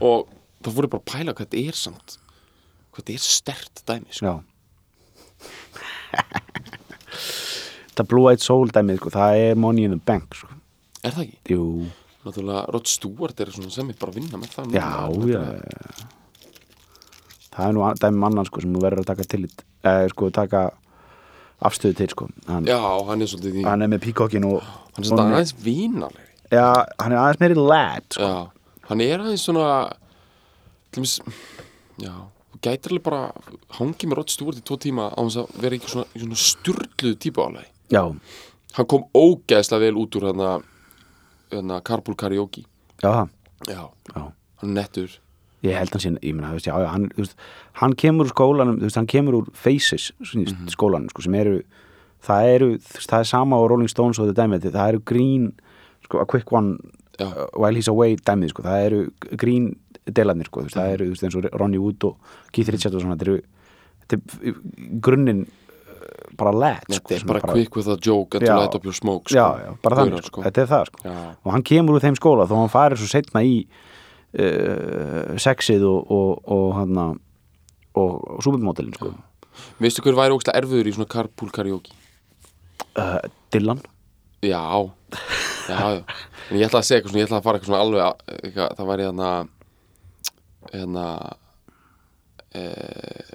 Og 0.00 0.28
þá 0.64 0.70
fór 0.72 0.86
ég 0.88 0.92
bara 0.94 1.02
að 1.02 1.10
pæla 1.12 1.34
hvað 1.34 1.46
þetta 1.48 1.64
er 1.68 1.78
samt 1.84 2.18
Hvað 2.92 3.02
þetta 3.04 3.14
er 3.18 3.24
stert 3.26 3.82
dæmi 3.88 4.14
sko. 4.18 4.34
þetta 7.88 8.06
Blue 8.08 8.28
Eyed 8.30 8.42
Soul 8.44 8.70
dæmið 8.74 9.00
sko, 9.02 9.12
það 9.14 9.40
er 9.44 9.58
Money 9.58 9.88
in 9.88 9.94
the 9.96 10.02
Bank 10.06 10.36
sko. 10.38 10.48
Er 11.04 11.14
það 11.14 11.24
ekki? 11.26 11.38
jú, 11.54 11.64
Náttúrulega 12.26 12.62
Rod 12.74 12.88
Stewart 12.90 13.40
er 13.40 13.52
svona 13.54 13.70
sem 13.72 13.90
ég 13.92 13.98
bara 14.00 14.12
að 14.12 14.18
vinna 14.20 14.40
með 14.40 14.54
það 14.56 14.74
já, 14.74 14.88
núna. 15.12 15.26
já 15.32 15.42
það 17.58 17.64
er 17.68 17.74
nú 17.76 17.86
dæmið 18.02 18.20
mannan 18.22 18.46
sko, 18.48 18.62
sem 18.62 18.74
þú 18.74 18.82
verður 18.84 19.02
að 19.04 19.08
taka 19.12 19.26
til 19.34 19.42
eh, 19.48 20.04
sko, 20.12 20.28
taka 20.34 20.60
afstöðu 21.64 21.96
til 21.98 22.08
sko. 22.12 22.28
hann, 22.46 22.66
Já, 22.68 22.78
hann 23.08 23.22
er 23.22 23.30
svolítið 23.30 23.60
í 23.60 23.64
hann 23.66 23.82
er 23.82 23.90
með 23.92 24.04
píkokkin 24.06 24.44
og 24.48 24.62
Hann 24.62 25.04
er 25.04 25.08
svona 25.10 25.28
aðeins 25.36 25.54
vínalegri 25.62 26.26
já, 26.54 26.66
hann 26.98 27.12
er 27.12 27.18
aðeins 27.18 27.40
meiri 27.42 27.54
lad 27.58 28.06
sko. 28.14 28.22
Já, 28.22 28.82
hann 28.88 29.00
er 29.04 29.22
aðeins 29.24 29.44
svona 29.46 29.68
til 30.90 31.02
dæmis, 31.02 31.18
já 32.02 32.14
gætir 32.58 32.90
alveg 32.90 33.04
bara 33.06 33.20
hangið 33.78 34.08
með 34.10 34.16
Rod 34.18 34.32
Stewart 34.34 34.58
í 34.58 34.64
tvo 34.66 34.78
tíma 34.82 35.10
á 35.14 35.20
þess 35.22 35.38
að 35.44 35.60
vera 35.62 35.76
ekki 35.78 35.92
svona, 35.92 36.06
svona 36.18 36.38
styrluðu 36.42 37.18
típu 37.22 37.44
álega 37.44 37.68
já, 37.94 38.02
hann 38.78 38.88
kom 38.90 39.04
ógeðslega 39.14 39.84
vel 39.84 40.00
út 40.02 40.18
úr 40.18 40.26
hérna, 40.30 40.48
hérna 41.52 41.78
Carpool 41.86 42.16
Karaoke. 42.18 42.64
Já, 43.02 43.28
já, 43.68 43.82
já. 44.14 44.22
Hann 44.58 44.72
er 44.74 44.82
nettur 44.82 45.14
Ég 45.62 45.74
held 45.74 45.90
hann 45.90 46.00
sín, 46.00 46.18
ég 46.22 46.34
meina, 46.34 46.52
þú 46.52 46.58
veist, 46.60 46.66
já, 46.68 46.74
já, 46.78 46.86
hann, 46.92 47.08
veist, 47.16 47.34
hann 47.80 47.92
kemur 47.98 48.26
úr 48.28 48.30
skólanum, 48.32 48.76
þú 48.78 48.86
veist, 48.86 48.94
hann 49.00 49.06
kemur 49.10 49.34
úr 49.40 49.48
Faces, 49.52 50.12
mm 50.20 50.44
Mhm. 50.46 50.68
skólanum, 50.70 51.08
sko, 51.10 51.22
sem 51.22 51.34
eru, 51.34 51.62
það 52.22 52.54
eru, 52.54 52.68
það 52.78 53.18
er 53.20 53.24
sama 53.24 53.56
á 53.56 53.62
Rolling 53.68 53.88
Stones 53.90 54.18
og 54.18 54.28
þetta 54.28 54.46
dæmið, 54.46 54.70
það 54.70 54.88
eru 54.88 55.00
grín, 55.00 55.52
sko, 56.04 56.20
a 56.20 56.26
quick 56.26 56.52
one, 56.52 56.78
uh, 57.20 57.46
while 57.56 57.74
he's 57.74 57.88
away 57.88 58.14
dæmið, 58.16 58.50
sko, 58.54 58.62
það 58.62 58.86
eru 58.86 59.10
grín 59.36 59.74
delarnir, 60.06 60.46
sko, 60.46 60.60
þú 60.60 60.64
veist, 60.68 60.76
Mhm. 60.76 60.82
það 60.84 60.92
eru, 60.94 61.04
þú 61.06 61.10
veist, 61.10 61.24
eins 61.24 61.34
og 61.36 61.60
Ronnie 61.60 61.78
Wood 61.80 62.04
og 62.04 62.16
Keith 62.52 62.68
Richards 62.70 62.94
og 62.94 63.02
svona, 63.02 63.16
þetta 63.16 63.26
eru, 63.26 63.42
er 64.10 64.54
grunninn 65.00 65.46
bara 66.38 66.52
lad, 66.52 66.84
sko, 66.88 67.08
þetta 67.08 67.20
er 67.20 67.26
bara 67.26 67.40
quick 67.52 67.74
with 67.76 67.88
a 67.88 67.96
joke 68.00 68.34
and 68.36 68.46
to 68.46 68.52
Já. 68.52 68.56
light 68.58 68.74
up 68.74 68.84
your 68.84 68.94
smoke 68.94 69.28
sko. 69.28 69.34
já, 69.38 69.58
já, 69.66 69.76
bara 69.82 69.96
þannig, 69.96 70.10
Gaurar, 70.14 70.24
sko, 70.24 70.42
þetta 70.42 70.62
er 70.62 70.66
það, 70.66 70.86
sko, 70.86 70.98
og 71.44 71.52
hann 71.52 71.62
kemur 71.62 71.94
úr 71.98 72.00
þeim 72.00 72.16
skóla 72.16 72.46
þó 72.46 72.56
hann 72.62 72.68
farir 72.68 72.96
svo 72.96 73.08
setna 73.10 73.42
í 73.42 73.66
uh, 74.36 75.36
sexið 75.40 75.84
og 75.88 76.10
og, 76.12 76.42
og 76.56 76.66
hann 76.76 76.98
og, 76.98 77.16
og 77.98 78.42
supermótelin 78.44 78.94
sko. 78.98 79.14
veistu 79.82 80.02
hver 80.04 80.14
væri 80.18 80.34
ógeðslega 80.36 80.60
erfiður 80.62 80.90
í 80.90 80.94
svona 80.96 81.08
Carpool 81.14 81.50
Karaoke? 81.54 81.94
Uh, 82.98 83.18
Dylan. 83.52 83.80
Já, 84.42 84.60
já, 85.68 85.78
já. 85.98 86.02
En 86.50 86.56
ég 86.58 86.66
ætla 86.68 86.78
að 86.80 86.86
segja 86.86 87.00
eitthvað 87.00 87.10
svona, 87.12 87.22
ég 87.22 87.26
ætla 87.28 87.38
að 87.40 87.46
fara 87.46 87.58
eitthvað 87.58 87.70
svona 87.72 87.84
alveg 87.84 88.02
að- 88.04 88.20
eitthvað, 88.44 88.76
það 88.78 88.90
væri 88.92 89.06
hérna 89.08 89.30
hérna 90.72 91.04
eh, 92.54 93.34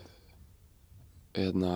hérna 1.36 1.74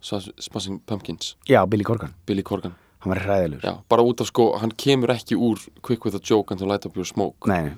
Smashing 0.00 0.80
Pumpkins. 0.86 1.34
Já, 1.48 1.66
Billy 1.68 1.84
Corgan, 1.84 2.14
Billy 2.26 2.42
Corgan. 2.42 2.72
Hann 3.00 3.12
var 3.14 3.20
hræðilegur. 3.24 3.64
Já, 3.64 3.74
bara 3.88 4.02
út 4.04 4.20
af 4.20 4.28
sko, 4.28 4.50
hann 4.60 4.72
kemur 4.76 5.12
ekki 5.12 5.36
úr 5.36 5.60
Quick 5.82 6.04
with 6.04 6.16
a 6.16 6.20
joke 6.24 6.50
and 6.52 6.60
to 6.60 6.66
light 6.66 6.84
up 6.86 6.96
your 6.96 7.04
smoke. 7.08 7.48
Nei, 7.48 7.62
nei. 7.68 7.74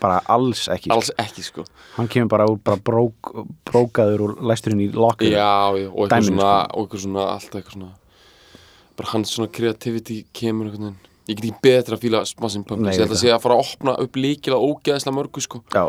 Bara 0.00 0.20
alls 0.32 0.66
ekki. 0.72 0.90
Alls 0.94 1.10
ekki 1.20 1.44
sko 1.44 1.64
hann 1.96 2.08
kemur 2.10 2.30
bara 2.32 2.46
úr 2.50 2.60
bara 2.64 2.80
brók, 2.80 3.32
brókaður 3.68 4.24
og 4.26 4.44
læsturinn 4.48 4.80
í 4.86 4.88
locker 4.94 5.28
Já, 5.28 5.74
já, 5.76 5.88
og 5.90 6.06
eitthvað 6.06 6.30
svona 6.30 6.52
sko. 6.54 6.78
og 6.78 6.86
eitthvað 6.86 7.04
svona, 7.06 7.26
allt 7.34 7.58
eitthvað 7.58 7.76
svona 7.76 7.92
bara 8.94 9.10
hans 9.10 9.34
svona 9.34 9.52
creativity 9.52 10.22
kemur 10.32 10.70
einhvern 10.70 10.88
veginn 10.94 11.02
Ég 11.24 11.38
get 11.38 11.46
ekki 11.48 11.62
betra 11.64 11.96
að 11.96 12.02
fíla 12.02 12.18
Smashing 12.28 12.66
Pumpkins 12.68 12.98
Ég 12.98 13.06
ég 13.06 13.12
að 13.14 13.20
sé 13.22 13.30
að 13.32 13.40
fara 13.40 13.54
að 13.56 13.62
opna 13.64 13.94
upp 14.02 14.18
líkilega 14.20 14.60
ógeðslega 14.60 15.16
mörgu 15.16 15.40
sko 15.44 15.62
já, 15.72 15.86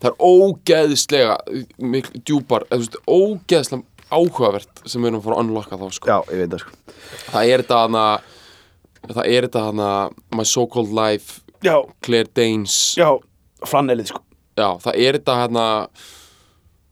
Það 0.00 0.10
er 0.10 0.18
ógeðslega 0.26 1.38
miklu 1.80 2.20
djúpar, 2.28 2.66
eða 2.72 3.00
ógeðslega 3.08 3.86
áhugavert 4.10 4.82
sem 4.84 5.00
við 5.00 5.12
erum 5.12 5.20
að 5.20 5.26
fara 5.28 5.38
að 5.38 5.44
unlocka 5.46 5.78
þá 5.80 5.86
sko 5.96 6.10
já, 6.10 6.16
ég 6.32 6.40
veit 6.42 6.52
það 6.54 6.62
sko. 6.64 6.76
Það 7.30 7.50
er 7.54 7.62
þetta 7.62 7.80
hana 7.84 8.04
það 9.06 9.22
er 9.24 9.46
þetta 9.46 9.64
hana 9.68 9.90
My 10.36 10.46
So-Called 10.50 10.94
Life, 10.98 11.40
já, 11.64 11.74
Claire 12.06 12.30
Danes 12.36 12.78
já, 12.98 13.08
flannelið 13.66 14.10
sko. 14.14 14.22
Já, 14.60 14.68
það 14.82 14.98
er 15.06 15.18
þetta 15.18 15.36
hérna 15.40 15.64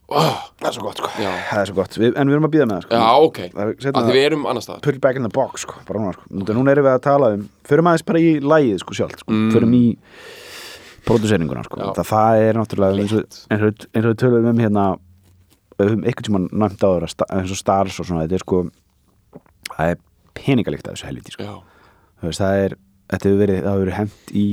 oh, 0.09 0.39
það 0.61 0.69
er 0.71 0.77
svo 0.79 0.85
gott 0.87 1.01
sko. 1.03 1.11
Já. 1.21 1.31
það 1.51 1.61
er 1.63 1.71
svo 1.71 1.77
gott, 1.79 1.99
við, 2.01 2.13
en 2.17 2.31
við 2.31 2.37
erum 2.39 2.49
að 2.49 2.53
býða 2.55 2.67
með 2.71 2.77
það 2.79 2.85
sko. 2.87 3.01
Já, 3.03 3.11
ok, 3.29 3.41
Það 3.55 3.63
er 3.65 3.71
að 3.73 3.83
seinna- 3.87 4.05
því 4.09 4.17
við 4.19 4.27
erum 4.31 4.47
annar 4.53 4.65
stað 4.67 4.83
put 4.87 4.95
it 4.99 5.03
back 5.05 5.17
in 5.21 5.27
the 5.29 5.33
box 5.35 5.65
sko, 5.67 5.75
bara 5.89 6.03
núna 6.05 6.15
sko. 6.17 6.29
Nú, 6.31 6.47
núna 6.61 6.75
erum 6.75 6.87
við 6.89 6.95
að 6.97 7.03
tala 7.09 7.31
um 7.37 7.49
förum 7.69 7.91
aðeins 7.91 8.07
bara 8.09 8.23
í 8.25 8.31
lægið 8.41 8.81
sko 8.85 8.97
sjálft 9.01 9.25
sko. 9.25 9.33
Mm. 9.35 9.51
förum 9.57 9.75
í 9.79 9.83
próduserininguna 11.09 11.65
sko. 11.67 11.81
Já. 11.81 11.93
það, 11.97 12.09
það 12.13 12.43
er 12.49 12.59
náttúrulega 12.61 13.03
eins 13.05 13.15
og, 13.17 13.39
eins 13.53 13.63
og, 13.69 13.87
eins 13.95 14.05
og 14.05 14.13
við 14.13 14.19
tölum 14.25 14.49
um 14.53 14.59
hérna 14.65 14.87
við 15.79 15.89
höfum 15.93 16.03
einhvern 16.09 16.27
tímann 16.29 16.49
næmt 16.65 16.83
áður 16.85 17.07
að 17.07 17.13
sta- 17.15 17.29
eins 17.37 17.53
og 17.55 17.61
stars 17.61 18.01
og 18.03 18.09
svona 18.09 18.25
þetta 18.27 18.39
er 18.41 18.45
sko 18.45 18.59
það 19.73 19.93
er 19.95 20.01
peningalikt 20.39 20.89
af 20.91 20.97
þessu 20.97 21.09
helviti 21.09 21.35
sko. 21.37 21.47
Já, 21.49 21.57
Þú 22.19 22.27
veist, 22.33 22.41
það 22.43 22.61
er 22.67 22.73
þetta 23.11 23.29
hefur 23.29 23.39
verið, 23.45 23.63
það 23.65 23.73
hefur 23.73 23.85
verið 23.87 23.99
hent 23.99 24.33
í 24.35 24.47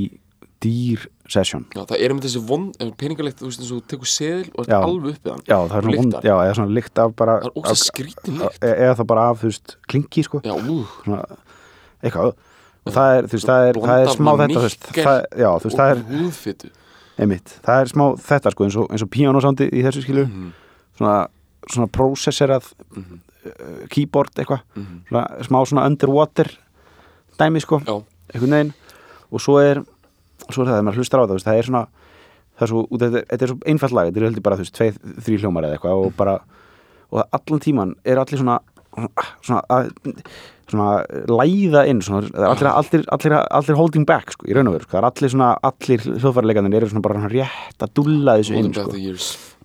dýr 0.66 1.04
session. 1.30 1.66
Já 1.76 1.82
það 1.86 2.00
er 2.06 2.12
um 2.16 2.20
þessi 2.24 2.42
von, 2.48 2.64
peningalegt, 2.98 3.40
þú 3.42 3.50
veist 3.50 3.60
eins 3.62 3.72
og 3.76 3.82
þú 3.82 3.88
tekur 3.92 4.10
seðil 4.10 4.50
og 4.56 4.66
þetta 4.66 4.80
alveg 4.88 5.18
uppið 5.18 5.32
hann 5.34 5.44
já, 5.46 5.58
það 5.58 5.76
er 5.78 5.86
svona, 5.86 5.98
vond, 6.00 6.16
já, 6.24 6.36
eða 6.46 6.56
svona 6.60 6.76
lykt 6.78 7.02
af 7.04 7.16
bara 7.16 7.36
Það 7.42 7.46
er 7.50 7.56
ógst 7.62 7.90
skrítin 7.90 8.38
lykt. 8.40 8.64
e- 8.64 8.78
eða 8.86 8.96
það 9.00 9.08
bara 9.12 9.26
af, 9.30 9.42
þú 9.42 9.50
veist, 9.52 9.76
klingi 9.92 10.24
sko. 10.26 10.42
Já, 10.46 10.54
ú, 10.56 10.78
svona, 11.04 11.26
eitthvað. 12.04 12.32
Og 12.86 12.94
það 12.94 13.16
er, 13.18 13.28
þú 13.28 13.38
veist, 13.38 13.50
það 13.50 13.68
er, 13.70 13.80
það 13.86 14.02
er 14.06 14.12
smá 14.16 14.32
þetta 14.40 14.56
þú 14.56 14.64
veist, 14.66 14.90
það, 14.96 15.20
já, 15.44 15.50
þú 15.60 15.70
veist, 15.70 15.78
það 15.82 15.92
er 15.92 16.02
Og 16.06 16.10
húðfitu. 16.16 16.72
Einmitt, 17.18 17.54
það 17.66 17.82
er 17.82 17.92
smá 17.94 18.06
þetta 18.30 18.52
sko 18.56 18.64
eins 18.68 18.76
og, 18.82 18.90
eins 18.92 19.02
og 19.06 19.10
pianosándi 19.16 19.70
í 19.72 19.82
þessu 19.86 20.02
skilu 20.06 20.26
Mhm. 20.28 20.50
svona, 20.98 21.28
svona 21.72 21.88
processerað 21.90 22.72
Mhm. 22.96 23.20
uh, 23.46 23.88
keyboard 23.90 24.32
eitthvað. 24.36 24.62
Mhm. 24.76 25.00
svona, 25.10 25.26
smá 25.42 25.60
svona 25.66 25.86
underwater 25.86 26.52
dæmi 27.40 27.62
sko, 27.62 27.80
Já, 27.86 28.04
einhvern 28.34 28.56
veginn. 28.58 28.74
Og 29.32 29.42
svo 29.44 29.58
er, 29.62 29.84
svo 30.50 30.64
er 30.64 30.68
það, 30.68 30.74
þegar 30.76 30.88
maður 30.90 31.00
hlustar 31.02 31.22
á 31.22 31.26
það 31.26 31.36
veist, 31.38 31.48
það 31.50 31.60
er 31.62 31.70
svona 31.70 31.84
það 32.56 32.66
er 32.66 32.72
svo, 32.72 32.82
þetta, 32.96 33.08
er- 33.20 33.26
þetta 33.34 33.44
er 33.46 33.52
svo 33.52 33.58
einfalt 33.74 33.96
lag, 33.98 34.08
þetta 34.10 34.22
er 34.22 34.28
heldur 34.30 34.46
bara 34.46 34.56
þú 34.60 34.64
veist, 34.66 34.76
tveið, 34.80 35.00
þrý 35.26 35.40
hljómar 35.44 35.66
eða 35.68 35.76
eitthvað 35.78 36.04
og 36.06 36.14
bara, 36.16 36.36
og 37.12 37.24
allan 37.36 37.64
tíman 37.66 37.96
er 38.08 38.22
allir 38.22 38.40
svona 38.40 38.60
svona, 39.44 39.60
að, 39.76 39.90
svona 40.72 40.86
læða 41.28 41.82
inn 41.92 42.00
svona, 42.06 42.30
allir, 42.48 42.70
allir, 42.72 43.02
allir, 43.12 43.34
allir 43.60 43.76
holding 43.76 44.06
back 44.08 44.32
sko, 44.32 44.48
í 44.48 44.56
raun 44.56 44.70
og 44.72 44.78
veru, 44.78 44.88
sko, 44.88 44.98
er 45.02 45.08
allir 45.10 45.34
svona 45.34 45.50
allir 45.68 46.06
hljóðfærleikarnir 46.06 46.78
eru 46.80 46.88
svona 46.94 47.04
bara 47.04 47.28
rétt 47.28 47.84
að 47.84 47.92
dúlla 48.00 48.38
þessu 48.40 48.56
inn 48.62 48.72
sko, 48.72 48.96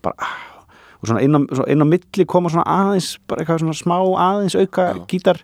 bara, 0.02 0.16
ah, 0.26 0.66
og 0.98 1.06
svona 1.12 1.22
inn 1.22 1.38
á, 1.38 1.40
svona 1.54 1.70
inn 1.76 1.86
á 1.86 1.92
milli 1.94 2.26
koma 2.26 2.50
svona 2.50 2.66
aðeins, 2.74 3.12
bara 3.30 3.44
eitthvað 3.44 3.62
svona 3.62 3.78
smá 3.78 3.96
aðeins 4.26 4.58
auka 4.58 4.88
Já. 4.98 5.04
gítar 5.14 5.38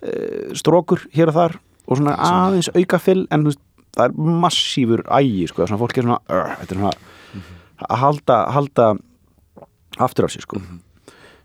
uh, 0.00 0.56
strókur 0.56 1.04
hér 1.12 1.28
og 1.34 1.36
þar 1.36 1.58
og 1.90 1.98
svona 1.98 2.14
er 2.14 2.22
aðeins 2.30 2.70
auka 2.76 3.00
fyll 3.02 3.24
en 3.30 3.44
þú 3.44 3.52
veist, 3.52 3.62
það 3.96 4.04
er 4.06 4.36
massífur 4.44 5.02
ægi 5.18 5.48
sko, 5.50 5.66
svona 5.66 5.80
fólk 5.80 5.98
er 5.98 6.06
svona, 6.06 6.20
uh, 6.30 6.54
er 6.62 6.70
svona 6.70 6.92
að 7.80 8.00
halda, 8.04 8.38
halda 8.54 8.86
aftur 9.98 10.28
af 10.28 10.34
sér 10.34 10.46
sko 10.46 10.60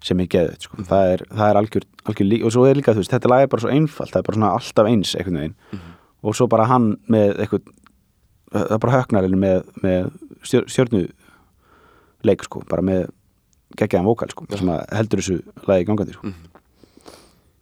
sem 0.05 0.21
er 0.21 0.29
geðið, 0.29 0.67
sko. 0.67 0.83
það 0.85 1.11
er, 1.15 1.23
það 1.31 1.49
er 1.49 1.59
algjör, 1.61 1.85
algjör 2.05 2.27
líka, 2.29 2.45
og 2.45 2.53
svo 2.53 2.65
er 2.69 2.77
líka, 2.77 2.93
þú 2.93 3.01
veist, 3.01 3.13
þetta 3.15 3.31
lag 3.31 3.43
er 3.45 3.51
bara 3.51 3.63
svo 3.63 3.71
einfalt 3.73 4.13
það 4.13 4.19
er 4.21 4.27
bara 4.27 4.37
svona 4.37 4.51
alltaf 4.59 4.89
eins, 4.91 5.13
einhvern 5.17 5.39
veginn. 5.41 5.85
Og 6.25 6.37
svo 6.37 6.47
bara 6.51 6.67
hann 6.69 6.91
með 7.11 7.39
eitthvað 7.41 7.71
það 8.53 8.75
er 8.75 8.81
bara 8.83 8.97
höknarinn 8.99 9.41
með, 9.41 9.71
með 9.81 10.11
stjör, 10.45 10.67
stjörnu 10.69 11.01
leik, 12.25 12.45
sko, 12.45 12.61
bara 12.69 12.85
með 12.85 13.07
geggjaðan 13.79 14.09
vókal, 14.11 14.29
sko, 14.33 14.45
sem 14.53 14.69
heldur 14.69 15.23
þessu 15.23 15.39
lagi 15.65 15.89
gangandi, 15.89 16.17
sko 16.19 16.35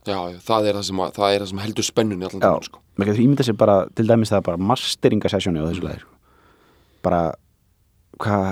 já, 0.10 0.18
það 0.48 0.68
er 0.70 0.78
það 0.80 0.86
sem, 0.90 1.00
að, 1.06 1.14
það 1.18 1.36
er 1.36 1.44
það 1.44 1.52
sem 1.52 1.62
heldur 1.64 1.88
spennunni 1.88 2.28
allan 2.28 2.42
Já, 2.44 2.50
tímann 2.50 2.68
sko. 2.68 2.82
maður 2.98 3.12
getur 3.12 3.24
ímyndað 3.26 3.50
sér 3.50 3.58
bara 3.64 3.78
til 3.96 4.08
dæmis 4.10 4.34
það 4.34 4.44
bara 4.50 4.66
masteringa 4.72 5.32
sessjóni 5.34 5.64
á 5.64 5.68
þessu 5.70 5.86
lagi 5.86 6.04
sko. 6.04 6.14
bara 7.06 7.22
hvað 8.24 8.50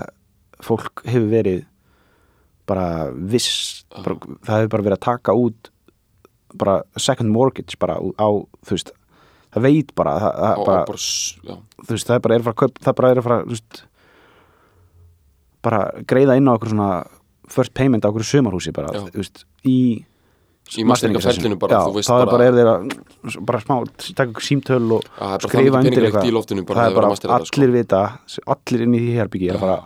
fólk 0.62 1.04
hefur 1.10 1.30
verið 1.32 1.62
bara 2.70 2.88
viss 3.12 3.84
bara, 3.92 4.16
það 4.46 4.64
hefur 4.64 4.74
bara 4.76 4.88
verið 4.88 4.98
að 5.00 5.06
taka 5.10 5.36
út 5.38 5.72
bara 6.62 6.82
second 7.00 7.32
mortgage 7.32 7.80
bara 7.80 7.98
á, 7.98 8.28
þú 8.68 8.76
veist 8.76 8.92
það 9.52 9.66
veit 9.68 9.96
bara, 9.96 10.18
það, 10.20 10.36
það, 10.36 10.52
og, 10.52 10.66
bara, 10.68 10.82
og 10.82 10.92
bara, 10.92 11.58
þú 11.88 11.96
veist, 11.96 12.08
það 12.08 12.16
er 12.16 12.22
bara 12.26 12.36
er 12.36 12.46
að 12.46 12.60
kaup, 12.62 12.78
það 12.86 12.96
bara 13.00 13.10
er 13.12 13.20
að 13.20 13.26
fara 13.28 13.40
þú 13.42 13.56
veist, 13.56 13.82
bara 15.62 15.82
greiða 16.08 16.38
inn 16.40 16.48
á 16.48 16.56
okkur 16.56 16.72
svona 16.72 16.92
first 17.52 17.74
payment 17.76 18.08
á 18.08 18.10
okkur 18.12 18.26
sumarhúsi 18.28 18.72
bara, 18.76 18.94
Já. 18.96 19.04
þú 19.12 19.20
veist, 19.22 19.44
í 19.68 19.78
í 20.72 20.86
masteringaferlinu 20.88 21.58
bara, 21.60 21.80
já, 21.82 22.04
það 22.08 22.22
er 22.24 22.30
bara, 22.30 22.32
bara 22.32 22.46
er 22.48 22.58
þeir 22.58 22.70
að 22.72 23.40
bara 23.48 23.62
smá, 23.64 23.74
taka 24.16 24.30
okkur 24.30 24.46
símtöl 24.46 24.84
og 24.98 25.08
bara 25.18 25.32
það 25.34 25.48
skrifa 25.50 25.82
undir 25.82 26.06
eitthvað 26.08 26.62
bara 26.70 26.78
það 26.78 26.92
er 26.92 26.96
bara 26.98 27.10
verið 27.12 27.34
að 27.36 27.48
sko. 27.50 27.58
allir 27.58 27.74
vita 27.76 28.04
allir 28.56 28.86
inn 28.86 28.96
í 28.96 29.02
því 29.02 29.18
herbyggi 29.18 29.50
er 29.50 29.58
að 29.58 29.66
fara 29.66 29.80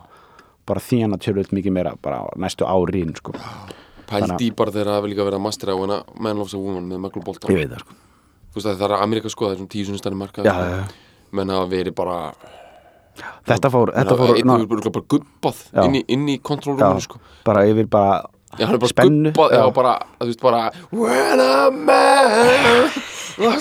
bara 0.70 0.84
þjána 0.86 1.20
tjörlut 1.22 1.56
mikið 1.56 1.76
meira 1.78 1.96
bara 2.02 2.22
næstu 2.42 2.68
árin 2.70 3.16
sko. 3.18 3.34
pældi 4.10 4.52
bara 4.58 4.76
þegar 4.76 4.92
það 4.92 5.00
hefur 5.00 5.14
líka 5.14 5.26
verið 5.30 5.40
að 5.40 5.46
mastera 5.48 5.74
á 5.74 5.78
hana 5.82 6.02
Man 6.20 6.38
Loves 6.42 6.54
a 6.54 6.62
Woman 6.62 6.92
með 6.92 7.02
Michael 7.08 7.26
Bolton 7.26 7.56
ég 7.56 7.64
veit 7.64 7.74
það 7.74 7.86
sko. 7.86 7.98
þú 8.52 8.60
veist 8.60 8.70
að 8.70 8.84
það 8.84 8.88
er 8.92 8.96
Amerika 9.08 9.34
sko, 9.34 9.48
það 9.48 9.56
er 9.56 9.62
svona 9.64 9.74
tíu 9.74 9.90
sinni 9.90 10.04
stærni 10.04 10.22
marka 10.22 10.46
menn 11.36 11.56
hafa 11.56 11.72
verið 11.72 11.98
bara 11.98 12.20
þetta 13.48 13.72
fór, 13.72 13.92
þetta 13.96 14.16
fór 14.20 14.36
einn 14.36 14.48
ná, 14.50 14.56
hefur 14.60 14.72
bara, 14.76 14.94
bara 15.00 15.10
gubbað 15.16 15.60
Já. 15.72 15.84
inn 15.88 16.30
í, 16.30 16.38
kontrolrúminu 16.44 17.06
sko 17.06 17.22
bara 17.48 17.66
yfir 17.70 17.90
bara 17.90 18.22
Já, 18.56 18.66
hann 18.66 18.76
er 18.78 18.82
bara 18.82 18.92
spennu 18.92 19.32
gubbað, 19.32 19.56
já, 19.58 19.64
bara, 19.76 19.94
þú 20.20 20.28
veist, 20.30 20.44
bara 20.44 20.62
When 20.96 21.42
a 21.44 21.70
man 21.72 22.92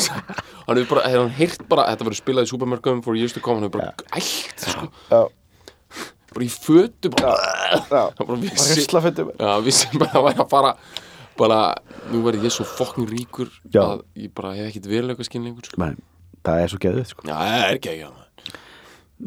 Hann 0.65 0.79
hefur 0.81 0.91
bara, 0.95 1.07
hefur 1.11 1.25
hann 1.25 1.33
heyrt 1.39 1.65
bara 1.71 1.87
Þetta 1.93 2.09
verður 2.09 2.21
spilað 2.21 2.47
í 2.47 2.53
supermarkaðum 2.53 3.03
for 3.07 3.19
years 3.19 3.35
to 3.37 3.43
come 3.45 3.59
Hann 3.61 3.69
hefur 3.69 3.81
bara 3.81 4.11
ælt, 4.21 4.65
sko. 4.65 4.89
Já, 5.11 5.23
Bara 6.35 6.45
í 6.47 6.51
fötu, 6.51 7.11
bara. 7.15 7.35
Já, 7.91 8.03
Hann 8.19 8.27
bara 8.31 8.41
vissi 8.43 8.87
Já, 8.87 9.53
vissi 9.67 9.91
bara 9.99 10.15
að 10.21 10.29
væri 10.31 10.45
að 10.47 10.53
fara 10.55 10.75
Bara, 11.35 11.61
nú 12.13 12.21
verður 12.23 12.47
ég 12.47 12.55
svo 12.55 12.67
fokkin 12.69 13.09
ríkur 13.11 13.51
Já. 13.75 13.83
Að 13.83 14.05
ég 14.23 14.31
bara 14.37 14.55
hef 14.55 14.71
ekkit 14.71 14.87
verulega 14.93 15.27
skinn 15.27 15.49
lengur, 15.49 15.67
sko. 15.67 15.91
Það 16.45 16.61
er 16.61 16.71
svo 16.71 16.79
geðið 16.85 17.09
sko. 17.11 17.25
Já, 17.27 17.35
það 17.35 17.65
er 17.73 17.99
já 17.99 18.11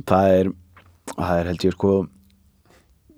það 0.05 0.31
er 0.37 0.49
það 1.17 1.39
er 1.41 1.49
held 1.51 1.65
ég 1.65 1.75
sko 1.75 1.91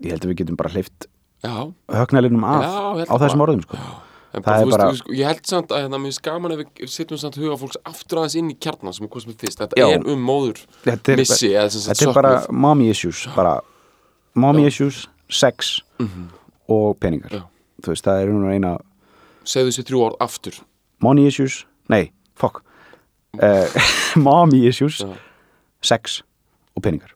ég 0.06 0.14
held 0.14 0.24
að 0.26 0.32
við 0.32 0.40
getum 0.44 0.60
bara 0.60 0.72
hleyft 0.74 1.08
Já, 1.44 1.74
högnælinum 1.96 2.44
af 2.44 2.64
Já, 2.64 3.08
á 3.08 3.16
þessum 3.22 3.44
orðum 3.46 3.62
sko. 3.64 3.78
en 4.34 4.44
Það 4.44 4.46
bara, 4.46 4.56
er 4.60 4.66
veist, 4.66 4.78
bara- 4.78 4.90
veist, 4.92 5.06
ég 5.20 5.26
held 5.30 5.46
samt 5.48 5.70
að 5.72 5.80
hérna, 5.84 5.98
mér 6.00 6.10
finnst 6.12 6.22
gaman 6.26 6.52
ef 6.52 6.60
við 6.60 6.90
setjum 6.94 7.18
samt 7.22 7.36
huga 7.40 7.56
fólks 7.58 7.78
aftur 7.86 8.20
aðeins 8.22 8.36
inn 8.42 8.52
í 8.52 8.58
kjarnan 8.60 8.94
sem 8.94 9.06
er 9.06 9.10
hvað 9.10 9.24
sem 9.24 9.32
er 9.32 9.38
fyrst. 9.44 9.60
Þetta 9.64 9.80
Já. 9.80 9.88
er 9.96 10.04
um 10.14 10.26
móður 10.28 10.60
þetta 10.84 11.14
er, 11.14 11.18
missi 11.24 11.50
eða 11.56 11.70
sagt 11.72 11.88
þetta 12.00 12.10
er 12.10 12.14
bara 12.20 12.34
mommy 12.52 12.90
issues 12.92 13.26
bara 13.36 13.56
mommy 14.36 14.66
issues, 14.68 15.08
sex 15.30 15.80
og 16.70 17.00
peningar. 17.00 17.32
Já. 17.32 17.44
þú 17.82 17.88
veist, 17.96 18.04
það 18.06 18.22
er 18.22 18.28
nú 18.36 18.52
eina 18.54 18.78
segðu 19.46 19.72
þessi 19.72 19.88
þrjú 19.88 20.04
orð 20.10 20.18
aftur. 20.22 20.60
Money 21.02 21.26
issues, 21.28 21.66
nei, 21.90 22.12
fuck. 22.36 22.62
Uh, 23.42 23.66
mommy 24.20 24.68
issues 24.68 25.00
Já. 25.02 25.16
sex 25.82 26.22
og 26.76 26.84
peningar 26.84 27.16